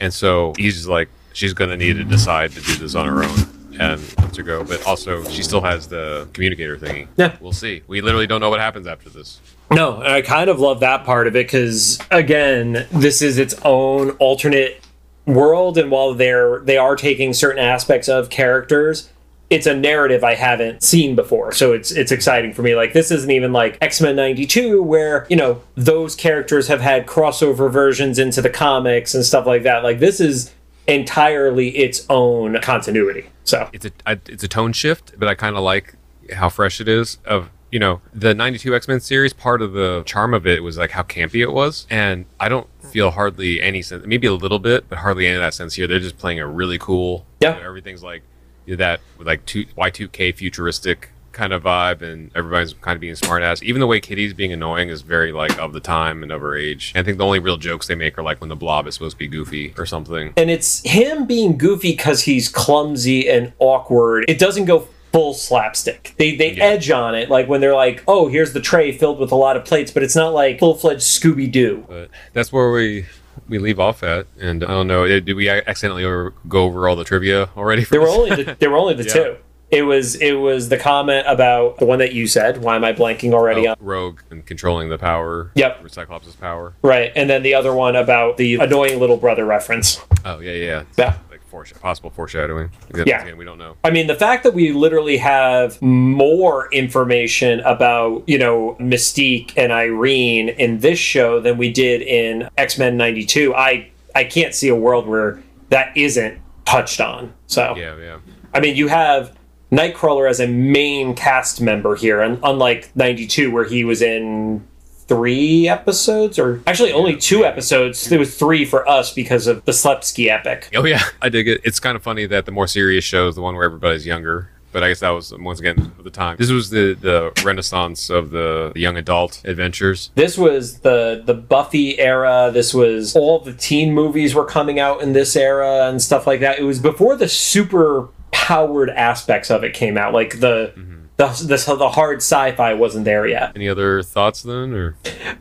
And 0.00 0.12
so 0.12 0.54
he's 0.56 0.74
just 0.74 0.88
like, 0.88 1.08
she's 1.32 1.54
going 1.54 1.70
to 1.70 1.76
need 1.76 1.92
to 1.94 2.04
decide 2.04 2.50
to 2.50 2.60
do 2.60 2.74
this 2.74 2.96
on 2.96 3.06
her 3.06 3.22
own 3.22 3.61
and 3.82 4.34
to 4.34 4.42
go. 4.42 4.64
But 4.64 4.86
also, 4.86 5.24
she 5.24 5.42
still 5.42 5.60
has 5.60 5.88
the 5.88 6.28
communicator 6.32 6.76
thingy. 6.76 7.08
Yeah. 7.16 7.36
We'll 7.40 7.52
see. 7.52 7.82
We 7.86 8.00
literally 8.00 8.26
don't 8.26 8.40
know 8.40 8.50
what 8.50 8.60
happens 8.60 8.86
after 8.86 9.08
this. 9.08 9.40
No, 9.70 10.02
I 10.02 10.22
kind 10.22 10.50
of 10.50 10.60
love 10.60 10.80
that 10.80 11.04
part 11.04 11.26
of 11.26 11.34
it 11.34 11.46
because 11.46 11.98
again, 12.10 12.86
this 12.90 13.22
is 13.22 13.38
its 13.38 13.54
own 13.64 14.10
alternate 14.12 14.84
world, 15.26 15.78
and 15.78 15.90
while 15.90 16.14
they're 16.14 16.60
they 16.60 16.76
are 16.76 16.96
taking 16.96 17.32
certain 17.32 17.62
aspects 17.62 18.08
of 18.08 18.28
characters, 18.28 19.10
it's 19.48 19.66
a 19.66 19.74
narrative 19.74 20.24
I 20.24 20.34
haven't 20.34 20.82
seen 20.82 21.14
before. 21.14 21.52
So 21.52 21.72
it's 21.72 21.90
it's 21.90 22.12
exciting 22.12 22.52
for 22.52 22.62
me. 22.62 22.74
Like 22.74 22.92
this 22.92 23.10
isn't 23.10 23.30
even 23.30 23.52
like 23.52 23.78
X 23.80 24.00
Men 24.00 24.16
'92, 24.16 24.82
where 24.82 25.26
you 25.30 25.36
know 25.36 25.62
those 25.74 26.14
characters 26.14 26.68
have 26.68 26.80
had 26.80 27.06
crossover 27.06 27.70
versions 27.70 28.18
into 28.18 28.42
the 28.42 28.50
comics 28.50 29.14
and 29.14 29.24
stuff 29.24 29.46
like 29.46 29.62
that. 29.62 29.82
Like 29.82 29.98
this 30.00 30.20
is 30.20 30.52
entirely 30.86 31.70
its 31.76 32.06
own 32.10 32.60
continuity. 32.60 33.26
So 33.44 33.68
It's 33.72 33.86
a 33.86 33.90
I, 34.06 34.12
it's 34.26 34.44
a 34.44 34.48
tone 34.48 34.72
shift, 34.72 35.18
but 35.18 35.28
I 35.28 35.34
kind 35.34 35.56
of 35.56 35.62
like 35.62 35.94
how 36.34 36.48
fresh 36.48 36.80
it 36.80 36.88
is. 36.88 37.18
Of 37.24 37.50
you 37.70 37.78
know 37.78 38.00
the 38.12 38.34
'92 38.34 38.74
X 38.74 38.88
Men 38.88 39.00
series. 39.00 39.32
Part 39.32 39.62
of 39.62 39.72
the 39.72 40.02
charm 40.04 40.34
of 40.34 40.46
it 40.46 40.62
was 40.62 40.78
like 40.78 40.90
how 40.90 41.02
campy 41.02 41.40
it 41.42 41.52
was, 41.52 41.86
and 41.90 42.26
I 42.38 42.48
don't 42.48 42.68
feel 42.82 43.10
hardly 43.10 43.62
any 43.62 43.82
sense. 43.82 44.04
Maybe 44.06 44.26
a 44.26 44.32
little 44.32 44.58
bit, 44.58 44.88
but 44.88 44.98
hardly 44.98 45.26
any 45.26 45.36
of 45.36 45.40
that 45.40 45.54
sense 45.54 45.74
here. 45.74 45.86
They're 45.86 45.98
just 45.98 46.18
playing 46.18 46.40
a 46.40 46.46
really 46.46 46.78
cool. 46.78 47.26
Yeah. 47.40 47.58
everything's 47.64 48.02
like 48.02 48.22
that 48.68 49.00
like 49.18 49.44
two 49.44 49.66
Y2K 49.76 50.34
futuristic 50.36 51.11
kind 51.32 51.52
of 51.52 51.62
vibe, 51.62 52.02
and 52.02 52.30
everybody's 52.34 52.74
kind 52.74 52.94
of 52.96 53.00
being 53.00 53.14
smart 53.14 53.42
ass. 53.42 53.62
Even 53.62 53.80
the 53.80 53.86
way 53.86 54.00
Kitty's 54.00 54.34
being 54.34 54.52
annoying 54.52 54.88
is 54.88 55.02
very 55.02 55.32
like 55.32 55.58
of 55.58 55.72
the 55.72 55.80
time 55.80 56.22
and 56.22 56.30
of 56.32 56.40
her 56.40 56.54
age. 56.56 56.92
And 56.94 57.02
I 57.02 57.04
think 57.04 57.18
the 57.18 57.24
only 57.24 57.38
real 57.38 57.56
jokes 57.56 57.86
they 57.86 57.94
make 57.94 58.18
are 58.18 58.22
like 58.22 58.40
when 58.40 58.48
the 58.48 58.56
Blob 58.56 58.86
is 58.86 58.94
supposed 58.94 59.14
to 59.14 59.18
be 59.18 59.28
goofy 59.28 59.74
or 59.78 59.86
something. 59.86 60.32
and 60.36 60.50
it's 60.50 60.82
him 60.84 61.26
being 61.26 61.56
goofy 61.58 61.92
because 61.92 62.22
he's 62.22 62.48
clumsy 62.48 63.28
and 63.28 63.52
awkward. 63.58 64.24
It 64.28 64.38
doesn't 64.38 64.64
go 64.66 64.88
full 65.12 65.34
slapstick. 65.34 66.14
They 66.18 66.36
they 66.36 66.52
Yeah. 66.52 66.64
edge 66.64 66.90
on 66.90 67.14
it, 67.14 67.28
like 67.28 67.46
when 67.48 67.60
they're 67.60 67.74
like, 67.74 68.02
"Oh, 68.08 68.28
here's 68.28 68.52
the 68.54 68.60
tray 68.60 68.92
filled 68.92 69.18
with 69.18 69.30
a 69.30 69.36
lot 69.36 69.56
of 69.56 69.64
plates," 69.64 69.90
but 69.90 70.02
it's 70.02 70.16
not 70.16 70.32
like 70.32 70.58
full 70.58 70.74
fledged 70.74 71.02
Scooby 71.02 71.50
Doo. 71.52 71.84
But 71.88 72.08
that's 72.32 72.50
where 72.52 72.70
we 72.70 73.04
we 73.48 73.58
leave 73.58 73.78
off 73.80 74.02
at. 74.02 74.26
And 74.40 74.62
I 74.64 74.68
don't 74.68 74.86
know, 74.86 75.04
eh, 75.04 75.20
did 75.20 75.34
we 75.34 75.48
accidentally 75.50 76.04
over, 76.04 76.32
go 76.48 76.64
over 76.64 76.88
all 76.88 76.96
the 76.96 77.04
trivia 77.04 77.48
already? 77.56 77.84
For 77.84 77.90
There 77.92 78.00
were 78.00 78.08
only 78.08 78.42
the, 78.44 78.56
there 78.60 78.70
were 78.70 78.76
only 78.78 78.94
the 78.94 79.04
two. 79.04 79.36
It 79.72 79.82
was 79.82 80.16
it 80.16 80.34
was 80.34 80.68
the 80.68 80.76
comment 80.76 81.24
about 81.26 81.78
the 81.78 81.86
one 81.86 81.98
that 82.00 82.12
you 82.12 82.26
said. 82.26 82.58
Why 82.62 82.76
am 82.76 82.84
I 82.84 82.92
blanking 82.92 83.32
already 83.32 83.66
Oh, 83.66 83.70
on? 83.72 83.76
Rogue 83.80 84.20
and 84.30 84.44
controlling 84.44 84.90
the 84.90 84.98
power. 84.98 85.50
Yep. 85.54 85.88
Cyclops' 85.90 86.36
power. 86.36 86.74
Right, 86.82 87.10
and 87.16 87.28
then 87.30 87.42
the 87.42 87.54
other 87.54 87.74
one 87.74 87.96
about 87.96 88.36
the 88.36 88.56
annoying 88.56 89.00
little 89.00 89.16
brother 89.16 89.46
reference. 89.46 89.98
Oh 90.26 90.40
yeah, 90.40 90.52
yeah, 90.52 90.82
Yeah. 90.98 91.16
Like 91.30 91.40
foresh- 91.50 91.80
possible 91.80 92.10
foreshadowing. 92.10 92.70
Yeah. 92.94 93.22
again, 93.22 93.38
we 93.38 93.46
don't 93.46 93.56
know. 93.56 93.76
I 93.82 93.90
mean, 93.90 94.06
the 94.08 94.14
fact 94.14 94.44
that 94.44 94.52
we 94.52 94.72
literally 94.72 95.16
have 95.16 95.80
more 95.80 96.70
information 96.72 97.60
about, 97.60 98.24
you 98.28 98.38
know, 98.38 98.76
Mystique 98.78 99.52
and 99.56 99.72
Irene 99.72 100.50
in 100.50 100.80
this 100.80 100.98
show 100.98 101.40
than 101.40 101.56
we 101.56 101.72
did 101.72 102.02
in 102.02 102.48
X 102.58 102.78
Men 102.78 102.98
92, 102.98 103.54
I, 103.54 103.90
I 104.14 104.24
can't 104.24 104.54
see 104.54 104.68
a 104.68 104.76
world 104.76 105.06
where 105.06 105.42
that 105.70 105.96
isn't 105.96 106.38
touched 106.66 107.00
on. 107.00 107.32
So, 107.46 107.74
Yeah, 107.76 107.96
yeah. 107.96 108.18
I 108.54 108.60
mean, 108.60 108.76
you 108.76 108.88
have 108.88 109.34
Nightcrawler 109.72 110.28
as 110.28 110.38
a 110.38 110.46
main 110.46 111.14
cast 111.14 111.60
member 111.60 111.96
here, 111.96 112.20
and 112.20 112.38
unlike 112.42 112.94
92, 112.94 113.50
where 113.50 113.64
he 113.64 113.84
was 113.84 114.02
in 114.02 114.62
three 115.06 115.68
episodes, 115.68 116.38
or 116.38 116.62
actually 116.66 116.92
only 116.92 117.16
two 117.16 117.44
episodes. 117.44 118.08
There 118.08 118.18
was 118.18 118.36
three 118.36 118.64
for 118.64 118.88
us 118.88 119.12
because 119.12 119.46
of 119.46 119.64
the 119.64 119.72
Slepsky 119.72 120.28
epic. 120.28 120.70
Oh 120.74 120.84
yeah, 120.84 121.02
I 121.20 121.28
dig 121.28 121.48
it. 121.48 121.60
It's 121.64 121.80
kind 121.80 121.96
of 121.96 122.02
funny 122.02 122.26
that 122.26 122.46
the 122.46 122.52
more 122.52 122.66
serious 122.66 123.04
show 123.04 123.28
is 123.28 123.34
the 123.34 123.42
one 123.42 123.54
where 123.54 123.64
everybody's 123.64 124.06
younger. 124.06 124.50
But 124.72 124.82
I 124.82 124.88
guess 124.88 125.00
that 125.00 125.10
was 125.10 125.34
once 125.36 125.60
again 125.60 125.92
the 126.02 126.10
time. 126.10 126.36
This 126.38 126.50
was 126.50 126.70
the 126.70 126.96
the 126.98 127.30
renaissance 127.44 128.08
of 128.08 128.30
the, 128.30 128.72
the 128.72 128.80
young 128.80 128.96
adult 128.96 129.42
adventures. 129.44 130.10
This 130.14 130.38
was 130.38 130.80
the 130.80 131.22
the 131.24 131.34
Buffy 131.34 131.98
era. 131.98 132.50
This 132.52 132.72
was 132.72 133.14
all 133.14 133.38
the 133.40 133.52
teen 133.52 133.92
movies 133.92 134.34
were 134.34 134.46
coming 134.46 134.80
out 134.80 135.02
in 135.02 135.12
this 135.12 135.36
era 135.36 135.88
and 135.88 136.00
stuff 136.00 136.26
like 136.26 136.40
that. 136.40 136.58
It 136.58 136.62
was 136.62 136.78
before 136.78 137.16
the 137.16 137.28
super 137.28 138.08
powered 138.42 138.90
aspects 138.90 139.52
of 139.52 139.62
it 139.62 139.72
came 139.72 139.96
out. 139.96 140.12
Like 140.12 140.40
the 140.40 140.72
mm-hmm. 140.76 141.04
the, 141.16 141.26
the 141.26 141.76
the 141.76 141.88
hard 141.88 142.18
sci-fi 142.18 142.74
wasn't 142.74 143.04
there 143.04 143.26
yet. 143.26 143.52
Any 143.54 143.68
other 143.68 144.02
thoughts 144.02 144.42
then, 144.42 144.74
or 144.74 144.96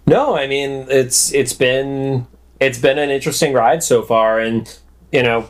No, 0.05 0.37
I 0.37 0.47
mean 0.47 0.85
it's 0.87 1.33
it's 1.33 1.53
been 1.53 2.27
it's 2.59 2.77
been 2.77 2.99
an 2.99 3.09
interesting 3.09 3.53
ride 3.53 3.83
so 3.83 4.03
far, 4.03 4.39
and 4.39 4.79
you 5.11 5.23
know 5.23 5.49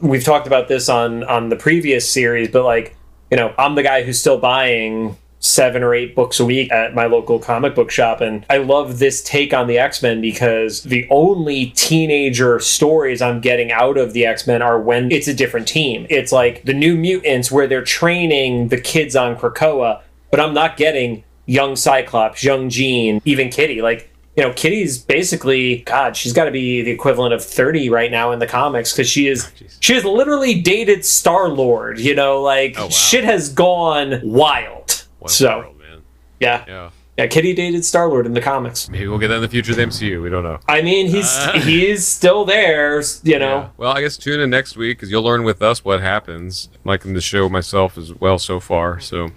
we've 0.00 0.24
talked 0.24 0.46
about 0.46 0.68
this 0.68 0.88
on 0.88 1.22
on 1.24 1.50
the 1.50 1.56
previous 1.56 2.08
series, 2.08 2.48
but 2.48 2.64
like 2.64 2.96
you 3.30 3.36
know 3.36 3.54
I'm 3.58 3.74
the 3.74 3.82
guy 3.82 4.02
who's 4.02 4.18
still 4.18 4.38
buying 4.38 5.18
seven 5.38 5.82
or 5.82 5.94
eight 5.94 6.14
books 6.16 6.40
a 6.40 6.44
week 6.44 6.72
at 6.72 6.94
my 6.94 7.04
local 7.06 7.38
comic 7.38 7.74
book 7.74 7.90
shop 7.90 8.20
and 8.20 8.44
I 8.48 8.56
love 8.56 8.98
this 8.98 9.22
take 9.22 9.52
on 9.52 9.66
the 9.66 9.78
X-Men 9.78 10.20
because 10.20 10.82
the 10.82 11.06
only 11.10 11.66
teenager 11.66 12.58
stories 12.58 13.20
I'm 13.22 13.40
getting 13.40 13.70
out 13.70 13.96
of 13.98 14.12
the 14.12 14.26
X-Men 14.26 14.62
are 14.62 14.80
when 14.80 15.12
it's 15.12 15.28
a 15.28 15.34
different 15.34 15.68
team. 15.68 16.06
It's 16.10 16.32
like 16.32 16.64
the 16.64 16.72
new 16.74 16.96
mutants 16.96 17.52
where 17.52 17.66
they're 17.66 17.84
training 17.84 18.68
the 18.68 18.80
kids 18.80 19.14
on 19.14 19.36
Krakoa, 19.36 20.00
but 20.30 20.40
I'm 20.40 20.54
not 20.54 20.76
getting 20.76 21.22
young 21.44 21.76
Cyclops, 21.76 22.42
young 22.42 22.68
Jean, 22.70 23.20
even 23.24 23.50
Kitty. 23.50 23.80
Like, 23.82 24.10
you 24.36 24.42
know, 24.42 24.52
Kitty's 24.52 24.98
basically 24.98 25.78
God, 25.86 26.16
she's 26.16 26.32
got 26.32 26.44
to 26.46 26.50
be 26.50 26.82
the 26.82 26.90
equivalent 26.90 27.32
of 27.34 27.42
30 27.44 27.88
right 27.88 28.10
now 28.10 28.32
in 28.32 28.38
the 28.38 28.46
comics 28.46 28.92
cuz 28.92 29.08
she 29.08 29.28
is 29.28 29.44
oh, 29.46 29.64
Jeez. 29.64 29.76
she 29.80 29.94
has 29.94 30.04
literally 30.04 30.60
dated 30.60 31.04
Star-Lord, 31.04 31.98
you 31.98 32.14
know, 32.14 32.42
like 32.42 32.74
Oh, 32.78 32.84
wow. 32.84 32.88
shit 32.90 33.24
has 33.24 33.48
gone 33.48 34.20
wild. 34.24 34.85
So, 35.30 35.58
world, 35.58 35.78
man? 35.78 36.02
yeah. 36.40 36.64
Yeah, 36.68 36.90
Yeah, 37.18 37.26
Kitty 37.28 37.54
dated 37.54 37.84
Star 37.84 38.08
Lord 38.08 38.26
in 38.26 38.34
the 38.34 38.40
comics. 38.40 38.88
maybe 38.90 39.06
we'll 39.08 39.18
get 39.18 39.28
that 39.28 39.36
in 39.36 39.42
the 39.42 39.48
future 39.48 39.72
of 39.72 39.76
the 39.78 39.84
MCU. 39.84 40.22
We 40.22 40.28
don't 40.30 40.42
know. 40.44 40.58
I 40.68 40.82
mean, 40.82 41.06
he's 41.08 41.26
Uh. 41.36 41.52
he's 41.60 42.06
still 42.06 42.44
there, 42.44 43.02
you 43.22 43.38
know. 43.38 43.56
Yeah. 43.56 43.68
Well, 43.76 43.92
I 43.92 44.02
guess 44.02 44.16
tune 44.16 44.40
in 44.40 44.50
next 44.50 44.76
week 44.76 44.98
because 44.98 45.10
you'll 45.10 45.22
learn 45.22 45.42
with 45.44 45.62
us 45.62 45.84
what 45.84 46.00
happens. 46.00 46.68
I'm 46.74 46.80
liking 46.84 47.14
the 47.14 47.20
show 47.20 47.48
myself 47.48 47.96
as 47.96 48.12
well 48.14 48.38
so 48.38 48.60
far. 48.60 49.00
So, 49.00 49.30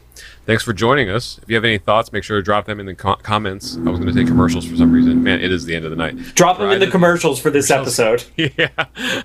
thanks 0.49 0.63
for 0.63 0.73
joining 0.73 1.11
us. 1.11 1.37
If 1.43 1.47
you 1.47 1.55
have 1.55 1.63
any 1.63 1.77
thoughts, 1.77 2.11
make 2.11 2.23
sure 2.23 2.37
to 2.37 2.41
drop 2.41 2.65
them 2.65 2.79
in 2.79 2.87
the 2.87 2.95
co- 2.95 3.17
comments. 3.17 3.77
I 3.77 3.81
was 3.81 3.99
going 3.99 4.11
to 4.11 4.13
take 4.13 4.25
commercials 4.25 4.65
for 4.65 4.75
some 4.75 4.91
reason. 4.91 5.21
Man, 5.21 5.39
it 5.41 5.51
is 5.51 5.63
the 5.65 5.75
end 5.75 5.85
of 5.85 5.91
the 5.91 5.95
night. 5.95 6.17
Drop 6.33 6.57
them 6.57 6.71
in 6.71 6.79
the 6.79 6.87
commercials 6.87 7.39
for 7.39 7.51
this 7.51 7.69
episode. 7.69 8.23
Yeah, 8.57 8.69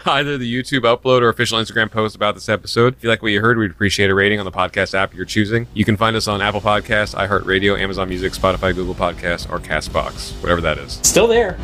either 0.04 0.36
the 0.36 0.52
YouTube 0.52 0.82
upload 0.82 1.22
or 1.22 1.28
official 1.30 1.58
Instagram 1.58 1.90
post 1.90 2.14
about 2.14 2.34
this 2.34 2.48
episode. 2.48 2.94
If 2.96 3.02
you 3.02 3.08
like 3.08 3.22
what 3.22 3.32
you 3.32 3.40
heard, 3.40 3.56
we'd 3.56 3.70
appreciate 3.70 4.10
a 4.10 4.14
rating 4.14 4.38
on 4.38 4.44
the 4.44 4.52
podcast 4.52 4.92
app 4.92 5.14
you're 5.14 5.24
choosing. 5.24 5.66
You 5.72 5.84
can 5.84 5.96
find 5.96 6.14
us 6.14 6.28
on 6.28 6.42
Apple 6.42 6.60
Podcasts, 6.60 7.14
iHeartRadio, 7.14 7.78
Amazon 7.78 8.08
Music, 8.10 8.32
Spotify, 8.32 8.74
Google 8.74 8.94
Podcasts, 8.94 9.50
or 9.50 9.60
Castbox, 9.60 10.32
whatever 10.42 10.60
that 10.60 10.78
is. 10.78 10.98
Still 11.02 11.26
there. 11.26 11.56